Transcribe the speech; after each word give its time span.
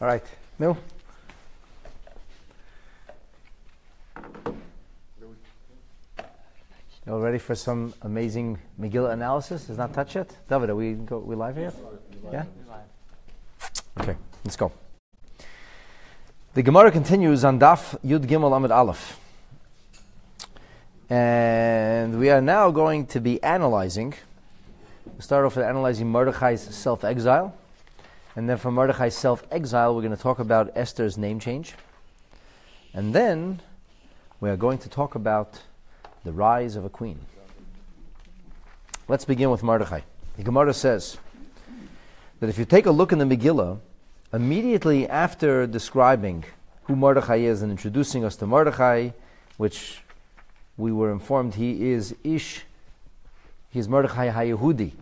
All 0.00 0.08
right, 0.08 0.24
Mil. 0.58 0.78
You 7.06 7.12
all 7.12 7.20
ready 7.20 7.36
for 7.36 7.54
some 7.54 7.92
amazing 8.00 8.58
Megillah 8.80 9.12
analysis? 9.12 9.68
Is 9.68 9.76
not 9.76 9.92
touched 9.92 10.14
yet? 10.14 10.34
David, 10.48 10.70
are 10.70 10.74
we 10.74 10.94
go, 10.94 11.18
we 11.18 11.34
live 11.34 11.58
yet? 11.58 11.74
Yeah. 12.32 12.44
Okay, 13.98 14.16
let's 14.42 14.56
go. 14.56 14.72
The 16.54 16.62
Gemara 16.62 16.90
continues 16.90 17.44
on 17.44 17.60
Daf 17.60 18.00
Yud 18.00 18.24
Gimel 18.24 18.56
Amid 18.56 18.70
Aleph. 18.70 19.20
And 21.10 22.18
we 22.18 22.30
are 22.30 22.40
now 22.40 22.70
going 22.70 23.04
to 23.08 23.20
be 23.20 23.42
analyzing. 23.42 24.14
We'll 25.04 25.20
start 25.20 25.44
off 25.44 25.56
with 25.56 25.66
analyzing 25.66 26.10
Mordechai's 26.10 26.62
self 26.74 27.04
exile. 27.04 27.54
And 28.36 28.48
then 28.48 28.56
from 28.56 28.74
Mordechai's 28.74 29.16
self 29.16 29.44
exile, 29.50 29.94
we're 29.94 30.02
going 30.02 30.16
to 30.16 30.22
talk 30.22 30.38
about 30.38 30.70
Esther's 30.74 31.18
name 31.18 31.40
change. 31.40 31.74
And 32.94 33.14
then 33.14 33.60
we 34.40 34.50
are 34.50 34.56
going 34.56 34.78
to 34.78 34.88
talk 34.88 35.14
about 35.14 35.60
the 36.24 36.32
rise 36.32 36.76
of 36.76 36.84
a 36.84 36.88
queen. 36.88 37.18
Let's 39.08 39.24
begin 39.24 39.50
with 39.50 39.62
Mordechai. 39.62 40.00
The 40.36 40.42
Gemara 40.42 40.72
says 40.72 41.18
that 42.38 42.48
if 42.48 42.58
you 42.58 42.64
take 42.64 42.86
a 42.86 42.90
look 42.90 43.12
in 43.12 43.18
the 43.18 43.24
Megillah, 43.24 43.78
immediately 44.32 45.08
after 45.08 45.66
describing 45.66 46.44
who 46.84 46.96
Mordechai 46.96 47.36
is 47.36 47.62
and 47.62 47.70
introducing 47.70 48.24
us 48.24 48.36
to 48.36 48.46
Mordechai, 48.46 49.10
which 49.56 50.02
we 50.76 50.92
were 50.92 51.12
informed 51.12 51.54
he 51.54 51.90
is 51.90 52.14
Ish, 52.24 52.62
he's 53.70 53.88
Mordechai 53.88 54.30
HaYehudi, 54.30 54.92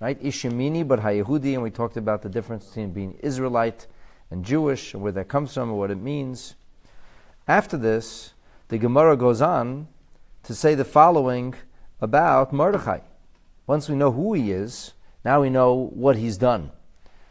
right? 0.00 0.18
Ish 0.20 0.44
Yemini, 0.44 0.86
but 0.86 1.00
HaYehudi, 1.00 1.54
and 1.54 1.62
we 1.62 1.70
talked 1.70 1.96
about 1.96 2.22
the 2.22 2.28
difference 2.28 2.66
between 2.66 2.92
being 2.92 3.18
Israelite 3.20 3.86
and 4.30 4.44
Jewish, 4.44 4.94
and 4.94 5.02
where 5.02 5.12
that 5.12 5.28
comes 5.28 5.54
from 5.54 5.70
and 5.70 5.78
what 5.78 5.90
it 5.90 5.98
means. 5.98 6.54
After 7.46 7.76
this, 7.76 8.34
the 8.68 8.78
Gemara 8.78 9.16
goes 9.16 9.40
on 9.40 9.88
to 10.42 10.54
say 10.54 10.74
the 10.74 10.84
following 10.84 11.54
about 12.00 12.52
Mordechai. 12.52 13.00
Once 13.66 13.88
we 13.88 13.96
know 13.96 14.12
who 14.12 14.34
he 14.34 14.52
is, 14.52 14.92
now 15.24 15.40
we 15.40 15.50
know 15.50 15.90
what 15.94 16.16
he's 16.16 16.36
done. 16.36 16.70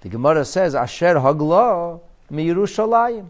The 0.02 0.10
Gemara 0.10 0.46
says, 0.46 0.76
Asher 0.76 1.16
Hagla 1.16 2.02
Yerushalayim, 2.32 3.30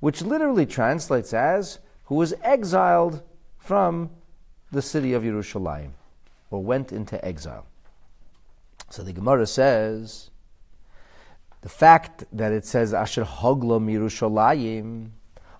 which 0.00 0.22
literally 0.22 0.66
translates 0.66 1.32
as, 1.32 1.78
who 2.04 2.16
was 2.16 2.34
exiled 2.42 3.22
from 3.58 4.10
the 4.70 4.82
city 4.82 5.12
of 5.12 5.22
Yerushalayim, 5.22 5.90
or 6.50 6.62
went 6.62 6.92
into 6.92 7.22
exile. 7.24 7.66
So 8.94 9.02
the 9.02 9.12
Gemara 9.12 9.44
says, 9.44 10.30
the 11.62 11.68
fact 11.68 12.26
that 12.30 12.52
it 12.52 12.64
says 12.64 12.94
Asher 12.94 13.24
Hagla 13.24 13.80
Yerushalayim, 13.82 15.08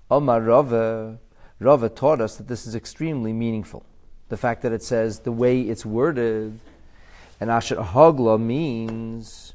Omar 0.08 0.40
Rava, 0.40 1.18
Rava 1.58 1.88
taught 1.88 2.20
us 2.20 2.36
that 2.36 2.46
this 2.46 2.64
is 2.64 2.76
extremely 2.76 3.32
meaningful. 3.32 3.84
The 4.28 4.36
fact 4.36 4.62
that 4.62 4.70
it 4.70 4.84
says 4.84 5.18
the 5.18 5.32
way 5.32 5.62
it's 5.62 5.84
worded, 5.84 6.60
and 7.40 7.50
Asher 7.50 7.74
Hagla 7.74 8.40
means 8.40 9.52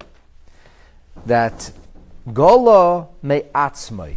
that 1.25 1.71
Gola 2.33 3.08
me'atzmai, 3.21 4.16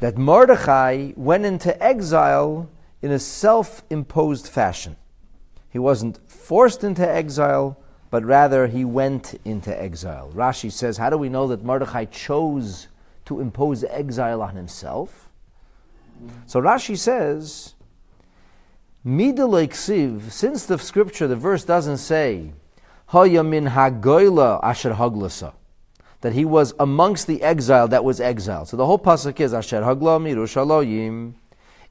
that 0.00 0.18
Mordechai 0.18 1.12
went 1.14 1.44
into 1.44 1.80
exile 1.80 2.68
in 3.02 3.12
a 3.12 3.20
self-imposed 3.20 4.48
fashion. 4.48 4.96
He 5.70 5.78
wasn't 5.78 6.18
forced 6.28 6.82
into 6.82 7.08
exile, 7.08 7.78
but 8.14 8.24
rather 8.24 8.68
he 8.68 8.84
went 8.84 9.34
into 9.44 9.76
exile. 9.82 10.30
Rashi 10.32 10.70
says, 10.70 10.98
how 10.98 11.10
do 11.10 11.18
we 11.18 11.28
know 11.28 11.48
that 11.48 11.64
Mordechai 11.64 12.04
chose 12.04 12.86
to 13.24 13.40
impose 13.40 13.82
exile 13.82 14.40
on 14.40 14.54
himself? 14.54 15.32
So 16.46 16.60
Rashi 16.62 16.96
says, 16.96 17.74
Midaleksiv, 19.04 20.30
since 20.30 20.64
the 20.64 20.78
scripture, 20.78 21.26
the 21.26 21.34
verse 21.34 21.64
doesn't 21.64 21.96
say, 21.96 22.52
Haya 23.06 23.42
min 23.42 23.66
hagoila 23.66 24.62
asher 24.62 24.92
haglasa, 24.92 25.52
that 26.20 26.34
he 26.34 26.44
was 26.44 26.72
amongst 26.78 27.26
the 27.26 27.42
exile 27.42 27.88
that 27.88 28.04
was 28.04 28.20
exiled. 28.20 28.68
So 28.68 28.76
the 28.76 28.86
whole 28.86 29.00
pasuk 29.00 29.40
is 29.40 29.52
asher 29.52 29.80
hagla 29.80 31.34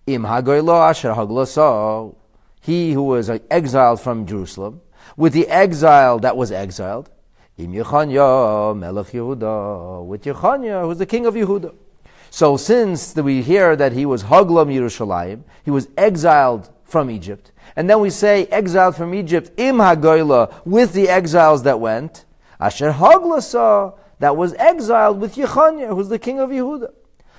im 0.07 0.23
hagoila 0.23 0.89
asher 0.89 2.15
he 2.61 2.93
who 2.93 3.03
was 3.03 3.29
exiled 3.51 3.99
from 3.99 4.25
Jerusalem, 4.25 4.79
with 5.17 5.33
the 5.33 5.47
exile 5.47 6.19
that 6.19 6.35
was 6.37 6.51
exiled, 6.51 7.09
im 7.57 7.73
Yechanya 7.73 8.77
melech 8.77 9.07
Yehuda, 9.07 10.05
with 10.05 10.23
Yechanya 10.23 10.83
who's 10.85 10.97
the 10.97 11.05
king 11.05 11.25
of 11.25 11.35
Yehuda. 11.35 11.73
So 12.29 12.57
since 12.57 13.15
we 13.15 13.41
hear 13.43 13.75
that 13.75 13.91
he 13.91 14.05
was 14.05 14.23
Haglam 14.23 14.73
Yerushalayim, 14.73 15.43
he 15.63 15.71
was 15.71 15.87
exiled 15.97 16.71
from 16.83 17.09
Egypt, 17.11 17.51
and 17.75 17.89
then 17.89 17.99
we 17.99 18.09
say 18.09 18.45
exiled 18.47 18.95
from 18.95 19.13
Egypt 19.13 19.51
im 19.57 19.77
Hagoyla 19.77 20.65
with 20.65 20.93
the 20.93 21.09
exiles 21.09 21.63
that 21.63 21.79
went, 21.79 22.25
Asher 22.59 22.91
Haglasa 22.91 23.97
that 24.19 24.35
was 24.37 24.53
exiled 24.55 25.19
with 25.19 25.35
Yechanya, 25.35 25.89
who's 25.89 26.09
the 26.09 26.19
king 26.19 26.39
of 26.39 26.49
Yehuda. 26.49 26.91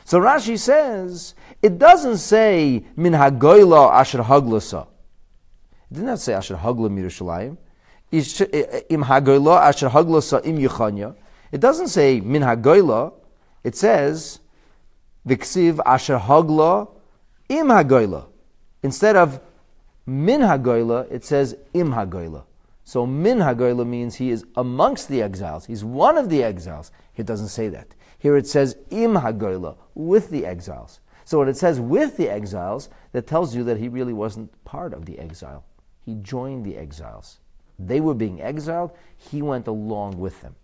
So 0.04 0.20
Rashi 0.20 0.58
says 0.58 1.34
it 1.62 1.78
doesn't 1.78 2.19
say 2.19 2.84
min 2.94 3.14
Hagoyla 3.14 3.91
Asher 3.92 4.19
Haglasa. 4.19 4.86
It 5.90 5.94
did 5.94 6.04
not 6.04 6.20
say 6.20 6.34
Asher 6.34 6.56
Haglam 6.56 6.98
Yerushalayim. 6.98 7.56
Eh, 8.12 8.22
eh, 8.52 8.80
Im 8.90 9.02
Hagoyla 9.02 9.60
Asher 9.62 9.88
Haglasa 9.88 10.44
im 10.44 10.56
Yechanya. 10.58 11.16
It 11.50 11.60
doesn't 11.60 11.88
say 11.88 12.20
min 12.20 12.42
Hagoyla. 12.42 13.12
It 13.62 13.76
says 13.76 14.40
Viksiv 15.26 15.80
asher 15.86 16.18
hagla 16.18 16.88
im 17.48 17.68
hagoyla. 17.68 18.26
Instead 18.82 19.16
of 19.16 19.40
min 20.06 20.42
hagoyla, 20.42 21.10
it 21.10 21.24
says 21.24 21.56
im 21.72 21.92
hagoyla. 21.92 22.44
So 22.84 23.06
min 23.06 23.38
hagoyla 23.38 23.86
means 23.86 24.16
he 24.16 24.30
is 24.30 24.44
amongst 24.56 25.08
the 25.08 25.22
exiles. 25.22 25.64
He's 25.64 25.82
one 25.82 26.18
of 26.18 26.28
the 26.28 26.44
exiles. 26.44 26.92
It 27.16 27.24
doesn't 27.24 27.48
say 27.48 27.68
that. 27.70 27.94
Here 28.18 28.36
it 28.36 28.46
says 28.46 28.76
im 28.90 29.14
hagoyla, 29.14 29.76
with 29.94 30.28
the 30.28 30.44
exiles. 30.44 31.00
So 31.24 31.38
when 31.38 31.48
it 31.48 31.56
says 31.56 31.80
with 31.80 32.18
the 32.18 32.28
exiles, 32.28 32.90
that 33.12 33.26
tells 33.26 33.56
you 33.56 33.64
that 33.64 33.78
he 33.78 33.88
really 33.88 34.12
wasn't 34.12 34.52
part 34.66 34.92
of 34.92 35.06
the 35.06 35.18
exile. 35.18 35.64
He 36.04 36.15
joined 36.16 36.65
the 36.65 36.76
exiles. 36.76 37.38
They 37.78 38.00
were 38.00 38.15
being 38.15 38.41
exiled. 38.41 38.92
He 39.16 39.42
went 39.42 39.66
along 39.66 40.19
with 40.19 40.41
them. 40.42 40.54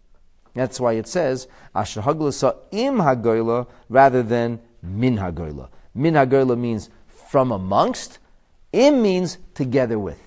That's 0.54 0.80
why 0.80 0.94
it 0.94 1.06
says 1.06 1.48
Asher 1.74 2.02
Haglasa 2.02 2.56
im 2.72 2.96
Hagoyla 2.96 3.68
rather 3.88 4.22
than 4.22 4.60
min 4.82 5.16
Hagoyla. 5.16 5.68
Min 5.94 6.14
Hagoyla 6.14 6.58
means 6.58 6.90
from 7.06 7.52
amongst. 7.52 8.18
Im 8.72 9.02
means 9.02 9.38
together 9.54 9.98
with. 9.98 10.18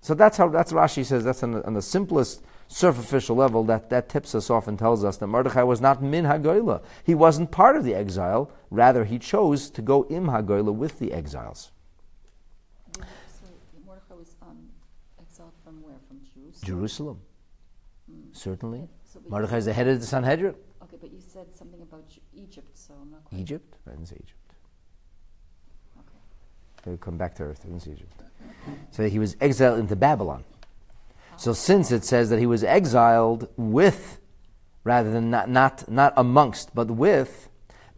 So 0.00 0.14
that's 0.14 0.36
how 0.36 0.48
that's 0.48 0.72
Rashi 0.72 1.04
says. 1.04 1.24
That's 1.24 1.42
on 1.42 1.52
the, 1.52 1.66
on 1.66 1.74
the 1.74 1.82
simplest 1.82 2.42
superficial 2.68 3.36
level 3.36 3.64
that, 3.64 3.88
that 3.90 4.08
tips 4.08 4.34
us 4.34 4.50
off 4.50 4.68
and 4.68 4.78
tells 4.78 5.02
us 5.02 5.16
that 5.16 5.26
Mordechai 5.26 5.62
was 5.62 5.80
not 5.80 6.02
min 6.02 6.24
Hagoyla. 6.24 6.82
He 7.04 7.14
wasn't 7.14 7.50
part 7.50 7.76
of 7.76 7.84
the 7.84 7.94
exile. 7.94 8.50
Rather, 8.70 9.04
he 9.04 9.18
chose 9.18 9.70
to 9.70 9.82
go 9.82 10.06
im 10.10 10.26
Hagoyla 10.26 10.74
with 10.74 10.98
the 10.98 11.12
exiles. 11.12 11.72
So 12.94 13.02
Mordechai 13.86 14.14
was 14.14 14.36
um, 14.42 14.68
exiled 15.18 15.52
from 15.64 15.82
where? 15.82 15.96
From 16.08 16.20
Jerusalem. 16.68 17.18
Jerusalem, 18.06 18.30
certainly. 18.32 18.88
So 19.10 19.20
Mordechai 19.28 19.56
is 19.56 19.64
the 19.64 19.72
head 19.72 19.88
of 19.88 20.00
the 20.00 20.06
Sanhedrin. 20.06 20.54
Okay, 20.82 20.96
but 21.00 21.10
you 21.10 21.20
said 21.20 21.46
something 21.54 21.80
about 21.80 22.04
Egypt, 22.34 22.76
so 22.76 22.94
I'm 23.00 23.10
not 23.10 23.24
quite. 23.24 23.40
Egypt? 23.40 23.76
I 23.86 23.90
didn't 23.92 24.06
say 24.06 24.16
Egypt. 24.16 24.48
Okay. 26.00 26.18
They 26.84 26.96
come 26.98 27.16
back 27.16 27.34
to 27.36 27.44
earth. 27.44 27.60
I 27.64 27.68
didn't 27.68 27.82
say 27.82 27.92
Egypt. 27.92 28.12
So 28.90 29.08
he 29.08 29.18
was 29.18 29.36
exiled 29.40 29.78
into 29.78 29.96
Babylon. 29.96 30.44
Ah. 30.44 31.36
So 31.36 31.52
since 31.52 31.90
it 31.90 32.04
says 32.04 32.28
that 32.30 32.38
he 32.38 32.46
was 32.46 32.62
exiled 32.64 33.48
with, 33.56 34.20
rather 34.84 35.10
than 35.10 35.30
not, 35.30 35.48
not, 35.48 35.90
not 35.90 36.12
amongst, 36.16 36.74
but 36.74 36.90
with, 36.90 37.48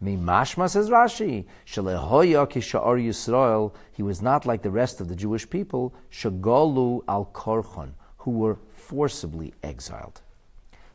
Mimashma 0.03 0.69
says 0.69 0.89
Rashi, 0.89 1.45
Shalehoya 1.65 2.49
kisha'ar 2.49 2.97
Yisrael, 2.99 3.73
he 3.91 4.01
was 4.01 4.21
not 4.21 4.45
like 4.45 4.63
the 4.63 4.71
rest 4.71 4.99
of 4.99 5.09
the 5.09 5.15
Jewish 5.15 5.47
people, 5.47 5.93
Shagolu 6.11 7.03
al 7.07 7.25
Korchon, 7.33 7.91
who 8.21 8.31
were 8.31 8.57
forcibly 8.71 9.53
exiled. 9.63 10.21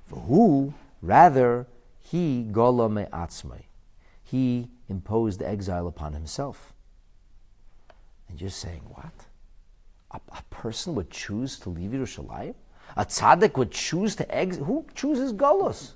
For 0.06 0.20
who, 0.20 0.74
rather, 1.02 1.66
he 2.00 2.44
gola 2.44 2.88
me'atzmai. 2.88 3.62
He 4.22 4.68
imposed 4.88 5.42
exile 5.42 5.88
upon 5.88 6.12
himself. 6.12 6.72
And 8.28 8.40
you're 8.40 8.50
saying, 8.50 8.82
what? 8.88 9.12
A, 10.12 10.20
a 10.36 10.42
person 10.50 10.94
would 10.94 11.10
choose 11.10 11.58
to 11.60 11.68
leave 11.70 11.90
Yerushalayim? 11.90 12.54
A 12.96 13.04
tzaddik 13.04 13.56
would 13.56 13.72
choose 13.72 14.14
to 14.16 14.34
exile? 14.34 14.64
Who 14.64 14.86
chooses 14.94 15.32
Golos? 15.32 15.92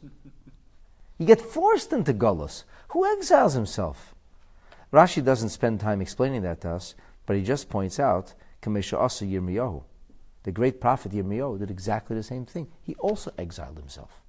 You 1.19 1.27
get 1.27 1.41
forced 1.41 1.93
into 1.93 2.13
Golos. 2.13 2.65
Who 2.89 3.07
exiles 3.17 3.55
himself? 3.55 4.15
Rashi 4.93 5.25
doesn't 5.25 5.51
spend 5.51 5.79
time 5.79 6.01
explaining 6.01 6.43
that 6.43 6.61
to 6.63 6.71
us, 6.71 6.97
but 7.25 7.37
he 7.37 7.43
just 7.43 7.69
points 7.69 8.01
out, 8.01 8.35
Kamesha 8.61 8.99
Asa 8.99 9.25
Yirmiyahu. 9.25 9.85
The 10.43 10.53
great 10.53 10.81
prophet 10.81 11.13
Yirmiyahu 11.13 11.59
did 11.59 11.71
exactly 11.71 12.17
the 12.17 12.23
same 12.23 12.47
thing. 12.47 12.69
He 12.83 12.95
also 12.97 13.33
exiled 13.37 13.77
himself. 13.77 14.23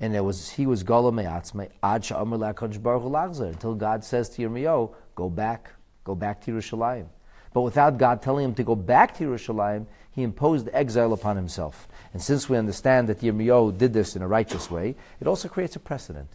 And 0.00 0.14
it 0.14 0.20
was 0.20 0.50
he 0.50 0.66
was 0.66 0.82
Gola 0.82 1.12
Me'atzmei 1.12 1.70
Ad 1.82 2.02
Sha'amr 2.02 2.54
LaKadosh 2.54 2.82
Baruch 2.82 3.02
Hu 3.02 3.10
Lachzer 3.10 3.48
until 3.48 3.74
God 3.74 4.04
says 4.04 4.28
to 4.30 4.42
Yirmiyahu, 4.42 4.92
go 5.14 5.30
back, 5.30 5.70
go 6.04 6.14
back 6.14 6.40
to 6.42 6.52
Yerushalayim. 6.52 7.06
But 7.52 7.62
without 7.62 7.98
God 7.98 8.20
telling 8.20 8.44
him 8.44 8.54
to 8.56 8.64
go 8.64 8.74
back 8.74 9.16
to 9.18 9.24
Yerushalayim, 9.24 9.86
he 10.10 10.22
imposed 10.22 10.68
exile 10.72 11.12
upon 11.12 11.36
himself. 11.36 11.88
And 12.12 12.22
since 12.22 12.48
we 12.48 12.56
understand 12.56 13.08
that 13.08 13.20
Yirmiyahu 13.20 13.78
did 13.78 13.92
this 13.92 14.14
in 14.14 14.22
a 14.22 14.28
righteous 14.28 14.70
way, 14.70 14.96
it 15.20 15.26
also 15.26 15.48
creates 15.48 15.76
a 15.76 15.80
precedent. 15.80 16.30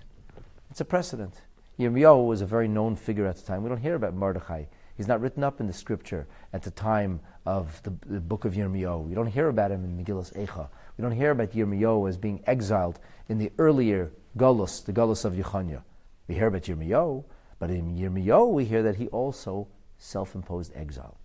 It's 0.69 0.81
a 0.81 0.85
precedent. 0.85 1.35
Yirmiyahu 1.77 2.27
was 2.27 2.41
a 2.41 2.45
very 2.45 2.67
known 2.67 2.95
figure 2.95 3.25
at 3.25 3.37
the 3.37 3.41
time. 3.41 3.63
We 3.63 3.69
don't 3.69 3.77
hear 3.77 3.95
about 3.95 4.13
Mordechai. 4.13 4.65
He's 4.99 5.07
not 5.07 5.21
written 5.21 5.45
up 5.45 5.61
in 5.61 5.67
the 5.67 5.71
scripture 5.71 6.27
at 6.51 6.61
the 6.61 6.71
time 6.71 7.21
of 7.45 7.81
the, 7.83 7.93
the 8.05 8.19
book 8.19 8.43
of 8.43 8.55
Yirmiyahu. 8.55 9.07
We 9.07 9.15
don't 9.15 9.27
hear 9.27 9.47
about 9.47 9.71
him 9.71 9.85
in 9.85 9.97
Megillas 9.97 10.33
Eicha. 10.33 10.67
We 10.97 11.03
don't 11.03 11.13
hear 11.13 11.31
about 11.31 11.53
Yirmiyahu 11.53 12.09
as 12.09 12.17
being 12.17 12.43
exiled 12.45 12.99
in 13.29 13.37
the 13.37 13.49
earlier 13.57 14.11
Gullus, 14.37 14.83
the 14.83 14.91
Gullus 14.91 15.23
of 15.23 15.35
Yechanya. 15.35 15.83
We 16.27 16.35
hear 16.35 16.47
about 16.47 16.63
Yirmiyahu, 16.63 17.23
but 17.59 17.69
in 17.69 17.95
Yirmiyahu 17.95 18.51
we 18.51 18.65
hear 18.65 18.83
that 18.83 18.97
he 18.97 19.07
also 19.07 19.69
self-imposed 19.99 20.73
exile. 20.75 21.15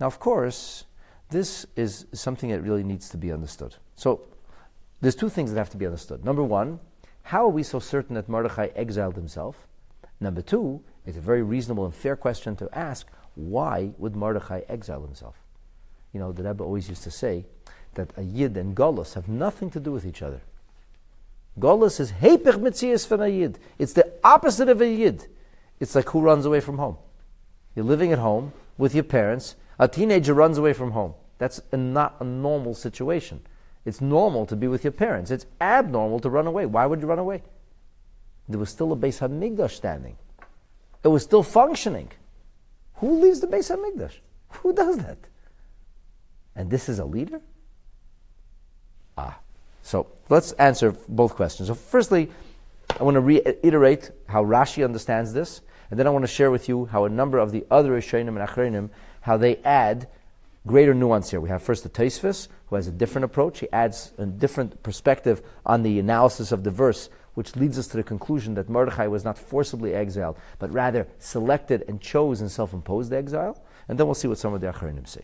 Now, 0.00 0.06
of 0.06 0.18
course, 0.18 0.84
this 1.28 1.66
is 1.76 2.06
something 2.14 2.48
that 2.48 2.62
really 2.62 2.84
needs 2.84 3.10
to 3.10 3.18
be 3.18 3.30
understood. 3.30 3.76
So, 3.96 4.22
there's 5.02 5.14
two 5.14 5.28
things 5.28 5.52
that 5.52 5.58
have 5.58 5.68
to 5.70 5.76
be 5.76 5.84
understood. 5.84 6.24
Number 6.24 6.42
one, 6.42 6.80
how 7.24 7.44
are 7.44 7.50
we 7.50 7.64
so 7.64 7.80
certain 7.80 8.14
that 8.14 8.30
Mordechai 8.30 8.68
exiled 8.74 9.16
himself? 9.16 9.66
Number 10.20 10.40
two, 10.40 10.82
it's 11.08 11.16
a 11.16 11.22
very 11.22 11.42
reasonable 11.42 11.86
and 11.86 11.94
fair 11.94 12.16
question 12.16 12.54
to 12.56 12.68
ask 12.78 13.06
why 13.34 13.92
would 13.96 14.14
Mordechai 14.14 14.60
exile 14.68 15.00
himself? 15.00 15.36
You 16.12 16.20
know, 16.20 16.32
the 16.32 16.42
Rebbe 16.42 16.62
always 16.62 16.90
used 16.90 17.02
to 17.04 17.10
say 17.10 17.46
that 17.94 18.12
a 18.18 18.22
Yid 18.22 18.58
and 18.58 18.76
Golos 18.76 19.14
have 19.14 19.26
nothing 19.26 19.70
to 19.70 19.80
do 19.80 19.90
with 19.90 20.04
each 20.04 20.20
other. 20.20 20.42
Golos 21.58 21.98
is 21.98 22.12
Hepech 22.12 22.58
Mitzias 22.58 23.06
from 23.06 23.22
a 23.22 23.28
Yid. 23.28 23.58
It's 23.78 23.94
the 23.94 24.12
opposite 24.22 24.68
of 24.68 24.82
a 24.82 24.86
Yid. 24.86 25.26
It's 25.80 25.94
like 25.94 26.10
who 26.10 26.20
runs 26.20 26.44
away 26.44 26.60
from 26.60 26.76
home. 26.76 26.98
You're 27.74 27.86
living 27.86 28.12
at 28.12 28.18
home 28.18 28.52
with 28.76 28.94
your 28.94 29.04
parents. 29.04 29.56
A 29.78 29.88
teenager 29.88 30.34
runs 30.34 30.58
away 30.58 30.74
from 30.74 30.90
home. 30.90 31.14
That's 31.38 31.58
a, 31.72 31.78
not 31.78 32.16
a 32.20 32.24
normal 32.24 32.74
situation. 32.74 33.40
It's 33.86 34.02
normal 34.02 34.44
to 34.44 34.56
be 34.56 34.68
with 34.68 34.84
your 34.84 34.92
parents. 34.92 35.30
It's 35.30 35.46
abnormal 35.58 36.20
to 36.20 36.28
run 36.28 36.46
away. 36.46 36.66
Why 36.66 36.84
would 36.84 37.00
you 37.00 37.06
run 37.06 37.18
away? 37.18 37.44
There 38.46 38.60
was 38.60 38.68
still 38.68 38.92
a 38.92 38.96
Beis 38.96 39.20
Hamikdash 39.20 39.70
standing. 39.70 40.18
It 41.04 41.08
was 41.08 41.22
still 41.22 41.42
functioning. 41.42 42.10
Who 42.96 43.20
leaves 43.20 43.40
the 43.40 43.46
base 43.46 43.70
of 43.70 43.78
Hamikdash? 43.78 44.16
Who 44.48 44.72
does 44.72 44.98
that? 44.98 45.18
And 46.56 46.70
this 46.70 46.88
is 46.88 46.98
a 46.98 47.04
leader? 47.04 47.40
Ah. 49.16 49.38
So 49.82 50.06
let's 50.28 50.52
answer 50.52 50.94
both 51.08 51.34
questions. 51.34 51.68
So, 51.68 51.74
firstly, 51.74 52.30
I 52.98 53.02
want 53.04 53.14
to 53.14 53.20
reiterate 53.20 54.10
how 54.28 54.44
Rashi 54.44 54.84
understands 54.84 55.32
this, 55.32 55.60
and 55.90 55.98
then 55.98 56.06
I 56.06 56.10
want 56.10 56.24
to 56.24 56.30
share 56.30 56.50
with 56.50 56.68
you 56.68 56.86
how 56.86 57.04
a 57.04 57.08
number 57.08 57.38
of 57.38 57.52
the 57.52 57.64
other 57.70 57.92
Rishonim 57.92 58.28
and 58.28 58.38
Achronim, 58.38 58.90
how 59.22 59.36
they 59.36 59.56
add 59.64 60.08
greater 60.66 60.94
nuance 60.94 61.30
here. 61.30 61.40
We 61.40 61.48
have 61.48 61.62
first 61.62 61.84
the 61.84 61.88
Taisvis, 61.88 62.48
who 62.66 62.76
has 62.76 62.86
a 62.86 62.92
different 62.92 63.24
approach. 63.24 63.60
He 63.60 63.68
adds 63.72 64.12
a 64.18 64.26
different 64.26 64.82
perspective 64.82 65.42
on 65.64 65.82
the 65.82 65.98
analysis 65.98 66.52
of 66.52 66.64
the 66.64 66.70
verse, 66.70 67.08
which 67.38 67.54
leads 67.54 67.78
us 67.78 67.86
to 67.86 67.96
the 67.96 68.02
conclusion 68.02 68.54
that 68.54 68.68
Mordechai 68.68 69.06
was 69.06 69.24
not 69.24 69.38
forcibly 69.38 69.94
exiled, 69.94 70.36
but 70.58 70.72
rather 70.72 71.06
selected 71.20 71.84
and 71.86 72.00
chose 72.00 72.40
and 72.40 72.50
self-imposed 72.50 73.12
exile. 73.12 73.62
And 73.86 73.96
then 73.96 74.08
we'll 74.08 74.16
see 74.16 74.26
what 74.26 74.38
some 74.38 74.54
of 74.54 74.60
the 74.60 74.66
Achronim 74.66 75.06
say. 75.06 75.20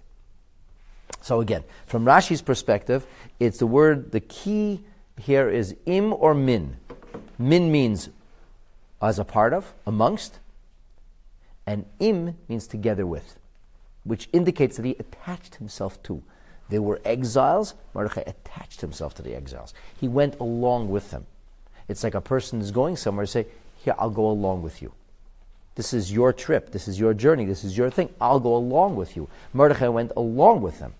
So 1.23 1.41
again, 1.41 1.65
from 1.87 2.05
Rashi's 2.05 2.41
perspective, 2.41 3.05
it's 3.41 3.59
the 3.59 3.67
word, 3.67 4.13
the 4.13 4.21
key 4.21 4.85
here 5.19 5.51
is 5.51 5.75
im 5.87 6.13
or 6.13 6.35
min. 6.35 6.77
Min 7.37 7.73
means 7.73 8.11
as 9.03 9.19
a 9.19 9.25
part 9.25 9.53
of, 9.53 9.75
amongst, 9.85 10.39
and 11.67 11.85
im 11.99 12.37
means 12.47 12.69
together 12.69 13.09
with, 13.09 13.41
which 14.05 14.29
indicates 14.33 14.77
that 14.77 14.87
he 14.87 14.95
attached 15.01 15.57
himself 15.57 16.01
to. 16.05 16.23
They 16.69 16.79
were 16.79 17.01
exiles. 17.05 17.75
Mordechai 17.93 18.23
attached 18.25 18.83
himself 18.83 19.15
to 19.17 19.23
the 19.23 19.35
exiles. 19.35 19.75
He 20.01 20.07
went 20.07 20.39
along 20.39 20.91
with 20.91 21.11
them. 21.11 21.27
It's 21.89 22.03
like 22.03 22.15
a 22.15 22.21
person 22.21 22.61
is 22.61 22.71
going 22.71 22.97
somewhere, 22.97 23.27
say, 23.27 23.47
Here, 23.77 23.95
I'll 23.99 24.11
go 24.11 24.29
along 24.29 24.63
with 24.63 24.81
you. 24.81 24.93
This 25.75 25.93
is 25.93 26.13
your 26.13 26.33
trip. 26.33 26.71
This 26.71 26.87
is 26.87 27.01
your 27.01 27.15
journey. 27.15 27.45
This 27.45 27.65
is 27.65 27.77
your 27.77 27.91
thing. 27.91 28.11
I'll 28.21 28.41
go 28.41 28.55
along 28.55 28.97
with 28.97 29.17
you. 29.17 29.29
Mordechai 29.53 29.89
went 29.89 30.13
along 30.17 30.63
with 30.63 30.79
them. 30.79 30.95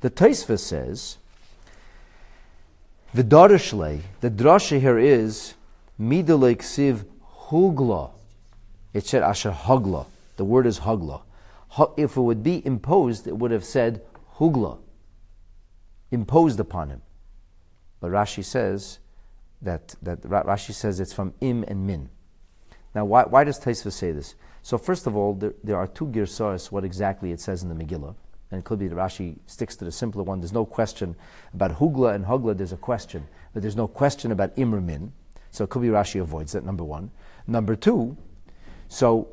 The 0.00 0.10
Taisva 0.10 0.58
says, 0.58 1.18
V'darishle, 3.14 4.00
the 4.20 4.30
drasha 4.30 4.80
here 4.80 4.98
is, 4.98 5.54
Midale 6.00 6.56
ksiv 6.56 7.04
hugla. 7.48 8.10
It 8.92 9.06
said 9.06 9.22
asher 9.22 9.52
Hugla. 9.52 10.06
The 10.36 10.44
word 10.44 10.66
is 10.66 10.80
Hugla. 10.80 11.22
If 11.96 12.16
it 12.16 12.20
would 12.20 12.42
be 12.42 12.64
imposed, 12.66 13.26
it 13.26 13.36
would 13.36 13.50
have 13.50 13.64
said 13.64 14.02
hugla. 14.36 14.78
Imposed 16.10 16.60
upon 16.60 16.90
him. 16.90 17.02
But 18.00 18.10
Rashi 18.10 18.44
says 18.44 18.98
that, 19.62 19.94
that 20.02 20.22
Rashi 20.22 20.72
says 20.72 21.00
it's 21.00 21.12
from 21.12 21.34
im 21.40 21.64
and 21.68 21.86
min. 21.86 22.08
Now, 22.94 23.04
why, 23.04 23.24
why 23.24 23.44
does 23.44 23.58
Taisva 23.58 23.90
say 23.90 24.12
this? 24.12 24.34
So, 24.62 24.78
first 24.78 25.06
of 25.06 25.16
all, 25.16 25.34
there, 25.34 25.54
there 25.64 25.76
are 25.76 25.86
two 25.86 26.06
girsas, 26.06 26.70
what 26.70 26.84
exactly 26.84 27.32
it 27.32 27.40
says 27.40 27.62
in 27.62 27.68
the 27.68 27.74
Megillah. 27.74 28.14
And 28.50 28.58
it 28.58 28.64
could 28.64 28.78
be 28.78 28.86
that 28.88 28.94
Rashi 28.94 29.36
sticks 29.46 29.76
to 29.76 29.84
the 29.84 29.92
simpler 29.92 30.22
one. 30.22 30.40
There's 30.40 30.52
no 30.52 30.66
question 30.66 31.16
about 31.54 31.78
Hugla 31.78 32.14
and 32.14 32.26
Hugla, 32.26 32.56
there's 32.56 32.72
a 32.72 32.76
question. 32.76 33.26
But 33.54 33.62
there's 33.62 33.76
no 33.76 33.88
question 33.88 34.30
about 34.30 34.54
Imramin. 34.56 35.10
So 35.50 35.64
it 35.64 35.70
could 35.70 35.82
be 35.82 35.88
Rashi 35.88 36.20
avoids 36.20 36.52
that, 36.52 36.64
number 36.64 36.84
one. 36.84 37.10
Number 37.46 37.74
two, 37.74 38.16
so 38.88 39.28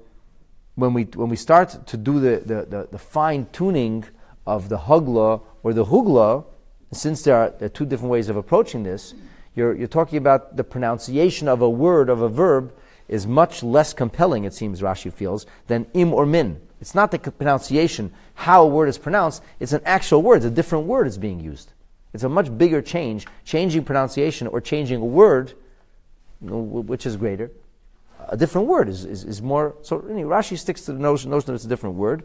when 0.75 0.94
we, 0.94 1.04
when 1.04 1.30
we 1.30 1.36
start 1.36 1.86
to 1.86 1.98
do 1.98 2.20
the, 2.20 2.38
the, 2.38 2.66
the, 2.66 2.88
the 2.92 2.98
fine 2.98 3.48
tuning 3.52 4.06
of 4.48 4.70
the 4.70 4.78
Hugla 4.78 5.42
or 5.64 5.74
the 5.74 5.86
Hugla, 5.86 6.46
since 6.92 7.24
there 7.24 7.36
are, 7.36 7.50
there 7.52 7.68
are 7.68 7.70
two 7.70 7.86
different 7.86 8.12
ways 8.12 8.30
of 8.30 8.38
approaching 8.38 8.84
this, 8.84 9.14
you're, 9.60 9.76
you're 9.76 9.88
talking 9.88 10.18
about 10.18 10.56
the 10.56 10.64
pronunciation 10.64 11.48
of 11.48 11.62
a 11.62 11.70
word, 11.70 12.10
of 12.10 12.22
a 12.22 12.30
verb, 12.30 12.74
is 13.10 13.28
much 13.28 13.62
less 13.62 13.94
compelling, 13.94 14.46
it 14.46 14.54
seems 14.54 14.82
Rashi 14.82 15.12
feels, 15.12 15.46
than 15.68 15.86
im 15.94 16.14
or 16.14 16.26
min. 16.26 16.62
It's 16.80 16.96
not 16.96 17.12
the 17.12 17.20
pronunciation, 17.20 18.14
how 18.36 18.64
a 18.64 18.68
word 18.68 18.88
is 18.88 18.98
pronounced, 18.98 19.44
it's 19.60 19.74
an 19.74 19.82
actual 19.86 20.22
word, 20.22 20.38
it's 20.38 20.46
a 20.46 20.50
different 20.50 20.86
word 20.86 21.08
is 21.08 21.18
being 21.18 21.42
used. 21.42 21.74
It's 22.14 22.24
a 22.24 22.30
much 22.30 22.58
bigger 22.58 22.82
change, 22.82 23.28
changing 23.44 23.84
pronunciation 23.84 24.48
or 24.48 24.62
changing 24.62 25.01
a 25.01 25.06
word, 25.06 25.54
which 26.42 27.06
is 27.06 27.18
greater. 27.18 27.51
A 28.30 28.38
different 28.38 28.68
word 28.68 28.88
is, 28.88 29.06
is, 29.06 29.24
is 29.25 29.42
more. 29.42 29.75
So 29.82 30.00
Rashi 30.00 30.58
sticks 30.58 30.86
to 30.86 30.94
the 30.94 31.00
notion, 31.00 31.32
notion 31.32 31.48
that 31.48 31.56
it's 31.56 31.66
a 31.66 31.68
different 31.68 31.96
word. 31.96 32.24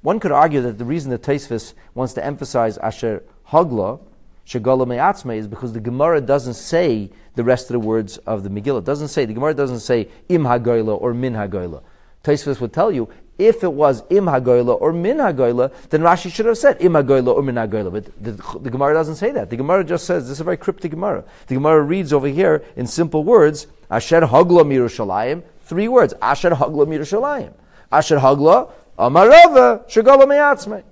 One 0.00 0.18
could 0.18 0.32
argue 0.32 0.60
that 0.62 0.78
the 0.78 0.84
reason 0.84 1.10
that 1.12 1.22
Taisvis 1.22 1.74
wants 1.94 2.12
to 2.14 2.24
emphasize 2.24 2.76
Asher 2.78 3.22
Hagla, 3.48 4.00
Shagala 4.46 4.86
Me'atzme, 4.86 5.36
is 5.36 5.46
because 5.46 5.72
the 5.72 5.80
Gemara 5.80 6.20
doesn't 6.20 6.54
say 6.54 7.10
the 7.34 7.44
rest 7.44 7.70
of 7.70 7.74
the 7.74 7.86
words 7.86 8.18
of 8.18 8.42
the 8.42 8.50
Megillah. 8.50 8.78
It 8.78 8.84
doesn't 8.84 9.08
say, 9.08 9.24
the 9.24 9.34
Gemara 9.34 9.54
doesn't 9.54 9.80
say 9.80 10.08
Im 10.28 10.44
HaGoyla 10.44 11.00
or 11.00 11.14
Min 11.14 11.34
HaGoyla. 11.34 11.82
Taisvis 12.24 12.60
would 12.60 12.72
tell 12.72 12.92
you 12.92 13.08
if 13.38 13.64
it 13.64 13.72
was 13.72 14.02
im 14.10 14.26
hagoyla 14.26 14.80
or 14.80 14.92
min 14.92 15.16
hagoyla, 15.16 15.72
then 15.90 16.02
Rashi 16.02 16.32
should 16.32 16.46
have 16.46 16.58
said 16.58 16.80
im 16.80 16.92
hagoyla 16.92 17.34
or 17.34 17.42
min 17.42 17.56
hagoyla. 17.56 17.90
But 17.90 18.04
the, 18.22 18.32
the, 18.58 18.70
Gemara 18.70 18.94
doesn't 18.94 19.16
say 19.16 19.32
that. 19.32 19.50
The 19.50 19.56
Gemara 19.56 19.84
just 19.84 20.04
says 20.04 20.24
this 20.24 20.32
is 20.32 20.40
a 20.40 20.44
very 20.44 20.56
cryptic 20.56 20.92
Gemara. 20.92 21.24
The 21.46 21.54
Gemara 21.54 21.82
reads 21.82 22.12
over 22.12 22.28
here 22.28 22.64
in 22.76 22.86
simple 22.86 23.24
words: 23.24 23.66
Asher 23.90 24.20
hagla 24.20 24.62
mirushalayim. 24.64 25.42
Three 25.60 25.88
words: 25.88 26.14
Asher 26.22 26.50
hagla 26.50 26.86
mirushalayim. 26.86 27.52
Asher 27.90 28.18
hagla 28.18 28.70
amarava 28.98 29.88
shagala 29.88 30.24
meyatzme. 30.24 30.84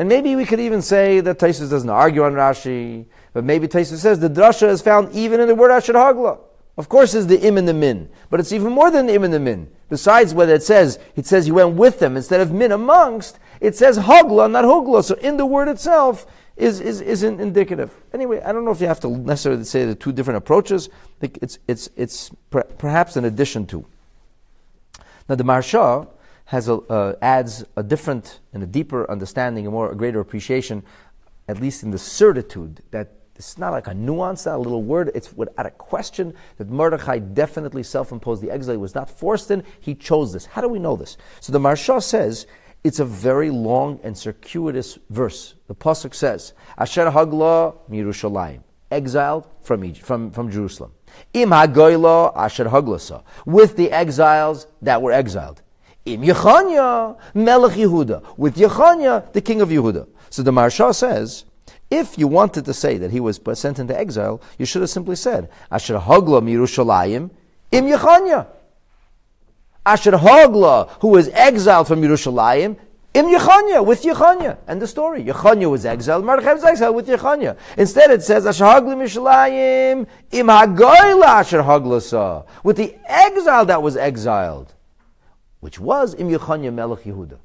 And 0.00 0.08
maybe 0.08 0.34
we 0.34 0.46
could 0.46 0.60
even 0.60 0.80
say 0.80 1.20
that 1.20 1.38
Taisus 1.38 1.68
doesn't 1.68 1.90
argue 1.90 2.22
on 2.22 2.32
Rashi, 2.32 3.04
but 3.34 3.44
maybe 3.44 3.68
Taisus 3.68 3.98
says 3.98 4.18
the 4.18 4.30
drasha 4.30 4.66
is 4.66 4.80
found 4.80 5.12
even 5.14 5.40
in 5.40 5.46
the 5.46 5.54
word 5.54 5.70
Asher 5.70 5.92
hagla. 5.92 6.38
Of 6.78 6.88
course, 6.88 7.12
is 7.12 7.26
the 7.26 7.38
im 7.46 7.58
and 7.58 7.68
the 7.68 7.74
min, 7.74 8.08
but 8.30 8.40
it's 8.40 8.50
even 8.50 8.72
more 8.72 8.90
than 8.90 9.04
the 9.04 9.14
im 9.14 9.24
and 9.24 9.34
the 9.34 9.38
min. 9.38 9.70
Besides 9.90 10.32
what 10.32 10.48
it 10.48 10.62
says, 10.62 10.98
it 11.16 11.26
says 11.26 11.44
he 11.44 11.52
went 11.52 11.74
with 11.74 11.98
them 11.98 12.16
instead 12.16 12.40
of 12.40 12.50
min 12.50 12.72
amongst. 12.72 13.38
It 13.60 13.76
says 13.76 13.98
hagla, 13.98 14.50
not 14.50 14.64
hugla. 14.64 15.04
So 15.04 15.16
in 15.16 15.36
the 15.36 15.44
word 15.44 15.68
itself 15.68 16.24
is, 16.56 16.80
is 16.80 17.02
isn't 17.02 17.38
indicative. 17.38 17.94
Anyway, 18.14 18.40
I 18.40 18.52
don't 18.52 18.64
know 18.64 18.70
if 18.70 18.80
you 18.80 18.86
have 18.86 19.00
to 19.00 19.10
necessarily 19.10 19.64
say 19.64 19.84
the 19.84 19.94
two 19.94 20.12
different 20.12 20.38
approaches. 20.38 20.88
It's 21.20 21.58
it's 21.68 21.90
it's 21.94 22.30
per, 22.48 22.62
perhaps 22.62 23.16
an 23.16 23.26
addition 23.26 23.66
to. 23.66 23.84
Now 25.28 25.34
the 25.34 25.44
Maharsha 25.44 26.08
has 26.50 26.68
a, 26.68 26.74
uh, 26.74 27.14
adds 27.22 27.64
a 27.76 27.82
different 27.82 28.40
and 28.52 28.60
a 28.60 28.66
deeper 28.66 29.08
understanding, 29.08 29.68
a 29.68 29.70
more 29.70 29.92
a 29.92 29.94
greater 29.94 30.18
appreciation, 30.18 30.82
at 31.46 31.60
least 31.60 31.84
in 31.84 31.92
the 31.92 31.98
certitude 31.98 32.82
that 32.90 33.12
it's 33.36 33.56
not 33.56 33.70
like 33.70 33.86
a 33.86 33.94
nuance, 33.94 34.46
not 34.46 34.56
a 34.56 34.58
little 34.58 34.82
word. 34.82 35.12
It's 35.14 35.32
without 35.32 35.64
a 35.64 35.70
question 35.70 36.34
that 36.58 36.68
Mordechai 36.68 37.20
definitely 37.20 37.84
self-imposed 37.84 38.42
the 38.42 38.50
exile. 38.50 38.74
He 38.74 38.78
was 38.78 38.96
not 38.96 39.08
forced 39.08 39.52
in. 39.52 39.62
He 39.78 39.94
chose 39.94 40.32
this. 40.32 40.44
How 40.44 40.60
do 40.60 40.68
we 40.68 40.80
know 40.80 40.96
this? 40.96 41.16
So 41.38 41.52
the 41.52 41.60
Maharsha 41.60 42.02
says 42.02 42.48
it's 42.82 42.98
a 42.98 43.04
very 43.04 43.50
long 43.50 44.00
and 44.02 44.18
circuitous 44.18 44.98
verse. 45.08 45.54
The 45.68 45.76
pasuk 45.76 46.16
says, 46.16 46.52
"Asher 46.76 47.12
hagla 47.12 47.76
mirushalayim." 47.88 48.62
exiled 48.90 49.46
from 49.62 49.84
Egypt, 49.84 50.04
from, 50.04 50.32
from 50.32 50.50
Jerusalem. 50.50 50.92
Im 51.32 51.50
hagoyla 51.50 52.36
asher 52.36 52.64
haglasa, 52.64 53.22
with 53.46 53.76
the 53.76 53.92
exiles 53.92 54.66
that 54.82 55.00
were 55.00 55.12
exiled. 55.12 55.62
Im 56.14 56.22
Yechanya 56.22 57.16
melech 57.34 57.72
Yehuda, 57.72 58.36
with 58.36 58.56
Yechanya, 58.56 59.32
the 59.32 59.40
king 59.40 59.60
of 59.60 59.68
Yehuda. 59.68 60.08
So 60.28 60.42
the 60.42 60.50
Maharsha 60.50 60.94
says, 60.94 61.44
if 61.90 62.18
you 62.18 62.28
wanted 62.28 62.64
to 62.64 62.74
say 62.74 62.98
that 62.98 63.10
he 63.10 63.20
was 63.20 63.40
sent 63.54 63.78
into 63.78 63.96
exile, 63.98 64.40
you 64.58 64.66
should 64.66 64.82
have 64.82 64.90
simply 64.90 65.16
said, 65.16 65.48
Asher 65.70 65.98
hagla 65.98 66.42
mirushalayim 66.42 67.30
im 67.72 67.84
Yechanya. 67.84 68.46
Asher 69.84 70.12
hagla, 70.12 70.90
who 71.00 71.08
was 71.08 71.28
exiled 71.28 71.88
from 71.88 72.02
Yerushalayim, 72.02 72.76
Im 73.12 73.26
Yechanya, 73.26 73.84
with 73.84 74.02
Yechanya. 74.02 74.58
And 74.68 74.80
the 74.80 74.86
story. 74.86 75.24
Yechanya 75.24 75.68
was 75.68 75.84
exiled, 75.84 76.24
Mordechai 76.24 76.52
was 76.52 76.64
exiled 76.64 76.94
with 76.94 77.08
Yechanya. 77.08 77.56
Instead 77.76 78.10
it 78.12 78.22
says, 78.22 78.46
Asher 78.46 78.64
Hagla 78.64 78.94
Mishalayim, 78.94 80.06
Im 80.30 80.46
Hagoyla 80.46 81.24
Asher 81.24 81.62
Haglasa. 81.62 82.46
With 82.62 82.76
the 82.76 82.94
exile 83.06 83.64
that 83.66 83.82
was 83.82 83.96
exiled. 83.96 84.74
Which 85.60 85.78
was 85.78 86.14
Im 86.14 86.28
Yechanya 86.28 86.72
Melech 86.72 87.04
Yehuda. 87.04 87.38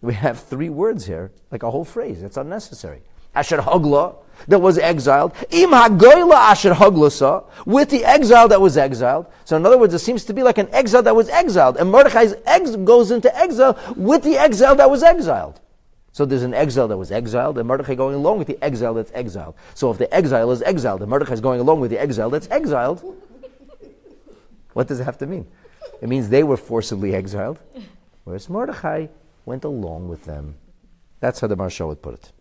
We 0.00 0.14
have 0.14 0.40
three 0.40 0.70
words 0.70 1.06
here, 1.06 1.30
like 1.50 1.62
a 1.62 1.70
whole 1.70 1.84
phrase. 1.84 2.22
It's 2.22 2.36
unnecessary. 2.36 3.02
Asher 3.34 3.58
Hagla, 3.58 4.16
that 4.48 4.60
was 4.60 4.78
exiled. 4.78 5.34
Im 5.50 5.70
hagoyla 5.70 6.34
asher 6.34 6.72
haglasa, 6.72 7.44
with 7.66 7.90
the 7.90 8.04
exile 8.04 8.48
that 8.48 8.60
was 8.60 8.76
exiled. 8.76 9.26
So 9.44 9.56
in 9.56 9.66
other 9.66 9.78
words, 9.78 9.94
it 9.94 9.98
seems 9.98 10.24
to 10.24 10.34
be 10.34 10.42
like 10.42 10.58
an 10.58 10.68
exile 10.72 11.02
that 11.02 11.14
was 11.14 11.28
exiled. 11.28 11.76
And 11.76 11.90
Mordechai's 11.90 12.34
ex 12.46 12.74
goes 12.76 13.10
into 13.10 13.36
exile 13.36 13.78
with 13.96 14.22
the 14.22 14.36
exile 14.36 14.74
that 14.76 14.90
was 14.90 15.02
exiled. 15.02 15.60
So 16.12 16.24
there's 16.24 16.42
an 16.42 16.54
exile 16.54 16.88
that 16.88 16.96
was 16.96 17.12
exiled, 17.12 17.58
and 17.58 17.68
Mordechai 17.68 17.94
going 17.94 18.16
along 18.16 18.38
with 18.38 18.48
the 18.48 18.58
exile 18.64 18.94
that's 18.94 19.12
exiled. 19.12 19.54
So 19.74 19.92
if 19.92 19.98
the 19.98 20.12
exile 20.12 20.50
is 20.50 20.60
exiled, 20.62 21.02
and 21.02 21.10
Mordechai 21.10 21.34
is 21.34 21.40
going 21.40 21.60
along 21.60 21.80
with 21.80 21.90
the 21.90 21.98
exile 22.00 22.30
that's 22.30 22.48
exiled, 22.50 23.16
what 24.72 24.88
does 24.88 24.98
it 24.98 25.04
have 25.04 25.18
to 25.18 25.26
mean? 25.26 25.46
It 26.00 26.08
means 26.08 26.28
they 26.28 26.42
were 26.42 26.56
forcibly 26.56 27.14
exiled, 27.14 27.60
whereas 28.24 28.48
Mordechai 28.48 29.08
went 29.44 29.64
along 29.64 30.08
with 30.08 30.24
them. 30.24 30.56
That's 31.20 31.40
how 31.40 31.46
the 31.46 31.56
Maharsha 31.56 31.86
would 31.86 32.02
put 32.02 32.14
it. 32.14 32.32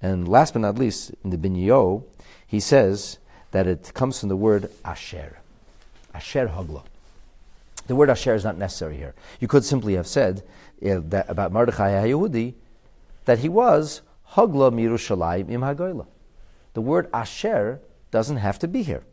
And 0.00 0.26
last 0.26 0.54
but 0.54 0.60
not 0.60 0.78
least, 0.78 1.12
in 1.22 1.30
the 1.30 1.36
Binyo, 1.36 2.04
he 2.46 2.60
says 2.60 3.18
that 3.52 3.66
it 3.66 3.92
comes 3.94 4.20
from 4.20 4.28
the 4.28 4.36
word 4.36 4.70
asher. 4.84 5.38
Asher 6.14 6.48
hagla. 6.48 6.84
The 7.86 7.96
word 7.96 8.10
asher 8.10 8.34
is 8.34 8.44
not 8.44 8.58
necessary 8.58 8.96
here. 8.96 9.14
You 9.40 9.48
could 9.48 9.64
simply 9.64 9.94
have 9.94 10.06
said 10.06 10.42
uh, 10.84 11.00
that 11.04 11.28
about 11.28 11.52
Mordechai 11.52 11.90
HaYehudi 11.90 12.54
that 13.24 13.40
he 13.40 13.48
was 13.48 14.02
hagla 14.32 14.72
mirushalayim 14.72 15.50
im 15.50 15.60
hagoyla. 15.60 16.06
The 16.74 16.80
word 16.80 17.08
asher 17.12 17.80
doesn't 18.10 18.38
have 18.38 18.58
to 18.60 18.68
be 18.68 18.82
here. 18.82 19.04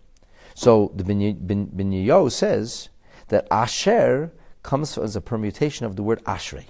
So 0.55 0.91
the 0.95 1.03
Binyo 1.03 2.31
says 2.31 2.89
that 3.29 3.47
asher 3.49 4.31
comes 4.63 4.97
as 4.97 5.15
a 5.15 5.21
permutation 5.21 5.85
of 5.85 5.95
the 5.95 6.03
word 6.03 6.23
ashrei. 6.25 6.65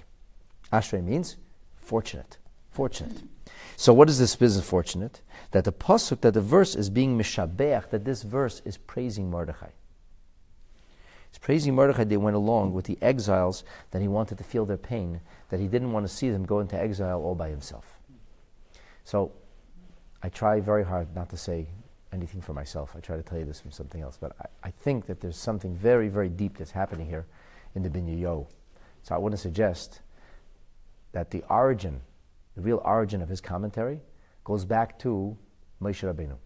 Ashrei 0.72 1.02
means 1.02 1.36
fortunate, 1.76 2.38
fortunate. 2.70 3.22
So 3.76 3.92
what 3.92 4.08
is 4.08 4.18
this 4.18 4.36
business 4.36 4.68
fortunate? 4.68 5.22
That 5.50 5.64
the 5.64 5.72
pasuk, 5.72 6.20
that 6.20 6.34
the 6.34 6.40
verse 6.40 6.74
is 6.74 6.90
being 6.90 7.18
mishabeach, 7.18 7.90
that 7.90 8.04
this 8.04 8.22
verse 8.22 8.62
is 8.64 8.76
praising 8.76 9.30
Mordechai. 9.30 9.70
It's 11.30 11.38
praising 11.38 11.74
Mordechai. 11.74 12.04
They 12.04 12.16
went 12.16 12.36
along 12.36 12.72
with 12.72 12.84
the 12.84 12.98
exiles 13.00 13.64
that 13.90 14.02
he 14.02 14.08
wanted 14.08 14.38
to 14.38 14.44
feel 14.44 14.66
their 14.66 14.76
pain, 14.76 15.20
that 15.48 15.60
he 15.60 15.66
didn't 15.66 15.92
want 15.92 16.06
to 16.06 16.12
see 16.12 16.30
them 16.30 16.44
go 16.44 16.60
into 16.60 16.76
exile 16.78 17.20
all 17.20 17.34
by 17.34 17.48
himself. 17.48 17.98
So 19.04 19.32
I 20.22 20.28
try 20.28 20.60
very 20.60 20.84
hard 20.84 21.14
not 21.14 21.30
to 21.30 21.36
say 21.36 21.68
anything 22.12 22.40
for 22.40 22.52
myself. 22.52 22.94
I 22.96 23.00
try 23.00 23.16
to 23.16 23.22
tell 23.22 23.38
you 23.38 23.44
this 23.44 23.60
from 23.60 23.70
something 23.70 24.02
else, 24.02 24.18
but 24.20 24.32
I, 24.40 24.68
I 24.68 24.70
think 24.70 25.06
that 25.06 25.20
there's 25.20 25.36
something 25.36 25.74
very, 25.74 26.08
very 26.08 26.28
deep 26.28 26.58
that's 26.58 26.72
happening 26.72 27.06
here 27.06 27.26
in 27.74 27.82
the 27.82 27.90
Binyayo. 27.90 28.46
So 29.02 29.14
I 29.14 29.18
want 29.18 29.32
to 29.32 29.38
suggest 29.38 30.00
that 31.12 31.30
the 31.30 31.42
origin 31.48 32.00
the 32.60 32.62
real 32.62 32.82
origin 32.84 33.22
of 33.22 33.28
his 33.28 33.40
commentary 33.40 34.00
goes 34.44 34.64
back 34.64 34.98
to 35.00 35.36
Moshe 35.82 36.02
Rabbeinu. 36.02 36.36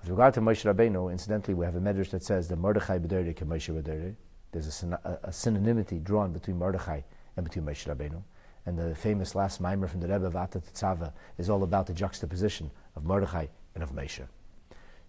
With 0.00 0.10
regard 0.10 0.34
to 0.34 0.40
Moshe 0.40 0.70
Rabbeinu, 0.70 1.10
incidentally, 1.10 1.54
we 1.54 1.64
have 1.64 1.76
a 1.76 1.80
medrash 1.80 2.10
that 2.10 2.22
says 2.22 2.48
the 2.48 2.56
Mordechai 2.56 2.98
b'derdi 2.98 3.34
ke 3.34 3.46
Moshe 3.46 3.72
b'derdi. 3.72 4.14
There's 4.52 4.82
a, 4.82 5.00
a, 5.04 5.28
a, 5.28 5.30
synonymity 5.30 6.02
drawn 6.02 6.32
between 6.32 6.58
Mordechai 6.58 7.00
and 7.36 7.44
between 7.44 7.64
Moshe 7.64 7.86
Rabbeinu. 7.86 8.22
And 8.66 8.78
the 8.78 8.94
famous 8.94 9.34
last 9.34 9.60
mimer 9.60 9.86
from 9.86 10.00
the 10.00 10.08
Rebbe 10.08 10.26
of 10.26 10.34
Vata 10.34 10.62
Tetzava 10.62 11.12
is 11.38 11.48
all 11.48 11.62
about 11.62 11.86
the 11.86 11.94
juxtaposition 11.94 12.70
of 12.96 13.04
Mordechai 13.04 13.46
and 13.76 13.84
of 13.84 13.92
Moshe. 13.92 14.26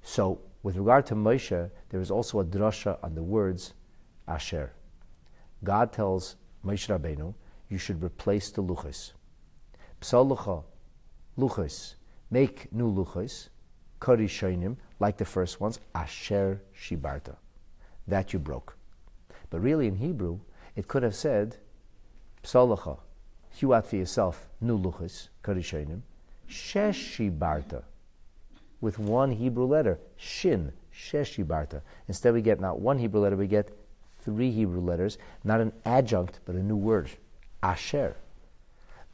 So, 0.03 0.41
with 0.61 0.75
regard 0.75 1.07
to 1.07 1.15
Moshe, 1.15 1.71
there 1.89 2.01
is 2.01 2.11
also 2.11 2.41
a 2.41 2.45
drasha 2.45 2.99
on 3.01 3.15
the 3.15 3.23
words 3.23 3.73
Asher. 4.27 4.73
God 5.63 5.91
tells 5.91 6.35
Moshe 6.63 6.87
Rabbeinu, 6.87 7.33
you 7.69 7.77
should 7.77 8.03
replace 8.03 8.51
the 8.51 8.61
luchas. 8.61 9.13
Psalucha, 10.01 10.63
luchos, 11.37 11.95
make 12.29 12.71
new 12.73 12.93
luchos, 12.93 13.47
kari 14.01 14.27
shainim, 14.27 14.75
like 14.99 15.17
the 15.17 15.25
first 15.25 15.59
ones, 15.61 15.79
asher 15.95 16.61
shibarta, 16.77 17.35
that 18.07 18.33
you 18.33 18.39
broke. 18.39 18.75
But 19.49 19.61
really 19.61 19.87
in 19.87 19.95
Hebrew, 19.95 20.39
it 20.75 20.87
could 20.87 21.03
have 21.03 21.15
said, 21.15 21.57
psalucha, 22.43 22.99
hew 23.51 23.73
out 23.73 23.87
for 23.87 23.95
yourself 23.95 24.49
new 24.59 24.77
luchos, 24.77 25.29
kari 25.41 25.61
shainim, 25.61 26.01
shesh 26.49 27.17
shibarta, 27.17 27.83
with 28.81 28.99
one 28.99 29.31
Hebrew 29.31 29.65
letter, 29.65 29.99
shin, 30.15 30.71
sheshibarta. 30.93 31.81
Instead 32.07 32.33
we 32.33 32.41
get 32.41 32.59
not 32.59 32.79
one 32.79 32.99
Hebrew 32.99 33.21
letter, 33.21 33.35
we 33.35 33.47
get 33.47 33.71
three 34.23 34.51
Hebrew 34.51 34.81
letters, 34.81 35.17
not 35.43 35.61
an 35.61 35.73
adjunct, 35.85 36.39
but 36.45 36.55
a 36.55 36.63
new 36.63 36.75
word, 36.75 37.09
asher. 37.63 38.15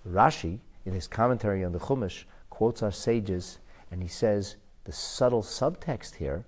Rashi 0.08 0.60
in 0.86 0.93
his 0.93 1.08
commentary 1.08 1.63
on 1.63 1.72
the 1.72 1.79
Chumash, 1.79 2.24
quotes 2.50 2.84
our 2.84 2.91
sages, 2.91 3.60
and 3.91 4.01
he 4.01 4.08
says 4.08 4.58
the 4.84 4.91
subtle 4.91 5.43
subtext 5.43 6.15
here 6.15 6.46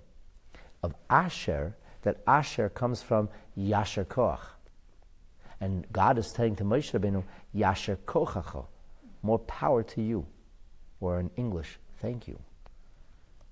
of 0.82 0.94
Asher, 1.08 1.76
that 2.02 2.18
Asher 2.26 2.68
comes 2.68 3.02
from 3.02 3.28
Yasher 3.58 4.04
Koach. 4.04 4.40
And 5.60 5.90
God 5.90 6.18
is 6.18 6.26
saying 6.26 6.56
to 6.56 6.64
Moshe 6.64 6.92
Rabbeinu, 6.92 7.24
Yasher 7.54 7.96
Kochacho, 8.06 8.66
more 9.22 9.38
power 9.38 9.82
to 9.82 10.02
you. 10.02 10.26
Or 11.00 11.18
in 11.18 11.30
English, 11.36 11.78
thank 12.00 12.28
you. 12.28 12.38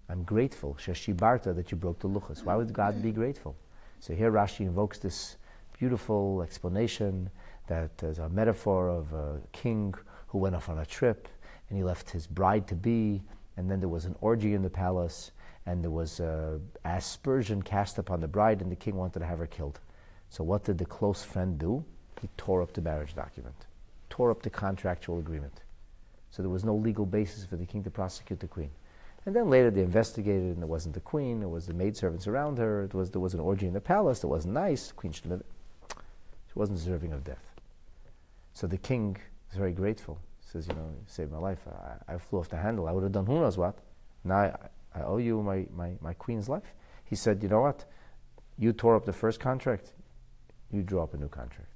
I'm 0.08 0.23
grateful, 0.23 0.76
Sheshibarta, 0.78 1.54
that 1.56 1.70
you 1.70 1.76
broke 1.76 2.00
the 2.00 2.08
luchas. 2.08 2.44
Why 2.44 2.56
would 2.56 2.73
God 2.73 3.02
be 3.02 3.11
grateful? 3.11 3.56
So 4.00 4.14
here 4.14 4.30
Rashi 4.30 4.61
invokes 4.61 4.99
this 4.99 5.37
beautiful 5.78 6.42
explanation 6.42 7.30
that 7.66 8.02
is 8.02 8.18
a 8.18 8.28
metaphor 8.28 8.88
of 8.88 9.12
a 9.12 9.40
king 9.52 9.94
who 10.28 10.38
went 10.38 10.54
off 10.54 10.68
on 10.68 10.78
a 10.78 10.87
trip 10.87 11.28
and 11.68 11.78
he 11.78 11.84
left 11.84 12.11
his 12.11 12.26
bride 12.26 12.66
to 12.68 12.75
be, 12.75 13.23
and 13.56 13.70
then 13.70 13.80
there 13.80 13.88
was 13.88 14.04
an 14.04 14.14
orgy 14.20 14.54
in 14.54 14.62
the 14.62 14.70
palace, 14.70 15.30
and 15.66 15.82
there 15.82 15.90
was 15.90 16.20
uh, 16.20 16.58
aspersion 16.84 17.62
cast 17.62 17.99
upon 17.99 18.20
the 18.20 18.28
bride, 18.28 18.61
and 18.61 18.70
the 18.70 18.76
king 18.76 18.96
wanted 18.96 19.20
to 19.20 19.25
have 19.25 19.38
her 19.38 19.46
killed. 19.46 19.80
So, 20.28 20.44
what 20.44 20.64
did 20.64 20.78
the 20.78 20.84
close 20.84 21.23
friend 21.23 21.58
do? 21.58 21.84
He 22.20 22.28
tore 22.37 22.62
up 22.62 22.73
the 22.75 22.82
marriage 22.82 23.14
document, 23.14 23.54
tore 24.11 24.30
up 24.30 24.42
the 24.42 24.50
contractual 24.50 25.18
agreement. 25.18 25.62
So, 26.30 26.42
there 26.42 26.50
was 26.50 26.64
no 26.64 26.75
legal 26.75 27.06
basis 27.06 27.44
for 27.46 27.56
the 27.56 27.66
king 27.66 27.82
to 27.84 27.90
prosecute 27.90 28.40
the 28.40 28.49
queen. 28.49 28.70
And 29.26 29.34
then 29.34 29.48
later 29.48 29.70
they 29.70 29.80
investigated, 29.80 30.54
and 30.54 30.62
it 30.62 30.68
wasn't 30.68 30.94
the 30.94 31.00
queen, 31.00 31.42
it 31.42 31.48
was 31.48 31.66
the 31.66 31.74
maidservants 31.74 32.26
around 32.26 32.58
her, 32.58 32.84
it 32.84 32.94
was, 32.94 33.10
there 33.10 33.20
was 33.20 33.34
an 33.34 33.40
orgy 33.40 33.66
in 33.66 33.72
the 33.72 33.80
palace, 33.80 34.22
it 34.22 34.26
wasn't 34.26 34.54
nice, 34.54 34.88
the 34.88 34.94
queen 34.94 35.12
shouldn't 35.12 35.32
have, 35.32 35.96
she 36.46 36.52
wasn't 36.54 36.78
deserving 36.78 37.12
of 37.12 37.24
death. 37.24 37.54
So 38.52 38.66
the 38.66 38.76
king 38.76 39.16
He's 39.54 39.60
very 39.60 39.72
grateful. 39.72 40.18
He 40.40 40.50
says, 40.50 40.66
you 40.66 40.74
know, 40.74 40.88
you 40.88 41.04
saved 41.06 41.30
my 41.30 41.38
life. 41.38 41.60
I, 41.68 42.14
I 42.14 42.18
flew 42.18 42.40
off 42.40 42.48
the 42.48 42.56
handle. 42.56 42.88
I 42.88 42.90
would 42.90 43.04
have 43.04 43.12
done 43.12 43.24
who 43.24 43.38
knows 43.38 43.56
what. 43.56 43.78
Now 44.24 44.34
I, 44.34 44.56
I 44.96 45.02
owe 45.04 45.18
you 45.18 45.40
my, 45.44 45.66
my, 45.72 45.92
my 46.00 46.12
queen's 46.14 46.48
life. 46.48 46.74
He 47.04 47.14
said, 47.14 47.40
you 47.40 47.48
know 47.48 47.60
what? 47.60 47.84
You 48.58 48.72
tore 48.72 48.96
up 48.96 49.04
the 49.04 49.12
first 49.12 49.38
contract. 49.38 49.92
You 50.72 50.82
draw 50.82 51.04
up 51.04 51.14
a 51.14 51.18
new 51.18 51.28
contract. 51.28 51.70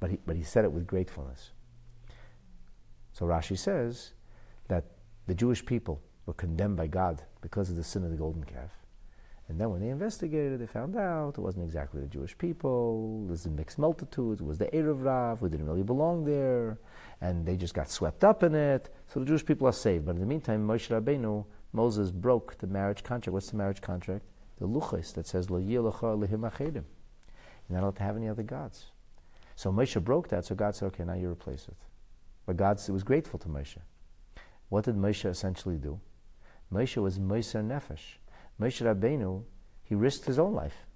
But 0.00 0.10
he, 0.10 0.18
but 0.26 0.36
he 0.36 0.42
said 0.42 0.66
it 0.66 0.72
with 0.72 0.86
gratefulness. 0.86 1.52
So 3.14 3.24
Rashi 3.24 3.56
says 3.56 4.12
that 4.68 4.84
the 5.26 5.34
Jewish 5.34 5.64
people 5.64 6.02
were 6.26 6.34
condemned 6.34 6.76
by 6.76 6.86
God 6.88 7.22
because 7.40 7.70
of 7.70 7.76
the 7.76 7.84
sin 7.84 8.04
of 8.04 8.10
the 8.10 8.16
golden 8.16 8.44
calf. 8.44 8.70
And 9.48 9.60
then 9.60 9.70
when 9.70 9.80
they 9.80 9.90
investigated, 9.90 10.60
they 10.60 10.66
found 10.66 10.96
out 10.96 11.38
it 11.38 11.40
wasn't 11.40 11.64
exactly 11.64 12.00
the 12.00 12.08
Jewish 12.08 12.36
people. 12.36 13.24
It 13.28 13.30
was 13.30 13.46
a 13.46 13.50
mixed 13.50 13.78
multitude. 13.78 14.40
It 14.40 14.44
was 14.44 14.58
the 14.58 14.66
Erev 14.66 15.04
Rav 15.04 15.38
who 15.38 15.48
didn't 15.48 15.66
really 15.66 15.84
belong 15.84 16.24
there. 16.24 16.78
And 17.20 17.46
they 17.46 17.56
just 17.56 17.72
got 17.72 17.88
swept 17.88 18.24
up 18.24 18.42
in 18.42 18.56
it. 18.56 18.92
So 19.06 19.20
the 19.20 19.26
Jewish 19.26 19.46
people 19.46 19.68
are 19.68 19.72
saved. 19.72 20.04
But 20.04 20.16
in 20.16 20.20
the 20.20 20.26
meantime, 20.26 20.66
Moshe 20.66 20.88
Rabbeinu, 20.88 21.44
Moses 21.72 22.10
broke 22.10 22.58
the 22.58 22.66
marriage 22.66 23.04
contract. 23.04 23.32
What's 23.32 23.50
the 23.50 23.56
marriage 23.56 23.80
contract? 23.80 24.24
The 24.58 24.66
luchas 24.66 25.14
that 25.14 25.28
says, 25.28 25.48
Lo. 25.48 25.58
You're 25.58 25.82
not 25.84 26.02
allowed 26.02 27.96
to 27.96 28.02
have 28.02 28.16
any 28.16 28.28
other 28.28 28.42
gods. 28.42 28.86
So 29.54 29.70
Moshe 29.72 30.02
broke 30.02 30.28
that, 30.28 30.44
so 30.44 30.54
God 30.54 30.74
said, 30.74 30.86
okay, 30.86 31.04
now 31.04 31.14
you 31.14 31.30
replace 31.30 31.66
it. 31.68 31.76
But 32.46 32.56
God 32.56 32.80
was 32.88 33.02
grateful 33.02 33.38
to 33.40 33.48
Moshe. 33.48 33.78
What 34.68 34.84
did 34.84 34.96
Moshe 34.96 35.24
essentially 35.24 35.76
do? 35.76 36.00
Moshe 36.72 37.00
was 37.00 37.18
Moser 37.18 37.62
Nefesh. 37.62 38.18
Moshe 38.60 38.82
Rabbeinu, 38.82 39.42
he 39.82 39.94
risked 39.94 40.26
his 40.26 40.38
own 40.38 40.54
life. 40.54 40.86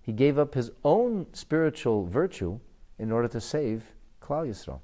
He 0.00 0.12
gave 0.12 0.38
up 0.38 0.54
his 0.54 0.70
own 0.84 1.26
spiritual 1.32 2.06
virtue 2.06 2.60
in 2.98 3.12
order 3.12 3.28
to 3.28 3.40
save 3.40 3.92
Klal 4.20 4.48
Yisrael. 4.48 4.80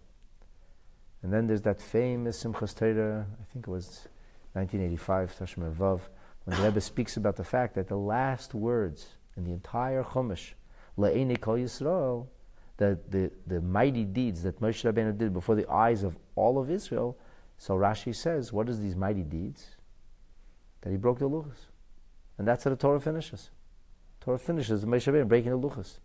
And 1.22 1.32
then 1.32 1.46
there's 1.46 1.62
that 1.62 1.80
famous 1.80 2.42
Simchas 2.42 2.76
Torah, 2.76 3.26
I 3.40 3.44
think 3.52 3.66
it 3.66 3.70
was 3.70 4.08
1985, 4.52 5.36
Tashma 5.38 5.72
Vav, 5.72 6.00
when 6.44 6.56
the 6.56 6.62
Rebbe 6.62 6.80
speaks 6.80 7.16
about 7.16 7.36
the 7.36 7.44
fact 7.44 7.74
that 7.74 7.88
the 7.88 7.96
last 7.96 8.52
words 8.54 9.16
in 9.36 9.44
the 9.44 9.52
entire 9.52 10.02
Chumash, 10.02 10.52
La'ene 10.98 11.40
Kol 11.40 11.56
Yisrael, 11.56 12.26
the, 12.76 12.98
the, 13.08 13.30
the 13.46 13.60
mighty 13.60 14.04
deeds 14.04 14.42
that 14.42 14.60
Moshe 14.60 14.84
Rabbeinu 14.84 15.16
did 15.16 15.32
before 15.32 15.54
the 15.54 15.68
eyes 15.70 16.02
of 16.02 16.16
all 16.34 16.58
of 16.58 16.70
Israel. 16.70 17.16
So 17.56 17.74
Rashi 17.74 18.14
says, 18.14 18.52
what 18.52 18.68
is 18.68 18.80
these 18.80 18.96
mighty 18.96 19.22
deeds? 19.22 19.73
That 20.84 20.90
he 20.90 20.96
broke 20.98 21.18
the 21.18 21.28
luchas. 21.28 21.66
And 22.38 22.46
that's 22.46 22.64
how 22.64 22.70
the 22.70 22.76
Torah 22.76 23.00
finishes. 23.00 23.50
The 24.20 24.26
Torah 24.26 24.38
finishes 24.38 24.82
the 24.82 24.86
Moshe 24.86 25.28
breaking 25.28 25.50
the 25.50 25.58
luchas. 25.58 25.98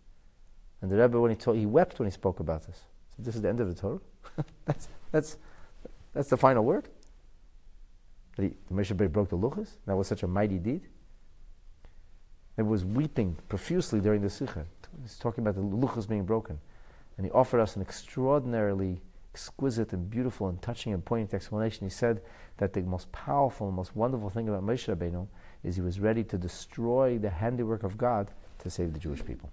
And 0.80 0.90
the 0.90 0.96
Rebbe, 0.96 1.20
when 1.20 1.30
he, 1.30 1.36
told, 1.36 1.58
he 1.58 1.66
wept 1.66 1.98
when 1.98 2.06
he 2.06 2.12
spoke 2.12 2.40
about 2.40 2.66
this. 2.66 2.84
So 3.14 3.22
this 3.22 3.36
is 3.36 3.42
the 3.42 3.48
end 3.50 3.60
of 3.60 3.68
the 3.68 3.74
Torah? 3.74 4.00
that's, 4.64 4.88
that's, 5.12 5.36
that's 6.14 6.30
the 6.30 6.38
final 6.38 6.64
word? 6.64 6.88
That 8.36 8.44
he, 8.44 8.48
the 8.68 8.74
Moshe 8.74 9.12
broke 9.12 9.28
the 9.28 9.36
luchas? 9.36 9.72
That 9.86 9.96
was 9.96 10.08
such 10.08 10.22
a 10.22 10.26
mighty 10.26 10.58
deed? 10.58 10.88
It 12.56 12.62
was 12.62 12.84
weeping 12.84 13.36
profusely 13.48 14.00
during 14.00 14.22
the 14.22 14.30
Sikha. 14.30 14.64
He's 15.02 15.18
talking 15.18 15.46
about 15.46 15.56
the 15.56 15.62
luchas 15.62 16.08
being 16.08 16.24
broken. 16.24 16.58
And 17.18 17.26
he 17.26 17.32
offered 17.32 17.60
us 17.60 17.76
an 17.76 17.82
extraordinarily 17.82 19.02
exquisite 19.32 19.92
and 19.92 20.10
beautiful 20.10 20.48
and 20.48 20.60
touching 20.60 20.92
and 20.92 21.04
poignant 21.04 21.34
explanation. 21.34 21.86
He 21.86 21.90
said 21.90 22.20
that 22.58 22.72
the 22.72 22.82
most 22.82 23.10
powerful 23.12 23.68
and 23.68 23.76
most 23.76 23.94
wonderful 23.94 24.30
thing 24.30 24.48
about 24.48 24.64
Moshe 24.64 24.94
Rabbeinu 24.94 25.28
is 25.62 25.76
he 25.76 25.82
was 25.82 26.00
ready 26.00 26.24
to 26.24 26.38
destroy 26.38 27.18
the 27.18 27.30
handiwork 27.30 27.82
of 27.82 27.96
God 27.96 28.30
to 28.58 28.70
save 28.70 28.92
the 28.92 28.98
Jewish 28.98 29.24
people. 29.24 29.50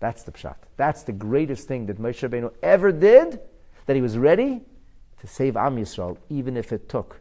That's 0.00 0.22
the 0.22 0.32
pshat. 0.32 0.56
That's 0.76 1.02
the 1.02 1.12
greatest 1.12 1.68
thing 1.68 1.86
that 1.86 2.00
Moshe 2.00 2.28
Rabbeinu 2.28 2.52
ever 2.62 2.92
did, 2.92 3.40
that 3.86 3.96
he 3.96 4.02
was 4.02 4.18
ready 4.18 4.62
to 5.20 5.26
save 5.26 5.56
Am 5.56 5.76
Yisrael, 5.76 6.16
even 6.28 6.56
if 6.56 6.72
it 6.72 6.88
took 6.88 7.20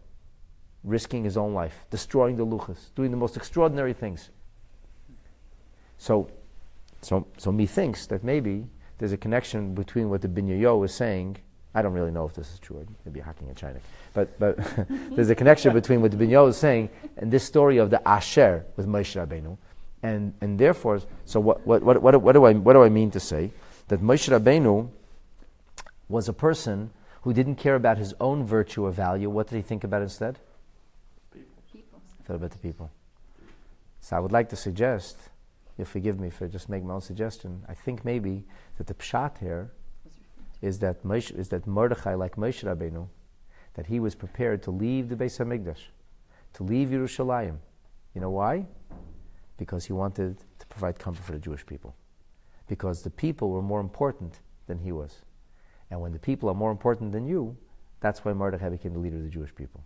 risking 0.84 1.24
his 1.24 1.38
own 1.38 1.54
life, 1.54 1.86
destroying 1.92 2.36
the 2.36 2.46
luchas, 2.46 2.94
doing 2.96 3.12
the 3.12 3.18
most 3.18 3.38
extraordinary 3.38 3.94
things. 3.94 4.30
So 5.98 6.30
so, 7.02 7.28
so 7.38 7.52
methinks 7.52 8.06
that 8.08 8.24
maybe 8.24 8.68
there's 9.02 9.14
a 9.14 9.18
connection 9.18 9.74
between 9.74 10.12
what 10.12 10.22
the 10.22 10.28
Binyayo 10.28 10.80
was 10.80 10.94
saying. 10.94 11.38
I 11.74 11.82
don't 11.82 11.94
really 11.94 12.12
know 12.12 12.24
if 12.24 12.36
this 12.36 12.54
is 12.54 12.60
true. 12.60 12.86
Maybe 13.04 13.20
hacking 13.20 13.48
in 13.48 13.56
China. 13.56 13.80
But, 14.14 14.38
but 14.38 14.60
there's 15.16 15.32
a 15.32 15.34
connection 15.34 15.74
between 15.74 16.04
what 16.04 16.12
the 16.12 16.18
Binyayo 16.18 16.48
is 16.50 16.58
saying 16.58 16.92
and 17.18 17.32
this 17.32 17.44
story 17.44 17.78
of 17.78 17.90
the 17.90 18.08
Asher 18.08 18.64
with 18.78 18.86
Moshe 18.86 19.20
Rabbeinu. 19.20 19.58
And, 20.04 20.36
and 20.40 20.60
therefore, 20.60 21.02
so 21.26 21.40
what, 21.40 21.66
what, 21.66 21.82
what, 21.82 22.00
what, 22.00 22.22
what, 22.22 22.34
do 22.34 22.46
I, 22.46 22.54
what 22.54 22.74
do 22.74 22.84
I 22.84 22.90
mean 22.90 23.10
to 23.10 23.20
say? 23.20 23.50
That 23.88 24.02
Moshe 24.02 24.30
Rabbeinu 24.30 24.88
was 26.08 26.30
a 26.30 26.34
person 26.34 26.92
who 27.24 27.34
didn't 27.34 27.56
care 27.56 27.74
about 27.74 27.98
his 27.98 28.14
own 28.20 28.46
virtue 28.46 28.86
or 28.86 28.92
value. 28.92 29.32
What 29.32 29.48
did 29.48 29.56
he 29.56 29.64
think 29.64 29.84
about 29.84 30.04
instead? 30.04 30.38
People. 31.74 32.02
Thought 32.26 32.36
about 32.36 32.52
the 32.52 32.60
people. 32.60 32.92
So 34.00 34.16
I 34.16 34.20
would 34.20 34.32
like 34.32 34.50
to 34.50 34.56
suggest 34.56 35.18
you'll 35.82 35.88
forgive 35.88 36.20
me 36.20 36.30
for 36.30 36.48
just 36.48 36.70
making 36.70 36.88
my 36.88 36.94
own 36.94 37.02
suggestion. 37.02 37.66
I 37.68 37.74
think 37.74 38.06
maybe 38.06 38.46
that 38.78 38.86
the 38.86 38.94
pshat 38.94 39.40
here 39.40 39.72
is 40.62 40.78
that 40.78 40.98
is 41.36 41.50
that 41.50 41.66
Mordechai, 41.66 42.14
like 42.14 42.36
Moshe 42.36 42.64
Rabbeinu, 42.64 43.08
that 43.74 43.88
he 43.88 44.00
was 44.00 44.14
prepared 44.14 44.62
to 44.62 44.70
leave 44.70 45.10
the 45.10 45.16
Beis 45.16 45.40
Hamikdash, 45.40 45.86
to 46.54 46.64
leave 46.64 46.90
Yerushalayim. 46.90 47.58
You 48.14 48.22
know 48.22 48.30
why? 48.30 48.68
Because 49.58 49.86
he 49.86 49.94
wanted 49.94 50.38
to 50.60 50.68
provide 50.68 51.00
comfort 51.00 51.24
for 51.26 51.32
the 51.32 51.40
Jewish 51.40 51.66
people. 51.66 51.96
Because 52.68 53.02
the 53.02 53.10
people 53.10 53.50
were 53.50 53.64
more 53.64 53.80
important 53.80 54.40
than 54.68 54.78
he 54.78 54.92
was. 54.92 55.24
And 55.90 56.00
when 56.00 56.12
the 56.12 56.20
people 56.20 56.48
are 56.48 56.54
more 56.54 56.70
important 56.70 57.12
than 57.12 57.26
you, 57.26 57.58
that's 58.02 58.24
why 58.24 58.34
Mordechai 58.34 58.70
became 58.70 58.94
the 58.94 59.00
leader 59.00 59.18
of 59.18 59.24
the 59.24 59.30
Jewish 59.30 59.56
people. 59.56 59.84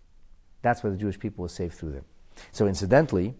That's 0.62 0.84
why 0.84 0.90
the 0.90 0.98
Jewish 0.98 1.18
people 1.18 1.44
were 1.44 1.56
saved 1.62 1.76
through 1.76 1.94
them. 1.94 2.04
So 2.52 2.68
incidentally, 2.68 3.36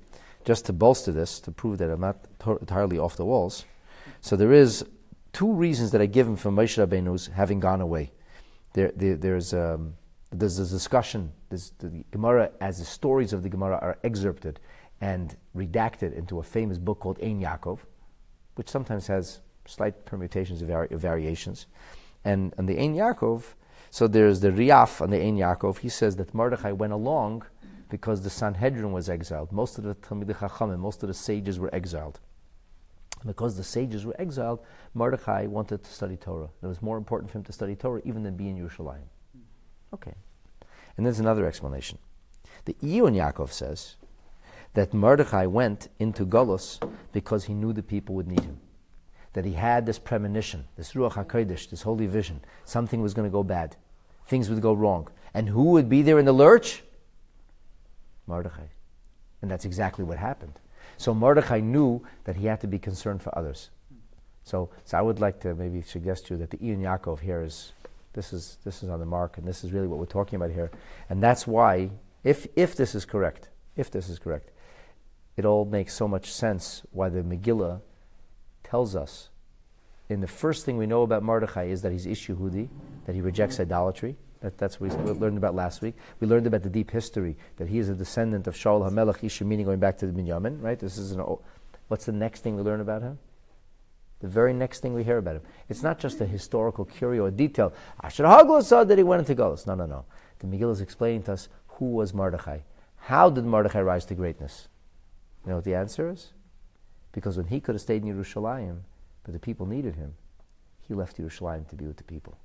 just 0.46 0.66
to 0.68 0.74
bolster 0.74 1.12
this, 1.12 1.40
to 1.42 1.52
prove 1.52 1.80
that 1.80 1.90
I'm 1.90 2.02
not 2.02 2.18
entirely 2.62 2.98
off 3.00 3.18
the 3.18 3.26
walls. 3.26 3.66
So 4.22 4.36
there 4.36 4.54
is 4.54 4.86
two 5.34 5.52
reasons 5.52 5.92
that 5.92 6.02
I 6.02 6.06
give 6.06 6.28
him 6.28 6.38
for 6.38 6.52
Moshe 6.52 6.78
Rabbeinu's 6.78 7.28
having 7.28 7.60
gone 7.60 7.82
away. 7.82 8.12
There, 8.74 8.92
there 8.96 9.16
there's, 9.16 9.54
um, 9.54 9.96
there's 10.32 10.60
a 10.60 10.66
discussion. 10.66 11.32
There's 11.50 11.74
the 11.80 12.04
Gemara, 12.12 12.52
as 12.62 12.78
the 12.80 12.86
stories 12.86 13.34
of 13.34 13.44
the 13.44 13.50
Gemara 13.50 13.80
are 13.82 13.98
excerpted 14.04 14.60
and 15.02 15.36
redacted 15.56 16.16
into 16.16 16.40
a 16.40 16.44
famous 16.44 16.78
book 16.78 17.00
called 17.00 17.20
Ein 17.22 17.42
Yaakov, 17.42 17.80
which 18.56 18.70
sometimes 18.70 19.08
has 19.08 19.42
slight 19.66 20.06
permutations 20.06 20.62
of, 20.62 20.68
vari- 20.68 20.88
variations. 20.92 21.66
And, 22.24 22.54
and 22.58 22.70
the 22.70 22.80
Ein 22.80 22.96
Yaakov, 22.96 23.44
so 23.90 24.08
there's 24.08 24.42
the 24.42 24.52
Riaf 24.52 25.02
on 25.02 25.10
the 25.10 25.22
Ein 25.22 25.38
Yaakov. 25.38 25.80
He 25.80 25.90
says 25.90 26.16
that 26.18 26.34
Mordechai 26.34 26.72
went 26.72 26.94
along 26.94 27.46
because 27.90 28.22
the 28.22 28.30
Sanhedrin 28.30 28.92
was 28.92 29.10
exiled. 29.10 29.52
Most 29.52 29.78
of 29.78 29.84
the 29.84 29.96
Talmidei 29.96 30.36
Chachamim, 30.36 30.80
most 30.80 31.04
of 31.04 31.08
the 31.08 31.14
sages 31.14 31.60
were 31.60 31.74
exiled. 31.74 32.20
Because 33.26 33.58
the 33.58 33.64
sages 33.64 34.06
were 34.06 34.16
exiled, 34.20 34.60
Mordechai 34.94 35.46
wanted 35.48 35.84
to 35.84 35.92
study 35.92 36.18
Torah. 36.18 36.50
It 36.62 36.68
was 36.68 36.82
more 36.82 36.98
important 36.98 37.32
for 37.32 37.40
him 37.40 37.44
to 37.46 37.54
study 37.54 37.76
Torah 37.76 38.02
even 38.06 38.24
than 38.24 38.36
be 38.36 38.50
in 38.50 38.58
Yerushalayim. 38.58 39.08
Okay. 39.94 40.14
And 40.98 41.06
there's 41.06 41.20
another 41.20 41.46
explanation. 41.46 41.98
The 42.66 42.74
Iyun 42.76 43.16
Yaakov 43.16 43.52
says 43.52 43.96
that 44.74 44.94
Mordechai 44.94 45.46
went 45.46 45.90
into 46.00 46.26
Golos 46.26 46.80
because 47.12 47.46
he 47.46 47.54
knew 47.54 47.74
the 47.74 47.84
people 47.84 48.16
would 48.16 48.28
need 48.28 48.42
him. 48.42 48.60
That 49.34 49.46
he 49.46 49.54
had 49.54 49.86
this 49.86 50.00
premonition, 50.00 50.66
this 50.78 50.94
Ruach 50.94 51.14
HaKodesh, 51.14 51.70
this 51.70 51.82
holy 51.82 52.08
vision. 52.08 52.42
Something 52.64 53.02
was 53.02 53.14
going 53.14 53.28
to 53.28 53.32
go 53.32 53.44
bad. 53.44 53.76
Things 54.28 54.50
would 54.50 54.62
go 54.62 54.74
wrong. 54.74 55.08
And 55.34 55.50
who 55.50 55.66
would 55.72 55.90
be 55.90 56.02
there 56.02 56.20
in 56.20 56.26
the 56.26 56.34
lurch? 56.34 56.84
Mordechai. 58.28 58.68
And 59.42 59.50
that's 59.52 59.66
exactly 59.66 60.04
what 60.04 60.18
happened. 60.18 60.54
So 60.98 61.14
Mordechai 61.14 61.60
knew 61.60 62.02
that 62.24 62.38
he 62.38 62.46
had 62.48 62.62
to 62.62 62.68
be 62.68 62.80
concerned 62.80 63.22
for 63.22 63.38
others. 63.38 63.70
So, 64.44 64.70
so 64.84 64.98
I 64.98 65.02
would 65.02 65.20
like 65.20 65.40
to 65.42 65.56
maybe 65.56 65.82
suggest 65.82 66.28
to 66.28 66.36
you 66.36 66.40
that 66.40 66.52
the 66.52 66.58
Iyun 66.58 66.80
Yaakov 66.80 67.20
here 67.20 67.42
is 67.42 67.74
this 68.14 68.32
is 68.32 68.58
this 68.64 68.82
is 68.82 68.90
on 68.90 69.00
the 69.00 69.06
mark, 69.06 69.38
and 69.38 69.48
this 69.48 69.64
is 69.64 69.74
really 69.74 69.88
what 69.88 70.00
we're 70.00 70.06
talking 70.06 70.38
about 70.38 70.52
here. 70.52 70.72
And 71.10 71.22
that's 71.22 71.46
why, 71.46 71.90
if 72.24 72.48
if 72.56 72.76
this 72.76 72.96
is 72.96 73.04
correct, 73.06 73.50
if 73.76 73.92
this 73.92 74.08
is 74.08 74.20
correct, 74.20 74.52
it 75.36 75.46
all 75.46 75.66
makes 75.66 75.94
so 75.94 76.08
much 76.08 76.32
sense 76.32 76.84
why 76.92 77.10
the 77.10 77.22
Megillah 77.22 77.82
tells 78.64 78.96
us 78.96 79.30
in 80.10 80.22
the 80.22 80.28
first 80.28 80.66
thing 80.66 80.78
we 80.78 80.86
know 80.86 81.02
about 81.02 81.24
Mordechai 81.24 81.66
is 81.66 81.82
that 81.82 81.92
he's 81.92 82.06
Ish 82.06 82.28
that 82.28 83.14
he 83.14 83.22
rejects 83.22 83.60
idolatry. 83.60 84.16
That, 84.42 84.58
that's 84.58 84.80
what 84.80 84.96
we 84.98 85.12
learned 85.12 85.38
about 85.38 85.56
last 85.56 85.82
week. 85.82 85.96
We 86.20 86.28
learned 86.28 86.48
about 86.48 86.64
the 86.64 86.70
deep 86.70 86.92
history 86.92 87.38
that 87.58 87.68
he 87.68 87.80
is 87.80 87.90
a 87.90 87.96
descendant 87.96 88.48
of 88.48 88.56
Shaul 88.56 88.90
HaMelech 88.90 89.24
Isha, 89.24 89.46
meaning 89.46 89.66
going 89.66 89.80
back 89.80 89.98
to 90.00 90.08
the 90.08 90.14
Binyamin, 90.14 90.62
right? 90.62 90.78
This 90.78 90.98
is 90.98 91.12
an 91.12 91.22
old, 91.22 91.44
what's 91.88 92.06
the 92.06 92.12
next 92.12 92.42
thing 92.42 92.56
we 92.56 92.62
learn 92.62 92.82
about 92.82 93.02
him? 93.02 93.18
The 94.20 94.28
very 94.28 94.54
next 94.54 94.80
thing 94.80 94.94
we 94.94 95.04
hear 95.04 95.18
about 95.18 95.38
him. 95.38 95.42
It's 95.70 95.84
not 95.84 96.00
just 96.00 96.22
a 96.22 96.26
historical 96.26 96.86
curio, 96.86 97.26
a 97.26 97.32
detail. 97.32 97.74
Asher 98.02 98.24
Hagla 98.24 98.64
saw 98.64 98.84
that 98.84 98.98
he 98.98 99.04
went 99.04 99.20
into 99.20 99.36
Golos. 99.42 99.68
No, 99.68 99.76
no, 99.76 99.86
no. 99.86 100.06
The 100.40 100.48
Megillah 100.48 100.72
is 100.72 100.82
explaining 100.82 101.24
to 101.24 101.34
us 101.34 101.50
who 101.68 101.86
was 101.86 102.14
Mordechai. 102.14 102.60
How 102.98 103.30
did 103.30 103.46
Mordechai 103.46 103.82
rise 103.82 104.06
to 104.06 104.16
greatness? 104.16 104.68
You 105.44 105.50
know 105.50 105.56
what 105.58 105.66
the 105.66 105.76
answer 105.76 106.10
is? 106.10 106.32
Because 107.12 107.38
when 107.38 107.48
he 107.48 107.60
could 107.60 107.76
have 107.76 107.82
stayed 107.82 108.04
in 108.04 108.16
Yerushalayim, 108.16 108.80
but 109.24 109.34
the 109.34 109.40
people 109.40 109.66
needed 109.66 109.96
him, 109.96 110.16
he 110.82 110.94
left 110.94 111.18
Yerushalayim 111.18 111.68
to 111.70 111.76
be 111.76 111.86
with 111.86 111.98
the 111.98 112.04
people 112.04 112.38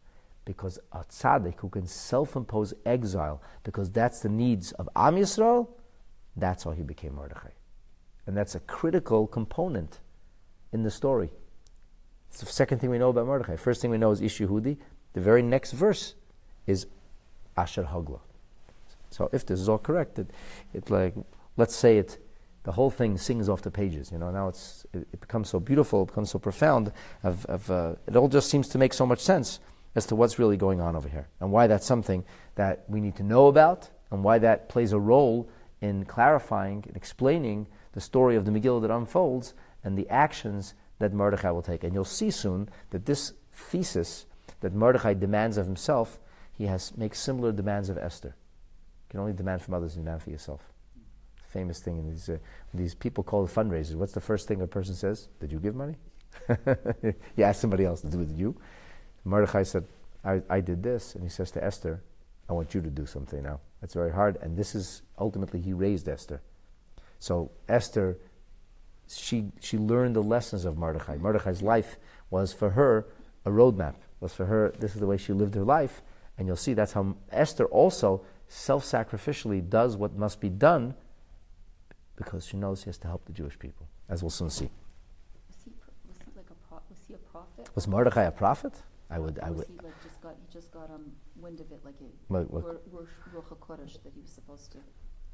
because 0.51 0.81
a 0.91 1.05
tzaddik 1.05 1.61
who 1.61 1.69
can 1.69 1.87
self-impose 1.87 2.75
exile 2.85 3.41
because 3.63 3.89
that's 3.89 4.19
the 4.19 4.29
needs 4.29 4.73
of 4.73 4.89
Am 4.97 5.15
Yisrael, 5.15 5.69
that's 6.37 6.65
how 6.65 6.73
he 6.73 6.83
became 6.83 7.15
Mordechai. 7.15 7.51
And 8.27 8.37
that's 8.37 8.57
a 8.57 8.61
critical 8.61 9.29
component 9.29 10.01
in 10.73 10.83
the 10.83 10.91
story. 10.91 11.31
It's 12.29 12.41
the 12.41 12.47
second 12.47 12.81
thing 12.81 12.91
we 12.91 12.99
know 12.99 13.11
about 13.11 13.27
Mordechai. 13.27 13.55
First 13.55 13.81
thing 13.81 13.93
we 13.93 13.99
know 13.99 14.11
is 14.11 14.21
Ish 14.21 14.41
Yehudi. 14.41 14.77
The 15.13 15.21
very 15.21 15.41
next 15.41 15.71
verse 15.71 16.17
is 16.67 16.87
Asher 17.57 17.85
Hagla. 17.85 18.19
So 19.11 19.31
if 19.33 19.47
this 19.47 19.61
is 19.61 19.69
all 19.69 19.79
correct, 19.79 20.19
it, 20.19 20.31
it 20.75 20.91
like 20.91 21.15
let's 21.57 21.77
say 21.77 21.99
it, 21.99 22.19
the 22.65 22.73
whole 22.73 22.91
thing 22.91 23.17
sings 23.19 23.49
off 23.49 23.63
the 23.63 23.71
pages. 23.71 24.11
You 24.11 24.19
know, 24.19 24.33
now 24.33 24.49
it's 24.49 24.85
it, 24.93 25.07
it 25.13 25.21
becomes 25.21 25.49
so 25.49 25.61
beautiful, 25.61 26.03
it 26.03 26.07
becomes 26.07 26.31
so 26.31 26.41
profound. 26.41 26.93
Of, 27.23 27.47
of 27.47 27.71
uh, 27.71 27.95
it 28.09 28.17
all 28.17 28.29
just 28.29 28.51
seems 28.51 28.67
to 28.71 28.79
make 28.79 28.93
so 28.93 29.07
much 29.07 29.21
sense 29.21 29.61
as 29.95 30.07
to 30.07 30.15
what's 30.15 30.39
really 30.39 30.57
going 30.57 30.81
on 30.81 30.95
over 30.97 31.09
here 31.09 31.29
and 31.41 31.51
why 31.51 31.67
that's 31.67 31.87
something 31.87 32.25
that 32.55 32.85
we 32.89 33.01
need 33.01 33.17
to 33.17 33.23
know 33.23 33.49
about 33.49 33.91
and 34.11 34.23
why 34.23 34.39
that 34.39 34.69
plays 34.69 34.93
a 34.93 34.99
role 34.99 35.49
in 35.81 36.05
clarifying 36.05 36.85
and 36.87 36.97
explaining 36.97 37.67
the 37.93 38.01
story 38.01 38.37
of 38.37 38.45
the 38.45 38.51
Megillah 38.51 38.83
that 38.83 38.91
unfolds 38.91 39.55
and 39.83 39.97
the 39.97 40.09
actions 40.09 40.75
that 40.99 41.13
Mordechai 41.13 41.51
will 41.51 41.63
take. 41.63 41.83
And 41.83 41.95
you'll 41.95 42.05
see 42.05 42.31
soon 42.31 42.69
that 42.91 43.07
this 43.07 43.33
thesis 43.53 44.27
that 44.61 44.75
Mordechai 44.75 45.15
demands 45.15 45.57
of 45.57 45.67
himself, 45.67 46.21
he 46.53 46.67
has 46.67 46.97
makes 46.97 47.19
similar 47.19 47.53
demands 47.53 47.89
of 47.89 47.99
Esther. 47.99 48.29
You 48.29 49.11
can 49.11 49.21
only 49.21 49.33
demand 49.33 49.63
from 49.63 49.75
others 49.75 49.97
and 49.97 50.05
demand 50.05 50.23
for 50.23 50.31
yourself. 50.31 50.61
Famous 51.49 51.81
thing 51.81 51.99
in 51.99 52.09
these, 52.09 52.29
uh, 52.29 52.39
these 52.73 52.95
people 52.95 53.25
called 53.25 53.49
fundraisers. 53.49 53.97
What's 53.97 54.13
the 54.13 54.21
first 54.21 54.47
thing 54.47 54.61
a 54.61 54.67
person 54.67 54.95
says? 54.95 55.29
Did 55.41 55.51
you 55.51 55.59
give 55.59 55.75
money? 55.75 55.97
you 57.37 57.43
ask 57.43 57.61
somebody 57.61 57.85
else 57.85 58.03
to 58.03 58.09
do 58.09 58.21
it, 58.21 58.29
you? 58.29 58.55
Mordechai 59.25 59.63
said, 59.63 59.85
I, 60.25 60.43
I 60.49 60.61
did 60.61 60.83
this. 60.83 61.15
And 61.15 61.23
he 61.23 61.31
says 61.31 61.51
to 61.53 61.65
Esther, 61.65 62.03
I 62.49 62.53
want 62.53 62.75
you 62.75 62.81
to 62.81 62.91
do 62.91 63.07
something 63.07 63.43
now. 63.43 63.61
That's 63.81 63.95
very 63.95 64.13
hard. 64.13 64.39
And 64.43 64.57
this 64.57 64.75
is 64.75 65.03
ultimately, 65.19 65.61
he 65.61 65.73
raised 65.73 66.09
Esther. 66.09 66.43
So 67.19 67.51
Esther, 67.69 68.19
she, 69.09 69.53
she 69.61 69.79
learned 69.79 70.17
the 70.17 70.23
lessons 70.23 70.65
of 70.65 70.77
Mordechai. 70.77 71.17
Mordechai's 71.17 71.63
life 71.63 71.97
was 72.31 72.53
for 72.53 72.71
her 72.71 73.07
a 73.45 73.51
roadmap, 73.51 73.95
was 74.21 74.33
for 74.35 74.47
her, 74.47 74.75
this 74.79 74.95
is 74.95 75.01
the 75.01 75.07
way 75.07 75.17
she 75.17 75.33
lived 75.33 75.55
her 75.55 75.65
life. 75.65 76.03
And 76.39 76.47
you'll 76.47 76.57
see 76.57 76.75
that's 76.75 76.93
how 76.93 77.17
Esther 77.31 77.67
also 77.67 78.23
self 78.49 78.85
sacrificially 78.85 79.67
does 79.69 79.97
what 79.97 80.17
must 80.17 80.41
be 80.41 80.49
done 80.49 80.95
because 82.17 82.47
she 82.47 82.57
knows 82.57 82.81
she 82.81 82.87
has 82.87 82.99
to 82.99 83.09
help 83.09 83.25
the 83.25 83.33
Jewish 83.33 83.59
people, 83.59 83.89
as 84.09 84.23
we'll 84.23 84.31
soon 84.31 84.51
see. 84.51 84.71
Was 85.49 85.57
he, 85.65 85.71
was 86.07 86.17
he 86.19 86.31
like 86.37 86.47
a 86.51 86.69
pro- 86.69 86.83
was 86.89 86.99
he 87.07 87.15
a 87.15 87.19
prophet? 87.19 87.69
Was 87.75 87.87
Mordechai 87.87 88.25
a 88.25 88.31
prophet? 88.31 88.75
I 89.11 89.19
would, 89.19 89.39
I 89.41 89.51
would. 89.51 89.67
he 89.67 89.75
like 89.85 90.01
just 90.03 90.21
got 90.23 90.35
he 90.41 90.47
just 90.53 90.71
got 90.73 90.89
um 90.91 91.07
wind 91.37 91.61
of 91.61 91.71
it 91.73 91.81
like 91.85 92.01
it 92.01 92.13
What- 92.29 92.51
what- 92.53 92.65
Ru- 92.93 93.09
Ruach 93.35 93.49
HaKodesh 93.57 94.03
that 94.05 94.13
he 94.15 94.21
was 94.21 94.31
supposed 94.31 94.71
to. 94.73 94.79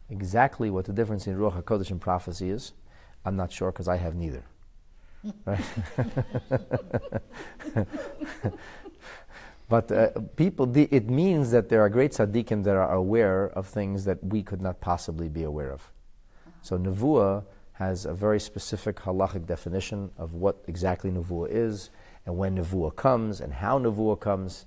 exactly 0.09 0.71
what 0.71 0.85
the 0.87 0.93
difference 0.93 1.27
in 1.27 1.37
Ruach 1.37 1.63
HaKodesh 1.63 1.91
and 1.91 2.01
prophecy 2.01 2.49
is, 2.51 2.73
I'm 3.25 3.37
not 3.37 3.51
sure 3.53 3.71
because 3.73 3.89
I 3.89 3.97
have 3.97 4.15
neither. 4.15 4.45
Right? 5.45 5.65
but 9.69 9.91
uh, 9.91 10.11
people, 10.37 10.67
the, 10.67 10.89
it 10.93 11.09
means 11.11 11.51
that 11.51 11.69
there 11.69 11.81
are 11.81 11.89
great 11.89 12.13
tzaddikim 12.13 12.63
that 12.65 12.77
are 12.77 12.93
aware 12.95 13.47
of 13.49 13.67
things 13.67 14.05
that 14.05 14.23
we 14.23 14.43
could 14.43 14.61
not 14.63 14.81
possibly 14.81 15.29
be 15.29 15.43
aware 15.43 15.73
of. 15.73 15.91
So 16.63 16.79
Nevuah 16.79 17.45
has 17.73 18.07
a 18.07 18.15
very 18.15 18.39
specific 18.41 18.97
halachic 18.97 19.47
definition 19.47 20.11
of 20.17 20.35
what 20.35 20.63
exactly 20.69 21.11
Nevuah 21.11 21.49
is, 21.51 21.91
and 22.27 22.37
when 22.37 22.59
Nevuah 22.59 22.95
comes, 22.97 23.41
and 23.41 23.53
how 23.53 23.79
Nevuah 23.79 24.21
comes. 24.21 24.67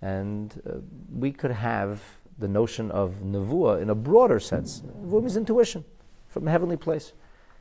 And 0.00 0.60
uh, 0.68 0.78
we 1.12 1.32
could 1.32 1.50
have 1.50 2.00
the 2.38 2.48
notion 2.48 2.90
of 2.90 3.16
Nevuah 3.24 3.82
in 3.82 3.90
a 3.90 3.94
broader 3.94 4.40
sense. 4.40 4.80
Nevuah 4.80 5.20
means 5.20 5.36
intuition 5.36 5.84
from 6.28 6.48
a 6.48 6.50
heavenly 6.50 6.76
place. 6.76 7.12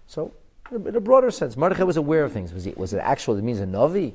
So, 0.08 0.34
in 0.72 0.96
a- 0.96 1.02
broader 1.02 1.32
sense, 1.32 1.58
Mordechai 1.58 1.84
was 1.84 1.98
aware 1.98 2.24
of 2.24 2.32
things. 2.32 2.54
Was, 2.54 2.64
he, 2.64 2.74
was 2.76 2.94
it 2.94 3.00
actual? 3.00 3.36
It 3.36 3.44
means 3.44 3.60
a 3.60 3.66
Navi? 3.66 4.14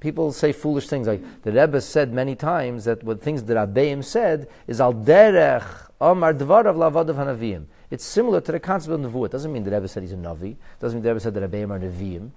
People 0.00 0.32
say 0.32 0.52
foolish 0.52 0.86
things 0.86 1.06
like 1.06 1.22
the 1.42 1.50
Rebbe 1.50 1.80
said 1.80 2.12
many 2.12 2.36
times 2.36 2.84
that 2.84 3.02
what 3.02 3.22
things 3.22 3.42
that 3.44 3.56
Rabbeim 3.56 4.04
said 4.04 4.48
is 4.66 4.78
al 4.78 4.92
derech 4.92 5.64
omar 5.98 6.34
dvarav 6.34 6.76
lavadav 6.76 7.14
hanavim. 7.14 7.64
It's 7.90 8.04
similar 8.04 8.42
to 8.42 8.52
the 8.52 8.60
concept 8.60 8.92
of 8.92 9.00
nevuah. 9.00 9.26
It 9.26 9.32
doesn't 9.32 9.50
mean 9.50 9.64
the 9.64 9.70
Rebbe 9.70 9.88
said 9.88 10.02
he's 10.02 10.12
a 10.12 10.16
navi. 10.16 10.52
It 10.52 10.58
doesn't 10.78 10.98
mean 10.98 11.04
the 11.04 11.08
Rebbe 11.08 11.20
said 11.20 11.32
that 11.34 11.50
Rabbeim 11.50 11.70
are 11.70 11.78
neviim. 11.80 12.30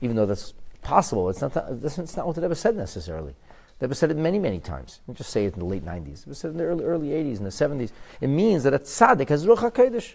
Even 0.00 0.16
though 0.16 0.26
that's 0.26 0.54
possible, 0.82 1.28
it's 1.28 1.40
not, 1.40 1.54
that, 1.54 1.82
that's 1.82 1.98
it's 1.98 2.16
not 2.16 2.26
what 2.26 2.36
the 2.36 2.42
Rebbe 2.42 2.54
said 2.54 2.76
necessarily. 2.76 3.34
The 3.78 3.86
Rebbe 3.86 3.94
said 3.94 4.10
it 4.10 4.16
many, 4.16 4.38
many 4.38 4.58
times. 4.58 5.00
Don't 5.06 5.16
just 5.16 5.30
say 5.30 5.44
it 5.46 5.54
in 5.54 5.60
the 5.60 5.66
late 5.66 5.84
90s. 5.84 6.24
The 6.24 6.30
Rebbe 6.30 6.34
said 6.34 6.50
in 6.52 6.56
the 6.58 6.64
early, 6.64 6.84
early 6.84 7.08
80s, 7.08 7.38
and 7.38 7.46
the 7.46 7.50
70s. 7.50 7.90
It 8.20 8.28
means 8.28 8.62
that 8.62 8.74
a 8.74 8.78
tzaddik 8.78 9.28
has 9.28 9.46
ruach 9.46 9.70
HaKodesh. 9.70 10.14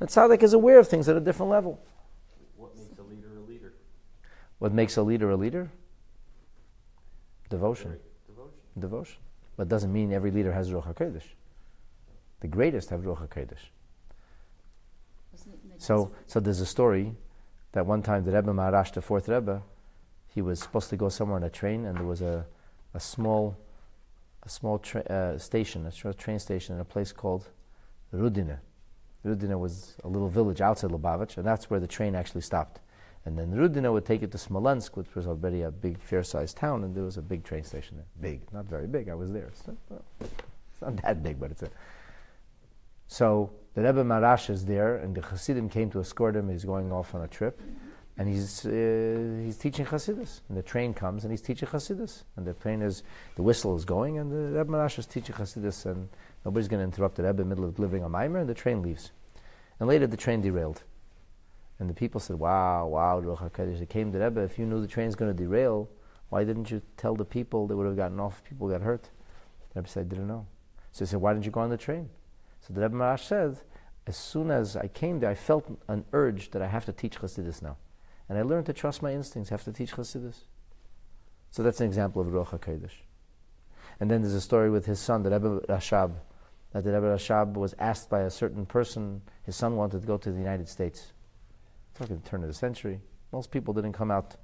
A 0.00 0.06
tzaddik 0.06 0.42
is 0.42 0.52
aware 0.52 0.78
of 0.78 0.88
things 0.88 1.08
at 1.08 1.16
a 1.16 1.20
different 1.20 1.50
level. 1.50 1.78
What 2.56 2.74
makes 2.76 2.98
a 2.98 3.02
leader 3.02 3.28
a 3.36 3.40
leader? 3.40 3.72
What 4.58 4.72
makes 4.72 4.96
a 4.96 5.02
leader 5.02 5.30
a 5.30 5.36
leader? 5.36 5.70
Devotion. 7.50 7.98
Devotion. 8.26 8.52
Devotion. 8.78 9.16
But 9.56 9.64
it 9.64 9.68
doesn't 9.68 9.92
mean 9.92 10.12
every 10.12 10.30
leader 10.30 10.52
has 10.52 10.70
Ruach 10.70 10.94
HaKodesh. 10.94 11.24
The 12.40 12.48
greatest 12.48 12.88
have 12.90 13.00
Ruach 13.00 13.28
HaKodesh. 13.28 13.68
Wasn't 15.32 15.54
it 15.54 15.60
in 15.64 15.70
the 15.76 15.80
So, 15.80 16.12
so 16.26 16.40
there's 16.40 16.60
a 16.60 16.66
story 16.66 17.14
that 17.72 17.86
one 17.86 18.02
time 18.02 18.24
the 18.24 18.32
Rebbe 18.32 18.52
Maharash, 18.52 18.92
the 18.92 19.02
fourth 19.02 19.28
Rebbe, 19.28 19.62
he 20.26 20.42
was 20.42 20.60
supposed 20.60 20.90
to 20.90 20.96
go 20.96 21.08
somewhere 21.08 21.36
on 21.36 21.42
a 21.44 21.50
train, 21.50 21.84
and 21.84 21.98
there 21.98 22.06
was 22.06 22.22
a, 22.22 22.46
a 22.94 23.00
small, 23.00 23.56
a 24.42 24.48
small 24.48 24.78
tra- 24.78 25.02
uh, 25.02 25.38
station, 25.38 25.86
a 25.86 25.92
short 25.92 26.18
train 26.18 26.38
station 26.38 26.74
in 26.74 26.80
a 26.80 26.84
place 26.84 27.12
called 27.12 27.48
Rudine. 28.12 28.58
Rudine 29.24 29.58
was 29.58 29.96
a 30.04 30.08
little 30.08 30.28
village 30.28 30.60
outside 30.60 30.90
Lubavitch, 30.90 31.36
and 31.36 31.46
that's 31.46 31.68
where 31.68 31.80
the 31.80 31.86
train 31.86 32.14
actually 32.14 32.40
stopped. 32.40 32.80
And 33.26 33.38
then 33.38 33.52
Rudine 33.52 33.92
would 33.92 34.06
take 34.06 34.22
it 34.22 34.32
to 34.32 34.38
Smolensk, 34.38 34.96
which 34.96 35.14
was 35.14 35.26
already 35.26 35.62
a 35.62 35.70
big, 35.70 35.98
fair-sized 35.98 36.56
town, 36.56 36.84
and 36.84 36.94
there 36.94 37.04
was 37.04 37.18
a 37.18 37.22
big 37.22 37.44
train 37.44 37.64
station 37.64 37.98
there. 37.98 38.06
Big, 38.20 38.52
not 38.52 38.64
very 38.64 38.86
big. 38.86 39.08
I 39.08 39.14
was 39.14 39.30
there. 39.30 39.50
Not, 39.66 39.76
well, 39.90 40.04
it's 40.20 40.80
not 40.80 40.96
that 41.02 41.22
big, 41.22 41.38
but 41.38 41.50
it's 41.50 41.62
a. 41.62 41.68
So 43.08 43.50
the 43.74 43.82
Rebbe 43.82 44.02
Marash 44.02 44.50
is 44.50 44.64
there, 44.64 44.96
and 44.96 45.14
the 45.14 45.22
Hasidim 45.22 45.68
came 45.68 45.90
to 45.90 46.00
escort 46.00 46.34
him. 46.34 46.48
He's 46.48 46.64
going 46.64 46.90
off 46.92 47.14
on 47.14 47.22
a 47.22 47.28
trip, 47.28 47.60
and 48.18 48.28
he's 48.28 48.66
uh, 48.66 49.42
he's 49.44 49.56
teaching 49.56 49.86
Hasidus. 49.86 50.40
And 50.48 50.58
the 50.58 50.62
train 50.62 50.92
comes, 50.92 51.24
and 51.24 51.32
he's 51.32 51.40
teaching 51.40 51.68
Hasidus. 51.68 52.24
And 52.36 52.46
the 52.46 52.54
train 52.54 52.82
is 52.82 53.04
the 53.36 53.42
whistle 53.42 53.76
is 53.76 53.84
going, 53.84 54.18
and 54.18 54.30
the 54.30 54.58
Rebbe 54.58 54.72
Marash 54.72 54.98
is 54.98 55.06
teaching 55.06 55.36
Hasidus, 55.36 55.86
and 55.86 56.08
nobody's 56.44 56.68
going 56.68 56.80
to 56.80 56.84
interrupt 56.84 57.14
the 57.16 57.22
Rebbe 57.22 57.42
in 57.42 57.48
the 57.48 57.54
middle 57.54 57.64
of 57.64 57.76
delivering 57.76 58.02
a 58.02 58.08
mimer, 58.08 58.40
and 58.40 58.48
the 58.48 58.54
train 58.54 58.82
leaves. 58.82 59.12
And 59.78 59.88
later 59.88 60.06
the 60.06 60.16
train 60.16 60.40
derailed, 60.40 60.82
and 61.78 61.88
the 61.88 61.94
people 61.94 62.20
said, 62.20 62.40
"Wow, 62.40 62.88
wow, 62.88 63.20
Ruach 63.20 63.50
Hakodesh." 63.50 63.80
It 63.80 63.88
came 63.88 64.10
to 64.12 64.18
the 64.18 64.24
Rebbe. 64.24 64.40
If 64.40 64.58
you 64.58 64.66
knew 64.66 64.80
the 64.80 64.88
train's 64.88 65.14
going 65.14 65.34
to 65.34 65.42
derail, 65.44 65.88
why 66.28 66.42
didn't 66.42 66.72
you 66.72 66.82
tell 66.96 67.14
the 67.14 67.24
people? 67.24 67.68
They 67.68 67.74
would 67.76 67.86
have 67.86 67.96
gotten 67.96 68.18
off. 68.18 68.42
People 68.42 68.68
got 68.68 68.82
hurt. 68.82 69.04
The 69.72 69.80
Rebbe 69.80 69.88
said, 69.88 70.06
"I 70.06 70.08
didn't 70.08 70.26
know." 70.26 70.46
So 70.90 71.04
he 71.04 71.08
said, 71.08 71.20
"Why 71.20 71.32
didn't 71.32 71.46
you 71.46 71.52
go 71.52 71.60
on 71.60 71.70
the 71.70 71.76
train?" 71.76 72.10
So 72.70 72.74
the 72.74 72.82
Rebbe 72.82 72.94
Marash 72.94 73.26
said, 73.26 73.58
as 74.06 74.16
soon 74.16 74.52
as 74.52 74.76
I 74.76 74.86
came 74.86 75.18
there, 75.18 75.30
I 75.30 75.34
felt 75.34 75.76
an 75.88 76.04
urge 76.12 76.52
that 76.52 76.62
I 76.62 76.68
have 76.68 76.84
to 76.84 76.92
teach 76.92 77.18
Chassidus 77.18 77.60
now. 77.62 77.76
And 78.28 78.38
I 78.38 78.42
learned 78.42 78.66
to 78.66 78.72
trust 78.72 79.02
my 79.02 79.12
instincts, 79.12 79.50
I 79.50 79.54
have 79.54 79.64
to 79.64 79.72
teach 79.72 79.92
Chassidus. 79.92 80.44
So 81.50 81.64
that's 81.64 81.80
an 81.80 81.86
example 81.86 82.22
of 82.22 82.28
Ruach 82.28 82.56
HaKodesh. 82.56 82.92
And 83.98 84.08
then 84.08 84.22
there's 84.22 84.34
a 84.34 84.40
story 84.40 84.70
with 84.70 84.86
his 84.86 85.00
son, 85.00 85.24
the 85.24 85.30
Rebbe 85.30 85.62
Rashab, 85.68 86.12
that 86.72 86.84
the 86.84 86.92
Rebbe 86.92 87.06
Rashab 87.06 87.54
was 87.54 87.74
asked 87.80 88.08
by 88.08 88.20
a 88.20 88.30
certain 88.30 88.64
person, 88.64 89.22
his 89.42 89.56
son 89.56 89.74
wanted 89.74 90.02
to 90.02 90.06
go 90.06 90.16
to 90.16 90.30
the 90.30 90.38
United 90.38 90.68
States. 90.68 91.12
Talking 91.94 92.20
the 92.22 92.28
turn 92.28 92.42
of 92.42 92.48
the 92.48 92.54
century. 92.54 93.00
Most 93.32 93.50
people 93.50 93.74
didn't 93.74 93.94
come 93.94 94.12
out, 94.12 94.36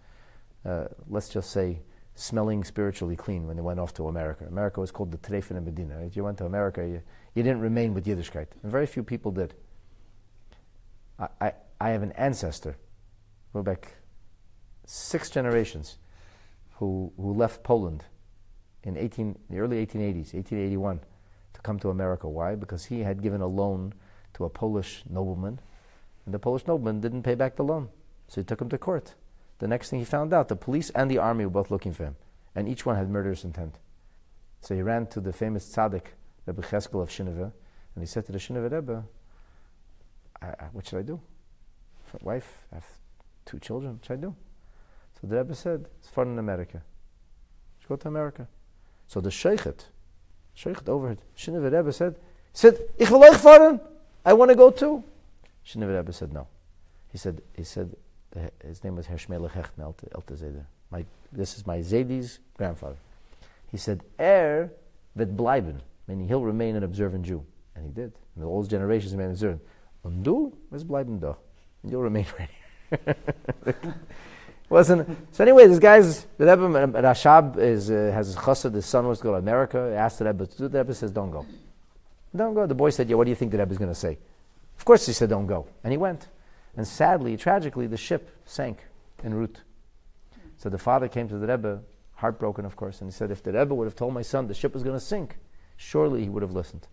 uh, 0.65 0.87
let's 1.09 1.29
just 1.29 1.53
say, 1.53 1.79
smelling 2.17 2.65
spiritually 2.65 3.15
clean 3.15 3.47
when 3.47 3.57
they 3.57 3.63
went 3.63 3.79
off 3.79 3.95
to 3.95 4.09
America. 4.09 4.47
America 4.47 4.81
was 4.81 4.91
called 4.91 5.13
the 5.13 5.19
Treffen 5.19 5.63
Medina. 5.65 6.01
If 6.01 6.17
you 6.17 6.25
went 6.25 6.39
to 6.39 6.47
America, 6.47 6.81
you, 6.81 7.03
you 7.35 7.43
didn't 7.43 7.61
remain 7.61 7.95
with 7.95 8.07
Yiddishkeit. 8.07 8.49
And 8.63 8.73
very 8.73 8.87
few 8.87 9.05
people 9.05 9.31
did. 9.31 9.55
I, 11.19 11.29
I, 11.41 11.53
I 11.81 11.91
have 11.91 12.03
an 12.03 12.13
ancestor, 12.13 12.77
go 13.53 13.63
back 13.63 13.97
six 14.87 15.29
generations, 15.29 15.99
who, 16.77 17.13
who 17.17 17.33
left 17.33 17.63
Poland 17.63 18.05
in 18.83 18.97
18, 18.97 19.39
the 19.51 19.59
early 19.59 19.85
1880s, 19.85 20.33
1881, 20.33 21.01
to 21.53 21.61
come 21.61 21.79
to 21.81 21.91
America. 21.91 22.29
Why? 22.29 22.55
Because 22.55 22.87
he 22.87 23.01
had 23.01 23.23
given 23.23 23.43
a 23.43 23.47
loan 23.47 23.93
to 24.35 24.45
a 24.45 24.51
Polish 24.51 25.03
nobleman, 25.09 25.61
and 26.25 26.33
the 26.33 26.39
Polish 26.39 26.67
nobleman 26.67 27.01
didn't 27.01 27.23
pay 27.23 27.35
back 27.35 27.57
the 27.57 27.65
loan. 27.65 27.89
So 28.29 28.41
he 28.41 28.45
took 28.45 28.61
him 28.61 28.69
to 28.71 28.79
court. 28.79 29.15
The 29.59 29.69
next 29.69 29.91
thing 29.91 29.99
he 29.99 30.05
found 30.05 30.33
out, 30.33 30.49
the 30.49 30.57
police 30.57 30.91
and 30.91 31.11
the 31.11 31.19
army 31.19 31.45
were 31.45 31.51
both 31.51 31.71
looking 31.71 31.93
for 31.93 32.05
him, 32.05 32.17
and 32.55 32.69
each 32.69 32.85
one 32.85 32.97
had 32.97 33.11
murderous 33.11 33.45
intent. 33.45 33.79
So 34.61 34.75
he 34.75 34.83
ran 34.83 35.07
to 35.09 35.21
the 35.21 35.33
famous 35.33 35.65
tzaddik, 35.75 36.07
Rebbe 36.45 36.63
Cheskel 36.63 37.03
of 37.03 37.09
Shineveh, 37.09 37.53
and 37.95 38.03
he 38.03 38.07
said 38.07 38.27
to 38.27 38.33
the 38.33 38.39
Shineveh 38.39 38.71
Rebbe, 38.71 39.05
I, 40.43 40.47
I, 40.47 40.65
what 40.73 40.87
should 40.87 40.99
I 40.99 41.03
do? 41.03 41.21
A 42.21 42.25
wife, 42.25 42.65
I 42.73 42.77
have 42.77 42.87
two 43.45 43.59
children, 43.59 43.95
what 43.95 44.05
should 44.05 44.19
I 44.19 44.21
do? 44.21 44.35
So 45.21 45.27
the 45.27 45.37
Rebbe 45.37 45.55
said, 45.55 45.87
it's 45.99 46.09
fun 46.09 46.29
in 46.29 46.39
America. 46.39 46.83
Should 47.81 47.89
go 47.89 47.97
to 47.97 48.09
America. 48.09 48.49
So 49.07 49.21
the 49.21 49.31
Sheikhet, 49.31 49.87
Sheikhet 50.57 50.89
overheard, 50.89 51.19
Shineveh 51.37 51.73
Rebbe 51.73 51.93
said, 51.93 52.17
said, 52.53 52.79
Ich 52.99 53.11
will 53.11 53.21
euch 53.21 53.37
fahren, 53.37 53.81
I 54.25 54.33
want 54.33 54.51
to 54.51 54.55
go 54.55 54.71
too. 54.71 55.03
Shineveh 55.67 55.99
Rebbe 55.99 56.13
said 56.13 56.33
no. 56.33 56.47
He 57.11 57.19
said, 57.19 57.43
he 57.55 57.65
said, 57.65 57.97
the- 58.37 58.67
his 58.67 58.85
name 58.85 58.97
was 58.97 59.07
Hershmelech 59.07 59.51
Hechtmel 59.53 59.95
Eltezeder. 60.15 60.65
My, 60.91 61.05
this 61.33 61.57
is 61.57 61.67
my 61.67 61.79
Zedi's 61.79 62.39
grandfather. 62.57 62.97
He 63.71 63.77
said, 63.77 64.03
Er 64.19 64.71
wird 65.17 65.37
bleiben, 65.37 65.81
meaning 66.07 66.29
he'll 66.29 66.45
remain 66.45 66.77
an 66.77 66.85
observant 66.85 67.25
Jew. 67.25 67.43
And 67.75 67.85
he 67.85 67.91
did. 67.91 68.13
And 68.37 68.45
all 68.45 68.61
his 68.61 68.69
generations 68.69 69.13
remained 69.13 69.33
observant. 69.33 69.63
Und 70.05 70.23
du 70.23 70.53
wirst 70.71 70.87
bleiben 70.87 71.19
da. 71.21 71.37
And 71.83 71.91
you'll 71.93 72.03
remain 72.03 72.27
here. 72.91 73.15
Wasn't 74.69 75.07
so 75.31 75.45
anyway. 75.45 75.67
This 75.69 75.79
guy's 75.79 76.27
the 76.39 76.45
Rebbe 76.47 76.67
Rashab 77.01 77.57
is 77.57 77.91
uh, 77.91 78.11
has 78.13 78.27
his 78.29 78.37
chassid. 78.37 78.75
His 78.75 78.85
son 78.87 79.07
wants 79.07 79.21
to 79.21 79.25
go 79.25 79.33
to 79.33 79.39
America. 79.39 79.91
He 79.91 79.97
asked 79.97 80.19
the 80.19 80.25
Rebbe 80.25 80.47
to 80.47 80.59
do. 80.59 80.69
The 80.69 80.79
Rebbe 80.79 80.93
says, 80.95 81.13
"Don't 81.13 81.31
go, 81.31 81.47
don't 82.35 82.53
go." 82.53 82.67
The 82.67 82.75
boy 82.75 82.91
said, 82.91 83.09
"Yeah, 83.09 83.15
what 83.15 83.25
do 83.25 83.31
you 83.31 83.37
think 83.37 83.53
the 83.53 83.59
Rebbe 83.59 83.71
is 83.71 83.79
going 83.79 83.91
to 83.93 83.95
say?" 83.95 84.19
Of 84.77 84.85
course, 84.85 85.07
he 85.07 85.13
said, 85.13 85.31
"Don't 85.31 85.47
go," 85.47 85.67
and 85.85 85.93
he 85.93 85.97
went. 85.97 86.27
And 86.77 86.87
sadly, 86.87 87.37
tragically, 87.37 87.87
the 87.87 87.97
ship 87.97 88.31
sank 88.45 88.81
en 89.25 89.35
route. 89.35 89.63
So 90.59 90.69
the 90.69 90.79
father 90.79 91.09
came 91.09 91.29
to 91.29 91.39
the 91.39 91.47
Rebbe, 91.47 91.83
heartbroken, 92.15 92.65
of 92.65 92.77
course, 92.77 93.01
and 93.01 93.11
he 93.11 93.13
said, 93.13 93.31
"If 93.31 93.43
the 93.43 93.53
Rebbe 93.53 93.75
would 93.75 93.87
have 93.87 93.97
told 93.97 94.15
my 94.15 94.23
son 94.23 94.47
the 94.47 94.55
ship 94.55 94.75
was 94.75 94.83
going 94.83 94.97
to 94.97 95.05
sink, 95.05 95.39
surely 95.77 96.23
he 96.23 96.29
would 96.29 96.43
have 96.43 96.53
listened. 96.53 96.87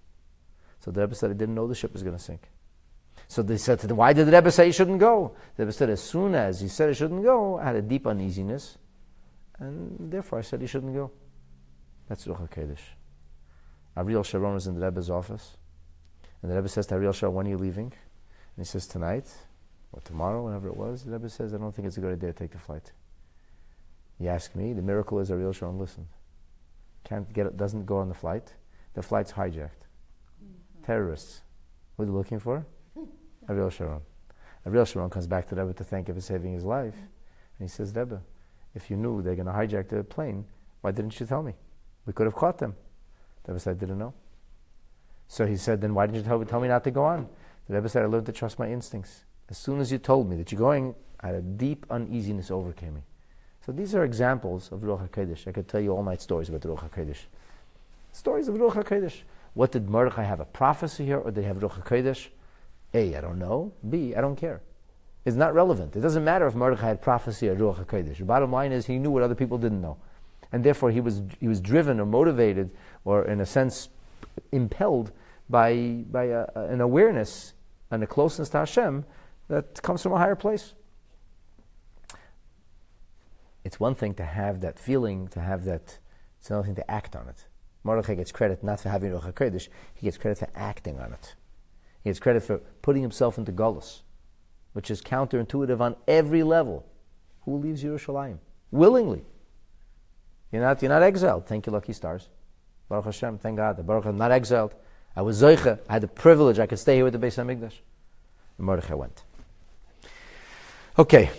So 0.80 0.91
the 0.91 1.02
Rebbe 1.02 1.15
said, 1.15 1.32
I 1.32 1.34
didn't 1.34 1.56
know 1.56 1.67
the 1.67 1.76
ship 1.76 1.93
was 1.93 2.04
going 2.04 2.17
to 2.17 2.22
sink. 2.22 2.50
So 3.28 3.41
they 3.41 3.58
said 3.58 3.80
to 3.80 3.88
the, 3.88 3.96
why 3.96 4.12
did 4.12 4.28
the 4.28 4.32
Rebbe 4.32 4.52
say 4.52 4.65
he 4.65 4.72
shouldn't 4.72 5.00
go? 5.00 5.36
The 5.56 5.63
Rebbe 5.63 5.72
said, 5.72 5.89
as 5.89 6.02
soon 6.02 6.36
as 6.36 6.60
he 6.60 6.67
said 6.67 6.89
he 6.89 6.96
shouldn't 6.96 7.24
go, 7.24 7.58
I 7.58 7.65
had 7.65 7.76
a 7.78 7.82
deep 7.82 8.06
uneasiness, 8.06 8.78
and 9.60 10.12
therefore 10.12 10.39
I 10.39 10.41
said 10.41 10.60
he 10.60 10.67
shouldn't 10.67 10.93
go. 10.93 11.12
That's 12.10 12.26
Ruach 12.26 12.50
HaKodesh. 12.50 12.82
Ariel 13.96 14.24
Sharon 14.24 14.56
was 14.56 14.67
in 14.67 14.78
the 14.78 14.86
Rebbe's 14.86 15.10
office, 15.10 15.56
and 16.41 16.52
the 16.52 16.56
Rebbe 16.56 16.67
says 16.67 16.88
to 16.88 16.96
Ariel 16.96 17.13
Sharon, 17.13 17.36
when 17.36 17.48
are 17.48 17.52
you 17.52 17.58
leaving? 17.58 17.93
And 18.56 18.58
he 18.58 18.65
says, 18.65 18.86
tonight, 18.86 19.32
or 19.93 20.01
tomorrow, 20.01 20.43
whenever 20.43 20.67
it 20.67 20.75
was. 20.75 21.03
The 21.03 21.12
Rebbe 21.12 21.29
says, 21.29 21.53
I 21.53 21.58
don't 21.58 21.73
think 21.73 21.88
it's 21.88 21.97
a 21.97 22.01
good 22.01 22.13
idea 22.13 22.34
to 22.34 22.38
take 22.38 22.51
the 22.51 22.58
flight. 22.58 22.91
You 24.19 24.29
ask 24.29 24.56
me, 24.56 24.73
the 24.73 24.82
miracle 24.82 25.19
is 25.19 25.32
Ariel 25.32 25.53
Sharon 25.53 25.79
listened. 25.79 26.08
Can't 27.03 27.32
get 27.32 27.45
it, 27.45 27.58
doesn't 27.58 27.86
go 27.86 27.97
on 27.97 28.10
the 28.10 28.13
flight. 28.13 28.53
The 28.93 29.01
flight's 29.01 29.34
hijacked. 29.34 29.88
Mm-hmm. 30.43 30.84
Terrorists. 30.86 31.41
What 31.95 32.03
are 32.03 32.06
they 32.08 32.13
looking 32.13 32.39
for? 32.39 32.65
Ariel 33.49 33.69
Sharon. 33.69 34.01
Ariel 34.65 34.86
Sharon 34.86 35.10
comes 35.10 35.27
back 35.27 35.47
to 35.49 35.56
Rebbe 35.56 35.73
to 35.73 35.84
thank 35.84 36.08
him 36.10 36.15
for 36.15 36.21
saving 36.21 36.53
his 36.53 36.63
life. 36.63 36.95
And 36.95 37.67
he 37.67 37.67
says, 37.67 37.93
Rebbe, 37.95 38.21
if 38.73 38.89
you 38.89 38.97
knew 38.97 39.21
they're 39.21 39.36
going 39.36 39.47
to 39.47 39.51
hijack 39.51 39.89
the 39.89 40.03
plane, 40.03 40.45
why 40.82 40.91
didn't 40.91 41.19
you 41.19 41.25
tell 41.25 41.43
me? 41.43 41.53
We 42.06 42.13
could 42.13 42.25
have 42.25 42.36
caught 42.36 42.58
them. 42.58 42.75
The 43.43 43.51
Rebbe 43.51 43.60
said, 43.60 43.77
I 43.77 43.79
didn't 43.79 43.99
know. 43.99 44.13
So 45.27 45.45
he 45.45 45.58
said, 45.58 45.82
then 45.82 45.93
why 45.93 46.06
didn't 46.06 46.17
you 46.17 46.23
tell 46.23 46.39
me, 46.39 46.45
tell 46.45 46.62
me 46.62 46.67
not 46.67 46.84
to 46.84 46.91
go 46.91 47.03
on? 47.03 47.27
The 47.67 47.75
Rebbe 47.75 47.89
said, 47.89 48.03
I 48.03 48.06
learned 48.06 48.25
to 48.27 48.32
trust 48.32 48.60
my 48.60 48.69
instincts. 48.69 49.23
As 49.53 49.59
soon 49.59 49.79
as 49.79 49.91
you 49.91 49.99
told 49.99 50.27
me 50.27 50.35
that 50.37 50.51
you're 50.51 50.57
going, 50.57 50.95
I 51.19 51.27
had 51.27 51.35
a 51.35 51.41
deep 51.43 51.85
uneasiness 51.91 52.49
overcame 52.49 52.95
me. 52.95 53.01
So 53.63 53.71
these 53.71 53.93
are 53.93 54.03
examples 54.03 54.71
of 54.71 54.79
Ruach 54.79 55.07
HaKodesh. 55.07 55.47
I 55.47 55.51
could 55.51 55.67
tell 55.67 55.79
you 55.79 55.91
all 55.91 56.01
night 56.01 56.23
stories 56.23 56.49
about 56.49 56.61
Ruach 56.61 56.89
HaKodesh. 56.89 57.19
Stories 58.13 58.47
of 58.47 58.55
Ruach 58.55 58.83
HaKodesh. 58.83 59.21
What 59.53 59.71
did 59.71 59.87
Mordechai 59.87 60.23
have 60.23 60.39
a 60.39 60.45
prophecy 60.45 61.05
here, 61.05 61.19
or 61.19 61.29
did 61.29 61.41
he 61.41 61.47
have 61.47 61.57
Ruach 61.57 61.83
HaKodesh? 61.83 62.29
A, 62.95 63.15
I 63.15 63.21
don't 63.21 63.37
know. 63.37 63.71
B, 63.87 64.15
I 64.15 64.21
don't 64.21 64.35
care. 64.35 64.59
It's 65.23 65.35
not 65.35 65.53
relevant. 65.53 65.95
It 65.95 66.01
doesn't 66.01 66.23
matter 66.23 66.47
if 66.47 66.55
Mordechai 66.55 66.87
had 66.87 66.99
prophecy 67.03 67.47
or 67.47 67.55
Ruach 67.55 67.85
HaKodesh. 67.85 68.17
The 68.17 68.25
bottom 68.25 68.51
line 68.51 68.71
is 68.71 68.87
he 68.87 68.97
knew 68.97 69.11
what 69.11 69.21
other 69.21 69.35
people 69.35 69.59
didn't 69.59 69.81
know. 69.81 69.97
And 70.51 70.63
therefore 70.63 70.89
he 70.89 70.99
was, 70.99 71.21
he 71.39 71.47
was 71.47 71.61
driven 71.61 71.99
or 71.99 72.07
motivated, 72.07 72.71
or 73.05 73.23
in 73.25 73.39
a 73.39 73.45
sense, 73.45 73.89
impelled 74.51 75.11
by, 75.47 76.05
by 76.09 76.23
a, 76.23 76.47
an 76.55 76.81
awareness 76.81 77.53
and 77.91 78.01
a 78.01 78.07
closeness 78.07 78.49
to 78.49 78.57
Hashem 78.57 79.05
that 79.47 79.82
comes 79.82 80.01
from 80.01 80.13
a 80.13 80.17
higher 80.17 80.36
place. 80.36 80.73
It's 83.63 83.79
one 83.79 83.95
thing 83.95 84.13
to 84.15 84.23
have 84.23 84.62
that 84.62 84.77
feeling, 84.77 85.27
to 85.29 85.39
have 85.39 85.65
that, 85.65 85.99
it's 86.39 86.49
another 86.49 86.65
thing 86.65 86.75
to 86.75 86.91
act 86.91 87.15
on 87.15 87.27
it. 87.27 87.45
Mordechai 87.84 88.15
gets 88.15 88.32
credit 88.32 88.63
not 88.63 88.79
for 88.82 88.89
having 88.89 89.12
Ruach 89.12 89.34
HaKodesh, 89.34 89.69
he 89.93 90.08
gets 90.08 90.17
credit 90.17 90.38
for 90.38 90.49
acting 90.56 90.99
on 90.99 91.13
it. 91.13 91.36
He 92.03 92.10
gets 92.10 92.19
credit 92.19 92.43
for 92.43 92.58
putting 92.82 93.01
himself 93.01 93.38
into 93.38 93.51
Golos, 93.51 94.01
which 94.73 94.91
is 94.91 95.01
counterintuitive 95.01 95.79
on 95.79 95.95
every 96.08 96.43
level. 96.43 96.86
Who 97.41 97.58
leaves 97.58 97.84
Yerushalayim? 97.84 98.38
Willingly. 98.71 99.23
You're 100.51 100.62
not, 100.62 100.82
you're 100.82 100.89
not 100.89 101.03
exiled. 101.03 101.47
Thank 101.47 101.65
you, 101.65 101.73
lucky 101.73 101.93
stars. 101.93 102.29
Baruch 102.89 103.06
Hashem, 103.06 103.39
thank 103.39 103.58
God. 103.58 103.86
Baruch 103.86 104.06
I'm 104.06 104.17
not 104.17 104.32
exiled. 104.32 104.75
I 105.15 105.21
was 105.21 105.41
Zoicha. 105.41 105.79
I 105.89 105.93
had 105.93 106.03
the 106.03 106.08
privilege. 106.08 106.60
I 106.60 106.65
could 106.65 106.79
stay 106.79 106.95
here 106.95 107.03
with 107.03 107.13
the 107.13 107.19
Beis 107.19 107.43
HaMikdash. 107.43 107.79
And 108.58 108.65
Mordechai 108.65 108.93
went. 108.93 109.23
Okay. 110.97 111.32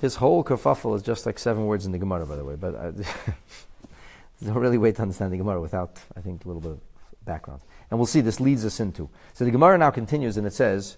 His 0.00 0.16
whole 0.16 0.42
kerfuffle 0.42 0.96
is 0.96 1.02
just 1.02 1.26
like 1.26 1.38
seven 1.38 1.66
words 1.66 1.84
in 1.84 1.92
the 1.92 1.98
Gemara, 1.98 2.24
by 2.24 2.36
the 2.36 2.44
way. 2.44 2.56
But 2.56 2.74
I, 2.74 2.78
uh, 2.78 2.92
there's 2.92 4.54
no 4.54 4.54
really 4.54 4.78
way 4.78 4.92
to 4.92 5.02
understand 5.02 5.32
the 5.32 5.36
Gemara 5.36 5.60
without, 5.60 5.98
I 6.16 6.20
think, 6.20 6.44
a 6.44 6.48
little 6.48 6.62
bit 6.62 6.72
of 6.72 6.80
background. 7.24 7.60
And 7.90 7.98
we'll 7.98 8.06
see 8.06 8.22
this 8.22 8.40
leads 8.40 8.64
us 8.64 8.80
into. 8.80 9.10
So 9.34 9.44
the 9.44 9.50
Gemara 9.50 9.76
now 9.76 9.90
continues 9.90 10.38
and 10.38 10.46
it 10.46 10.54
says, 10.54 10.96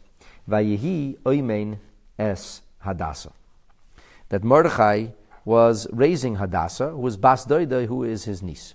Vayihi 0.49 1.18
oimein 1.18 1.79
es 2.18 2.62
Hadassah. 2.79 3.33
That 4.29 4.44
Mordechai 4.44 5.09
was 5.44 5.88
raising 5.92 6.37
Hadassah, 6.37 6.90
who 6.90 6.99
was 6.99 7.16
Bas 7.16 7.44
who 7.44 8.05
is 8.05 8.25
his 8.25 8.42
niece. 8.42 8.75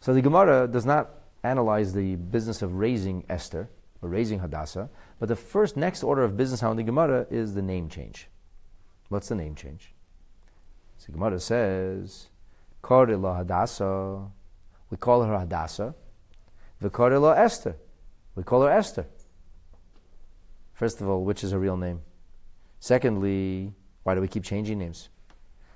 So 0.00 0.12
the 0.12 0.22
Gemara 0.22 0.68
does 0.68 0.84
not 0.84 1.10
analyze 1.42 1.94
the 1.94 2.16
business 2.16 2.60
of 2.60 2.74
raising 2.74 3.24
Esther, 3.28 3.68
or 4.02 4.08
raising 4.08 4.38
Hadassah, 4.38 4.88
but 5.20 5.28
the 5.28 5.36
first 5.36 5.76
next 5.76 6.02
order 6.02 6.24
of 6.24 6.36
business 6.36 6.60
how 6.60 6.72
in 6.72 6.78
the 6.78 6.82
Gemara 6.82 7.26
is 7.30 7.54
the 7.54 7.62
name 7.62 7.88
change. 7.88 8.26
What's 9.10 9.28
the 9.28 9.34
name 9.34 9.54
change? 9.54 9.92
So 10.96 11.12
Gemara 11.12 11.38
says, 11.38 12.28
Korila 12.82 13.36
Hadassah. 13.36 14.26
We 14.90 14.96
call 14.96 15.22
her 15.22 15.38
Hadassah. 15.38 15.94
V'korila 16.82 17.36
Esther. 17.36 17.76
We 18.34 18.42
call 18.42 18.62
her 18.62 18.70
Esther. 18.70 19.06
First 20.72 21.00
of 21.02 21.08
all, 21.08 21.22
which 21.24 21.44
is 21.44 21.52
her 21.52 21.58
real 21.58 21.76
name? 21.76 22.00
Secondly, 22.78 23.74
why 24.02 24.14
do 24.14 24.22
we 24.22 24.28
keep 24.28 24.42
changing 24.42 24.78
names? 24.78 25.10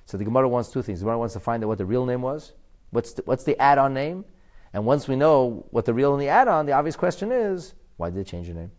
So 0.06 0.16
the 0.16 0.24
Gemara 0.24 0.48
wants 0.48 0.70
two 0.70 0.80
things. 0.80 1.00
The 1.00 1.04
Gemara 1.04 1.18
wants 1.18 1.34
to 1.34 1.40
find 1.40 1.62
out 1.62 1.68
what 1.68 1.78
the 1.78 1.84
real 1.84 2.06
name 2.06 2.22
was. 2.22 2.52
What's 2.90 3.12
the, 3.12 3.22
what's 3.26 3.44
the 3.44 3.60
add-on 3.60 3.92
name? 3.92 4.24
And 4.72 4.86
once 4.86 5.06
we 5.06 5.16
know 5.16 5.66
what 5.70 5.84
the 5.84 5.92
real 5.92 6.14
and 6.14 6.22
the 6.22 6.28
add-on, 6.28 6.64
the 6.64 6.72
obvious 6.72 6.96
question 6.96 7.30
is, 7.30 7.74
why 7.98 8.08
did 8.08 8.18
they 8.18 8.24
change 8.24 8.48
the 8.48 8.54
name? 8.54 8.70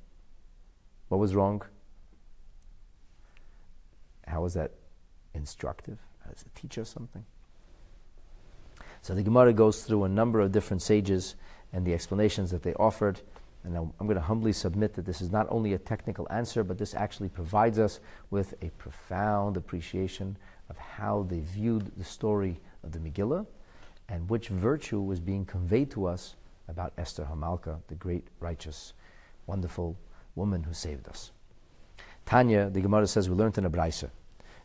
What 1.15 1.21
was 1.21 1.34
wrong? 1.34 1.62
How 4.28 4.41
was 4.41 4.54
that 4.56 4.71
instructive? 5.34 5.97
How 6.25 6.32
does 6.32 6.41
it 6.41 6.54
teach 6.56 6.78
us 6.78 6.89
something? 6.89 7.23
So 9.01 9.15
the 9.15 9.23
Gemara 9.23 9.54
goes 9.54 9.84
through 9.84 10.04
a 10.04 10.10
number 10.10 10.41
of 10.41 10.51
different 10.51 10.82
sages 10.82 11.36
and 11.71 11.86
the 11.86 11.93
explanations 11.93 12.51
that 12.51 12.63
they 12.63 12.73
offered. 12.73 13.21
And 13.63 13.78
I'm 13.78 13.93
going 13.97 14.15
to 14.15 14.21
humbly 14.21 14.51
submit 14.51 14.93
that 14.95 15.06
this 15.06 15.21
is 15.21 15.32
not 15.32 15.47
only 15.49 15.71
a 15.71 15.78
technical 15.78 16.28
answer, 16.30 16.65
but 16.65 16.78
this 16.78 16.93
actually 16.93 17.30
provides 17.30 17.80
us 17.80 18.01
with 18.30 18.54
a 18.62 18.69
profound 18.71 19.56
appreciation 19.56 20.36
of 20.69 20.78
how 20.78 21.25
they 21.30 21.39
viewed 21.39 21.93
the 21.95 22.04
story 22.04 22.60
of 22.84 22.91
the 22.91 22.99
Megillah 22.99 23.45
and 24.10 24.30
which 24.30 24.49
virtue 24.49 24.99
was 24.99 25.21
being 25.21 25.45
conveyed 25.45 25.91
to 25.91 26.08
us 26.08 26.36
about 26.67 26.91
Esther 26.97 27.25
Hamalka, 27.32 27.80
the 27.88 27.95
great, 27.95 28.28
righteous, 28.41 28.91
wonderful 29.47 29.95
woman 30.36 30.63
who 30.63 30.74
saved 30.74 31.08
us. 31.08 31.32
Tanya, 32.26 32.69
the 32.69 32.82
Gemara 32.82 33.08
says, 33.08 33.30
we 33.30 33.36
learned 33.36 33.58
in 33.58 33.65
a 33.65 33.69
Braisa. 33.69 34.10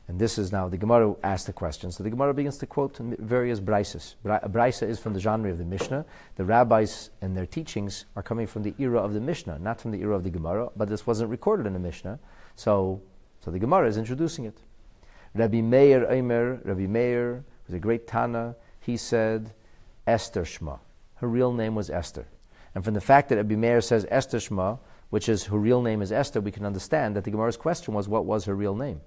And 0.09 0.19
this 0.19 0.39
is 0.39 0.51
now, 0.51 0.69
the 0.69 0.77
Gemara 0.77 1.15
asked 1.23 1.47
the 1.47 1.53
question. 1.53 1.93
So 1.93 2.03
the 2.03 2.11
Gemara 2.11 2.35
begins 2.35 2.59
to 2.59 2.67
quote 2.67 2.97
various 2.99 3.61
Braises. 3.61 4.17
A 4.25 4.49
Braisa 4.49 4.89
is 4.89 4.99
from 4.99 5.15
the 5.15 5.21
genre 5.21 5.53
of 5.53 5.59
the 5.59 5.65
Mishnah. 5.65 6.05
The 6.35 6.45
rabbis 6.45 7.11
and 7.21 7.37
their 7.37 7.47
teachings 7.47 8.07
are 8.17 8.23
coming 8.23 8.49
from 8.49 8.65
the 8.65 8.75
era 8.79 8.99
of 8.99 9.15
the 9.15 9.21
Mishnah, 9.21 9.61
not 9.61 9.81
from 9.81 9.93
the 9.93 10.01
era 10.01 10.17
of 10.17 10.25
the 10.25 10.31
Gemara, 10.31 10.71
but 10.75 10.89
this 10.89 11.07
wasn't 11.07 11.31
recorded 11.31 11.65
in 11.65 11.75
the 11.75 11.79
Mishnah. 11.79 12.19
So, 12.57 13.01
so 13.39 13.53
the 13.53 13.61
Gemara 13.61 13.87
is 13.87 13.97
introducing 13.97 14.47
it. 14.47 14.59
Rabbi 15.33 15.61
Meir 15.61 16.07
Eimer, 16.07 16.59
Rabbi 16.67 16.87
Meir 16.87 17.45
was 17.69 17.75
a 17.75 17.79
great 17.79 18.09
Tana. 18.09 18.57
He 18.81 18.97
said, 18.97 19.53
Esther 20.09 20.43
Shma. 20.43 20.81
Her 21.17 21.29
real 21.29 21.53
name 21.53 21.77
was 21.77 21.89
Esther. 21.89 22.27
And 22.75 22.85
from 22.85 22.95
the 22.95 23.01
fact 23.01 23.29
that 23.29 23.37
Rabbi 23.37 23.55
Meir 23.55 23.81
says 23.81 24.07
Esther 24.11 24.39
Shma, 24.39 24.81
which 25.11 25.29
is 25.29 25.45
her 25.45 25.59
real 25.59 25.83
name 25.83 26.03
is 26.03 26.11
Esther, 26.11 26.41
we 26.41 26.51
can 26.51 26.65
understand 26.65 27.15
that 27.15 27.25
the 27.25 27.31
Gemara's 27.31 27.57
question 27.57 27.95
was, 27.95 28.09
what 28.09 28.25
was 28.25 28.47
her 28.47 28.55
real 28.55 28.75
name? 28.75 29.01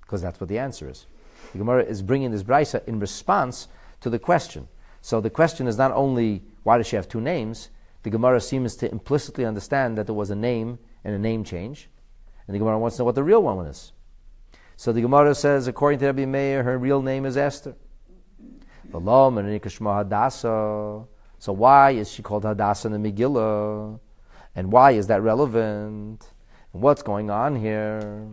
Because 0.00 0.20
that's 0.20 0.40
what 0.40 0.48
the 0.48 0.58
answer 0.58 0.90
is. 0.90 1.06
The 1.52 1.58
Gemara 1.58 1.84
is 1.84 2.02
bringing 2.02 2.30
this 2.30 2.42
brisa 2.42 2.86
in 2.86 2.98
response 2.98 3.68
to 4.00 4.10
the 4.10 4.18
question. 4.18 4.68
So 5.00 5.20
the 5.20 5.30
question 5.30 5.66
is 5.66 5.76
not 5.76 5.92
only 5.92 6.42
why 6.62 6.78
does 6.78 6.86
she 6.86 6.96
have 6.96 7.08
two 7.08 7.20
names, 7.20 7.70
the 8.02 8.10
Gemara 8.10 8.40
seems 8.40 8.76
to 8.76 8.90
implicitly 8.90 9.44
understand 9.44 9.96
that 9.98 10.06
there 10.06 10.14
was 10.14 10.30
a 10.30 10.36
name 10.36 10.78
and 11.04 11.14
a 11.14 11.18
name 11.18 11.44
change. 11.44 11.88
And 12.46 12.54
the 12.54 12.58
Gemara 12.58 12.78
wants 12.78 12.96
to 12.96 13.02
know 13.02 13.06
what 13.06 13.14
the 13.14 13.22
real 13.22 13.42
one 13.42 13.66
is. 13.66 13.92
So 14.76 14.92
the 14.92 15.02
Gemara 15.02 15.34
says, 15.34 15.68
according 15.68 16.00
to 16.00 16.06
Rabbi 16.06 16.24
Meir, 16.24 16.62
her 16.64 16.78
real 16.78 17.02
name 17.02 17.26
is 17.26 17.36
Esther. 17.36 17.74
So 18.90 19.02
why 21.46 21.90
is 21.90 22.10
she 22.10 22.22
called 22.22 22.44
Hadassah 22.44 22.88
in 22.88 23.02
the 23.02 23.12
Megillah? 23.12 24.00
And 24.54 24.72
why 24.72 24.92
is 24.92 25.06
that 25.06 25.22
relevant? 25.22 26.28
And 26.72 26.82
what's 26.82 27.02
going 27.02 27.30
on 27.30 27.56
here? 27.56 28.28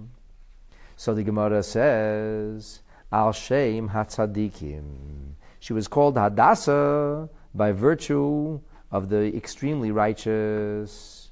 So 0.95 1.13
the 1.13 1.23
Gemara 1.23 1.63
says, 1.63 2.82
Al 3.12 3.32
Shem 3.32 3.89
Hatzadikim. 3.89 5.34
She 5.60 5.73
was 5.73 5.88
called 5.88 6.17
Hadassah 6.17 7.29
by 7.53 7.71
virtue 7.71 8.60
of 8.91 9.10
the 9.10 9.36
extremely 9.36 9.91
righteous. 9.91 11.32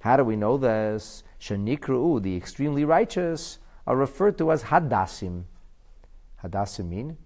How 0.00 0.16
do 0.16 0.24
we 0.24 0.36
know 0.36 0.56
this? 0.56 1.22
Shanikru, 1.40 2.22
the 2.22 2.36
extremely 2.36 2.84
righteous, 2.84 3.58
are 3.86 3.96
referred 3.96 4.38
to 4.38 4.50
as 4.52 4.64
hadassim. 4.64 5.44
Hadassim 6.42 6.88
mean 6.88 7.16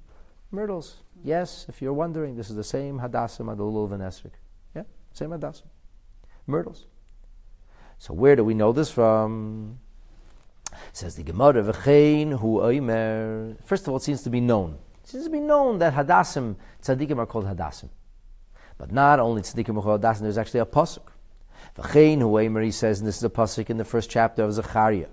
myrtles. 0.51 0.99
Yes, 1.23 1.66
if 1.68 1.81
you're 1.83 1.92
wondering, 1.92 2.37
this 2.37 2.51
is 2.51 2.57
the 2.57 2.64
same 2.64 3.01
hadassim 3.01 3.51
of 3.51 3.59
the. 3.59 4.31
Yeah, 4.75 4.83
same 5.12 5.31
hadassim. 5.31 5.70
Myrtles. 6.51 6.87
So 7.99 8.15
where 8.15 8.37
do 8.37 8.45
we 8.45 8.55
know 8.55 8.73
this 8.73 8.91
from? 8.91 9.79
Says 10.93 11.17
the 11.17 11.23
Gemara, 11.23 11.63
V'chein 11.63 12.39
hu 12.39 12.59
oimer. 12.59 13.57
First 13.65 13.85
of 13.85 13.91
all, 13.91 13.97
it 13.97 14.03
seems 14.03 14.23
to 14.23 14.31
be 14.31 14.41
known. 14.41 14.79
It 15.05 15.09
seems 15.11 15.25
to 15.25 15.31
be 15.31 15.41
known 15.41 15.79
that 15.79 15.95
hadassim, 15.95 16.57
tzaddikim 16.83 17.19
are 17.19 17.27
called 17.27 17.47
hadassim. 17.47 17.89
But 18.79 18.93
not 18.93 19.21
only 19.21 19.43
tzaddikim 19.43 19.75
b'chol 19.81 20.01
hadasim, 20.01 20.21
there's 20.21 20.39
actually 20.39 20.61
a 20.61 20.67
pasuk. 20.67 21.09
V'chein 21.77 22.19
huemer, 22.19 22.65
he 22.65 22.71
says, 22.71 23.01
and 23.01 23.09
this 23.09 23.19
is 23.19 23.25
a 23.25 23.31
pasuk 23.31 23.69
in 23.71 23.77
the 23.77 23.85
first 23.85 24.11
chapter 24.11 24.43
of 24.43 24.53
Zechariah. 24.53 25.09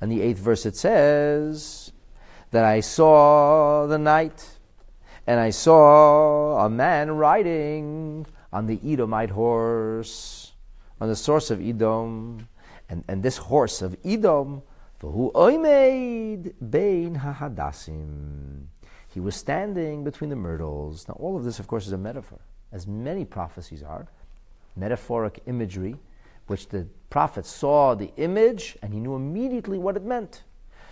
And 0.00 0.12
the 0.12 0.20
eighth 0.20 0.38
verse 0.38 0.66
it 0.66 0.76
says 0.76 1.92
that 2.50 2.64
I 2.64 2.80
saw 2.80 3.86
the 3.86 3.98
night, 3.98 4.58
and 5.26 5.40
I 5.40 5.50
saw 5.50 6.64
a 6.64 6.68
man 6.68 7.12
riding 7.12 8.26
on 8.52 8.66
the 8.66 8.78
Edomite 8.84 9.30
horse, 9.30 10.45
on 11.00 11.08
the 11.08 11.16
source 11.16 11.50
of 11.50 11.60
Edom, 11.60 12.48
and, 12.88 13.04
and 13.08 13.22
this 13.22 13.36
horse 13.36 13.82
of 13.82 13.96
Edom, 14.04 14.62
for 14.98 15.12
who 15.12 15.30
oimed 15.34 16.54
bein 16.70 17.16
hahadasim. 17.16 18.66
He 19.08 19.20
was 19.20 19.34
standing 19.34 20.04
between 20.04 20.30
the 20.30 20.36
myrtles. 20.36 21.08
Now, 21.08 21.14
all 21.14 21.36
of 21.36 21.44
this, 21.44 21.58
of 21.58 21.66
course, 21.66 21.86
is 21.86 21.92
a 21.92 21.98
metaphor, 21.98 22.40
as 22.72 22.86
many 22.86 23.24
prophecies 23.24 23.82
are, 23.82 24.08
metaphoric 24.76 25.42
imagery, 25.46 25.96
which 26.46 26.68
the 26.68 26.86
prophet 27.10 27.46
saw 27.46 27.94
the 27.94 28.12
image 28.16 28.76
and 28.82 28.92
he 28.92 29.00
knew 29.00 29.14
immediately 29.14 29.78
what 29.78 29.96
it 29.96 30.04
meant. 30.04 30.44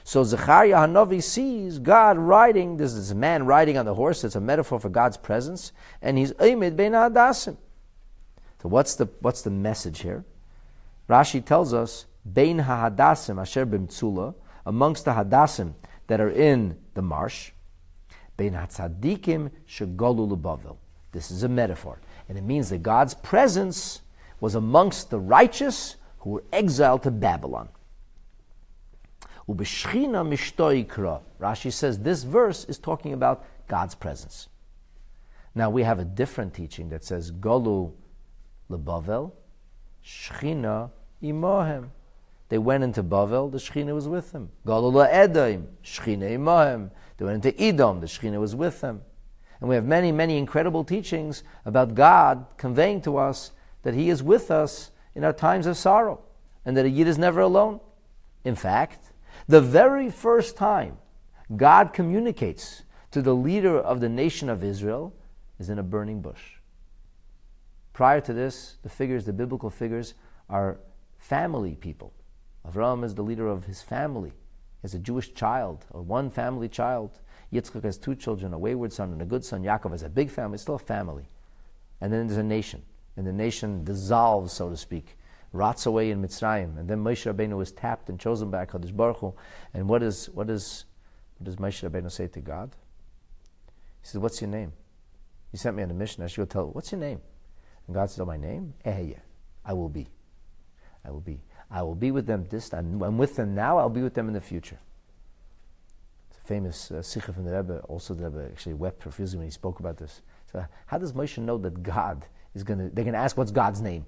So 0.03 0.23
Zechariah 0.23 0.77
Hanavi 0.77 1.23
sees 1.23 1.79
God 1.79 2.19
riding, 2.19 2.77
this 2.77 2.93
is 2.93 3.11
a 3.11 3.15
man 3.15 3.47
riding 3.47 3.79
on 3.79 3.87
the 3.87 3.95
horse, 3.95 4.23
it's 4.23 4.35
a 4.35 4.41
metaphor 4.41 4.79
for 4.79 4.91
God's 4.91 5.17
presence, 5.17 5.73
and 6.03 6.19
he's 6.19 6.33
Oimid 6.35 6.77
bein 6.77 6.93
hahadasim. 6.93 7.57
So 8.65 8.71
what's 8.71 8.95
the, 8.95 9.11
what's 9.21 9.43
the 9.43 9.51
message 9.51 10.01
here? 10.01 10.25
Rashi 11.07 11.45
tells 11.45 11.75
us, 11.75 12.07
Bein 12.33 12.61
hahadasim 12.61 13.39
asher 13.39 13.67
b'mtzula, 13.67 14.35
amongst 14.65 15.05
the 15.05 15.11
hadasim 15.11 15.75
that 16.07 16.19
are 16.19 16.31
in 16.31 16.79
the 16.95 17.03
marsh, 17.03 17.51
Bein 18.39 18.55
hatzadikim 18.55 19.51
shegolu 19.69 20.31
lebavel. 20.31 20.79
This 21.13 21.31
is 21.31 21.43
a 21.43 21.49
metaphor. 21.49 22.01
And 22.27 22.39
it 22.39 22.41
means 22.41 22.71
that 22.71 22.83
God's 22.83 23.13
presence 23.13 24.01
was 24.41 24.55
amongst 24.55 25.11
the 25.11 25.21
righteous 25.21 25.97
who 26.21 26.31
were 26.31 26.45
exiled 26.51 27.03
to 27.03 27.11
Babylon. 27.11 27.69
Ubeshchina 29.47 30.27
mishtoikra. 30.27 31.21
Rashi 31.39 31.71
says 31.71 31.99
this 31.99 32.23
verse 32.23 32.65
is 32.65 32.79
talking 32.79 33.13
about 33.13 33.45
God's 33.69 33.95
presence. 33.95 34.49
Now 35.55 35.69
we 35.69 35.83
have 35.83 35.99
a 35.99 36.05
different 36.05 36.55
teaching 36.55 36.89
that 36.89 37.05
says 37.05 37.31
Golu 37.31 37.93
lebavel, 38.77 39.35
Shchina 40.05 40.91
imahem. 41.23 41.89
They 42.49 42.59
went 42.59 42.85
into 42.85 43.03
Bavel, 43.03 43.51
the 43.51 43.59
Shechina 43.59 43.95
was 43.95 44.07
with 44.07 44.33
them. 44.33 44.51
Galula 44.67 45.11
Edaim, 45.11 45.67
Shechina 45.83 46.31
imahem. 46.37 46.91
They 47.17 47.25
went 47.25 47.45
into 47.45 47.61
Edom, 47.61 48.01
the 48.01 48.07
Shechina 48.07 48.39
was 48.39 48.55
with 48.55 48.81
them. 48.81 49.03
And 49.61 49.69
we 49.69 49.77
have 49.77 49.87
many, 49.87 50.13
many 50.13 50.37
incredible 50.37 50.85
teachings 50.85 51.43
about 51.65 51.95
God 51.95 52.47
conveying 52.57 53.01
to 53.03 53.17
us 53.17 53.53
that 53.83 53.95
He 53.95 54.11
is 54.11 54.23
with 54.23 54.51
us 54.51 54.91
in 55.15 55.25
our 55.25 55.33
times 55.33 55.67
of 55.67 55.77
sorrow 55.77 56.21
and 56.65 56.77
that 56.77 56.85
a 56.85 56.91
Yid 56.91 57.09
is 57.09 57.19
never 57.19 57.41
alone. 57.41 57.81
In 58.45 58.55
fact, 58.55 59.13
the 59.49 59.61
very 59.61 60.11
first 60.11 60.57
time 60.57 60.99
God 61.57 61.93
communicates 61.93 62.83
to 63.11 63.23
the 63.23 63.35
leader 63.35 63.79
of 63.79 64.01
the 64.01 64.09
nation 64.09 64.49
of 64.49 64.63
Israel 64.63 65.15
is 65.59 65.71
in 65.71 65.79
a 65.79 65.83
burning 65.83 66.21
bush. 66.21 66.59
Prior 67.95 68.21
to 68.21 68.33
this, 68.35 68.77
the 68.83 68.89
figures, 68.89 69.25
the 69.25 69.33
biblical 69.33 69.71
figures, 69.71 70.15
are 70.51 70.81
family 71.17 71.77
people. 71.77 72.13
Avram 72.69 73.05
is 73.05 73.15
the 73.15 73.23
leader 73.23 73.47
of 73.47 73.65
his 73.65 73.83
family. 73.83 74.31
He 74.31 74.83
has 74.83 74.95
a 74.95 74.99
Jewish 74.99 75.33
child, 75.33 75.87
a 75.93 76.03
one 76.03 76.29
family 76.29 76.69
child. 76.69 77.21
Yitzchak 77.53 77.85
has 77.85 77.97
two 77.97 78.17
children, 78.17 78.53
a 78.53 78.59
wayward 78.59 78.93
son 78.93 79.13
and 79.13 79.23
a 79.23 79.25
good 79.25 79.45
son. 79.45 79.63
Yaakov 79.63 79.93
has 79.93 80.03
a 80.03 80.09
big 80.09 80.29
family, 80.29 80.59
still 80.59 80.75
a 80.75 80.79
family. 80.79 81.29
And 82.01 82.13
then 82.13 82.27
there's 82.27 82.37
a 82.37 82.43
nation. 82.43 82.83
And 83.17 83.25
the 83.25 83.33
nation 83.33 83.85
dissolves, 83.85 84.53
so 84.53 84.69
to 84.69 84.77
speak, 84.77 85.17
rots 85.53 85.87
away 85.87 86.11
in 86.11 86.21
Mitzrayim. 86.21 86.77
And 86.77 86.89
then 86.89 86.99
Moshe 86.99 87.33
Rabbeinu 87.33 87.63
is 87.63 87.71
tapped 87.71 88.09
and 88.09 88.19
chosen 88.19 88.51
by 88.51 88.67
HaKadosh 88.67 88.95
Baruch 88.97 89.19
Hu. 89.19 89.35
And 89.73 89.89
what, 89.89 90.03
is, 90.03 90.29
what, 90.31 90.51
is, 90.51 90.85
what 91.39 91.45
does 91.45 91.57
Moshe 91.57 91.89
Rabbeinu 91.89 92.11
say 92.11 92.27
to 92.27 92.41
God? 92.41 92.75
He 94.03 94.09
says, 94.09 94.19
what's 94.19 94.41
your 94.41 94.51
name? 94.51 94.73
He 95.53 95.59
sent 95.59 95.77
me 95.77 95.85
on 95.85 95.93
a 95.93 95.95
mission. 95.95 96.25
I 96.25 96.27
should 96.27 96.41
go 96.41 96.47
tell, 96.47 96.67
what's 96.67 96.91
your 96.91 97.01
name? 97.01 97.21
And 97.87 97.95
God 97.95 98.11
said, 98.11 98.23
oh, 98.23 98.27
my 98.27 98.37
name? 98.37 98.75
Ehiyah. 98.85 99.21
I 99.65 99.73
will 99.73 99.89
be. 99.89 100.09
I 101.05 101.11
will 101.11 101.21
be. 101.21 101.41
I 101.71 101.83
will 101.83 101.95
be 101.95 102.11
with 102.11 102.27
them 102.27 102.47
this 102.51 102.69
time. 102.69 103.03
I'm 103.03 103.19
with 103.19 103.37
them 103.37 103.55
now, 103.55 103.79
I'll 103.79 103.91
be 103.91 104.03
with 104.03 104.15
them 104.15 104.29
in 104.29 104.35
the 104.35 104.41
future. 104.41 104.79
It's 106.31 106.39
a 106.39 106.47
famous 106.47 106.91
uh, 106.91 107.03
Sikha 107.03 107.33
from 107.33 107.45
the 107.45 107.55
Rebbe, 107.55 107.81
also 107.89 108.15
the 108.15 108.29
Rebbe 108.29 108.49
actually 108.51 108.75
wept 108.75 109.01
profusely 109.01 109.39
when 109.39 109.47
he 109.47 109.51
spoke 109.51 109.81
about 109.81 109.97
this. 109.97 110.23
So, 110.53 110.65
how 110.87 110.99
does 110.99 111.13
Moshe 111.13 111.39
know 111.39 111.59
that 111.59 111.83
God 111.83 112.27
is 112.55 112.63
going 112.63 112.79
to, 112.79 112.95
they're 112.95 113.05
going 113.05 113.15
to 113.15 113.19
ask, 113.19 113.37
what's 113.37 113.51
God's 113.51 113.81
name? 113.81 114.07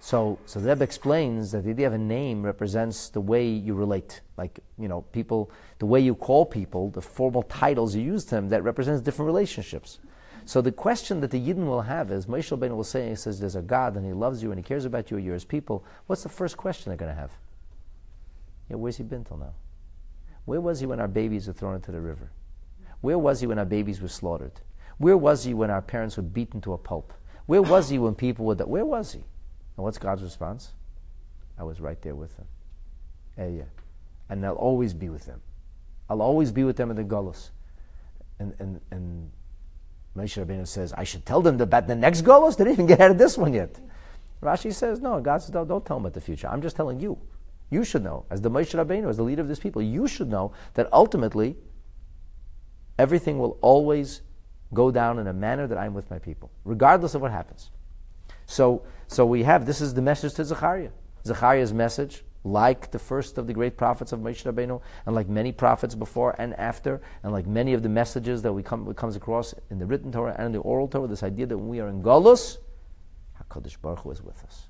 So, 0.00 0.38
so 0.46 0.58
the 0.58 0.70
Rebbe 0.70 0.82
explains 0.82 1.52
that 1.52 1.62
the 1.62 1.70
idea 1.70 1.86
of 1.86 1.92
a 1.92 1.98
name 1.98 2.42
represents 2.42 3.10
the 3.10 3.20
way 3.20 3.46
you 3.46 3.74
relate. 3.74 4.22
Like, 4.38 4.58
you 4.78 4.88
know, 4.88 5.02
people, 5.12 5.50
the 5.78 5.86
way 5.86 6.00
you 6.00 6.14
call 6.14 6.46
people, 6.46 6.88
the 6.90 7.02
formal 7.02 7.42
titles 7.42 7.94
you 7.94 8.02
use 8.02 8.24
to 8.24 8.30
them, 8.30 8.48
that 8.48 8.64
represents 8.64 9.02
different 9.02 9.26
relationships. 9.26 9.98
So 10.50 10.60
the 10.60 10.72
question 10.72 11.20
that 11.20 11.30
the 11.30 11.38
Yidden 11.38 11.66
will 11.66 11.82
have 11.82 12.10
is, 12.10 12.26
Moshe 12.26 12.50
Rabbeinu 12.50 12.74
will 12.74 12.82
say, 12.82 13.08
he 13.08 13.14
says, 13.14 13.38
there's 13.38 13.54
a 13.54 13.62
God 13.62 13.94
and 13.94 14.04
he 14.04 14.12
loves 14.12 14.42
you 14.42 14.50
and 14.50 14.58
he 14.58 14.64
cares 14.64 14.84
about 14.84 15.08
you 15.08 15.16
and 15.16 15.24
you're 15.24 15.34
his 15.34 15.44
people. 15.44 15.84
What's 16.08 16.24
the 16.24 16.28
first 16.28 16.56
question 16.56 16.90
they're 16.90 16.96
going 16.96 17.14
to 17.14 17.20
have? 17.20 17.30
Yeah, 18.68 18.74
where's 18.74 18.96
he 18.96 19.04
been 19.04 19.22
till 19.22 19.36
now? 19.36 19.54
Where 20.46 20.60
was 20.60 20.80
he 20.80 20.86
when 20.86 20.98
our 20.98 21.06
babies 21.06 21.46
were 21.46 21.52
thrown 21.52 21.76
into 21.76 21.92
the 21.92 22.00
river? 22.00 22.32
Where 23.00 23.16
was 23.16 23.40
he 23.40 23.46
when 23.46 23.60
our 23.60 23.64
babies 23.64 24.02
were 24.02 24.08
slaughtered? 24.08 24.60
Where 24.98 25.16
was 25.16 25.44
he 25.44 25.54
when 25.54 25.70
our 25.70 25.82
parents 25.82 26.16
were 26.16 26.24
beaten 26.24 26.60
to 26.62 26.72
a 26.72 26.78
pulp? 26.78 27.12
Where 27.46 27.62
was 27.62 27.88
he 27.88 28.00
when 28.00 28.16
people 28.16 28.44
were... 28.44 28.56
Where 28.56 28.84
was 28.84 29.12
he? 29.12 29.20
And 29.76 29.84
what's 29.84 29.98
God's 29.98 30.24
response? 30.24 30.72
I 31.60 31.62
was 31.62 31.80
right 31.80 32.02
there 32.02 32.16
with 32.16 32.36
them. 32.36 32.46
Yeah, 33.38 33.46
yeah. 33.46 33.62
And 34.28 34.44
I'll 34.44 34.54
always 34.54 34.94
be 34.94 35.10
with 35.10 35.26
them. 35.26 35.42
I'll 36.08 36.22
always 36.22 36.50
be 36.50 36.64
with 36.64 36.76
them 36.76 36.90
in 36.90 36.96
the 36.96 37.04
gullus. 37.04 37.50
And, 38.40 38.52
and, 38.58 38.80
and 38.90 39.30
Moshe 40.16 40.44
Rabbeinu 40.44 40.66
says, 40.66 40.92
I 40.92 41.04
should 41.04 41.24
tell 41.24 41.40
them 41.40 41.60
about 41.60 41.86
the 41.86 41.94
next 41.94 42.22
Golos. 42.22 42.56
They 42.56 42.64
didn't 42.64 42.74
even 42.74 42.86
get 42.86 43.00
out 43.00 43.10
of 43.12 43.18
this 43.18 43.38
one 43.38 43.54
yet. 43.54 43.78
Rashi 44.42 44.72
says, 44.72 45.00
no, 45.00 45.20
God 45.20 45.38
says, 45.42 45.50
don't, 45.50 45.68
don't 45.68 45.84
tell 45.84 45.96
them 45.98 46.06
about 46.06 46.14
the 46.14 46.20
future. 46.20 46.48
I'm 46.48 46.62
just 46.62 46.76
telling 46.76 46.98
you. 47.00 47.18
You 47.70 47.84
should 47.84 48.02
know, 48.02 48.24
as 48.30 48.40
the 48.40 48.50
Moshe 48.50 48.74
Rabbeinu, 48.74 49.08
as 49.08 49.16
the 49.16 49.22
leader 49.22 49.42
of 49.42 49.48
this 49.48 49.60
people, 49.60 49.80
you 49.80 50.08
should 50.08 50.28
know 50.28 50.52
that 50.74 50.88
ultimately 50.92 51.56
everything 52.98 53.38
will 53.38 53.58
always 53.60 54.22
go 54.74 54.90
down 54.90 55.18
in 55.18 55.28
a 55.28 55.32
manner 55.32 55.68
that 55.68 55.78
I'm 55.78 55.94
with 55.94 56.10
my 56.10 56.18
people, 56.18 56.50
regardless 56.64 57.14
of 57.14 57.22
what 57.22 57.30
happens. 57.30 57.70
So, 58.46 58.82
so 59.06 59.24
we 59.24 59.44
have, 59.44 59.66
this 59.66 59.80
is 59.80 59.94
the 59.94 60.02
message 60.02 60.34
to 60.34 60.44
Zechariah. 60.44 60.90
Zechariah's 61.24 61.72
message 61.72 62.24
like 62.44 62.90
the 62.90 62.98
first 62.98 63.36
of 63.38 63.46
the 63.46 63.52
great 63.52 63.76
prophets 63.76 64.12
of 64.12 64.20
Moshe 64.20 64.50
Rabbeinu, 64.50 64.80
and 65.06 65.14
like 65.14 65.28
many 65.28 65.52
prophets 65.52 65.94
before 65.94 66.34
and 66.38 66.54
after, 66.54 67.00
and 67.22 67.32
like 67.32 67.46
many 67.46 67.74
of 67.74 67.82
the 67.82 67.88
messages 67.88 68.42
that 68.42 68.52
we 68.52 68.62
come 68.62 68.92
comes 68.94 69.16
across 69.16 69.54
in 69.70 69.78
the 69.78 69.86
written 69.86 70.10
Torah 70.10 70.34
and 70.38 70.46
in 70.46 70.52
the 70.52 70.58
oral 70.60 70.88
Torah, 70.88 71.06
this 71.06 71.22
idea 71.22 71.46
that 71.46 71.58
when 71.58 71.68
we 71.68 71.80
are 71.80 71.88
in 71.88 72.02
Galus, 72.02 72.58
Hakadosh 73.38 73.80
Baruch 73.80 74.00
Hu 74.00 74.10
is 74.10 74.22
with 74.22 74.42
us. 74.44 74.68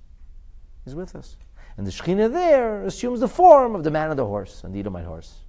He's 0.84 0.94
with 0.94 1.14
us, 1.14 1.36
and 1.76 1.86
the 1.86 1.90
Shekhinah 1.90 2.32
there 2.32 2.82
assumes 2.84 3.20
the 3.20 3.28
form 3.28 3.74
of 3.74 3.84
the 3.84 3.90
man 3.90 4.10
of 4.10 4.16
the 4.16 4.26
horse 4.26 4.64
and 4.64 4.74
the 4.74 4.80
Edomite 4.80 5.04
horse. 5.04 5.44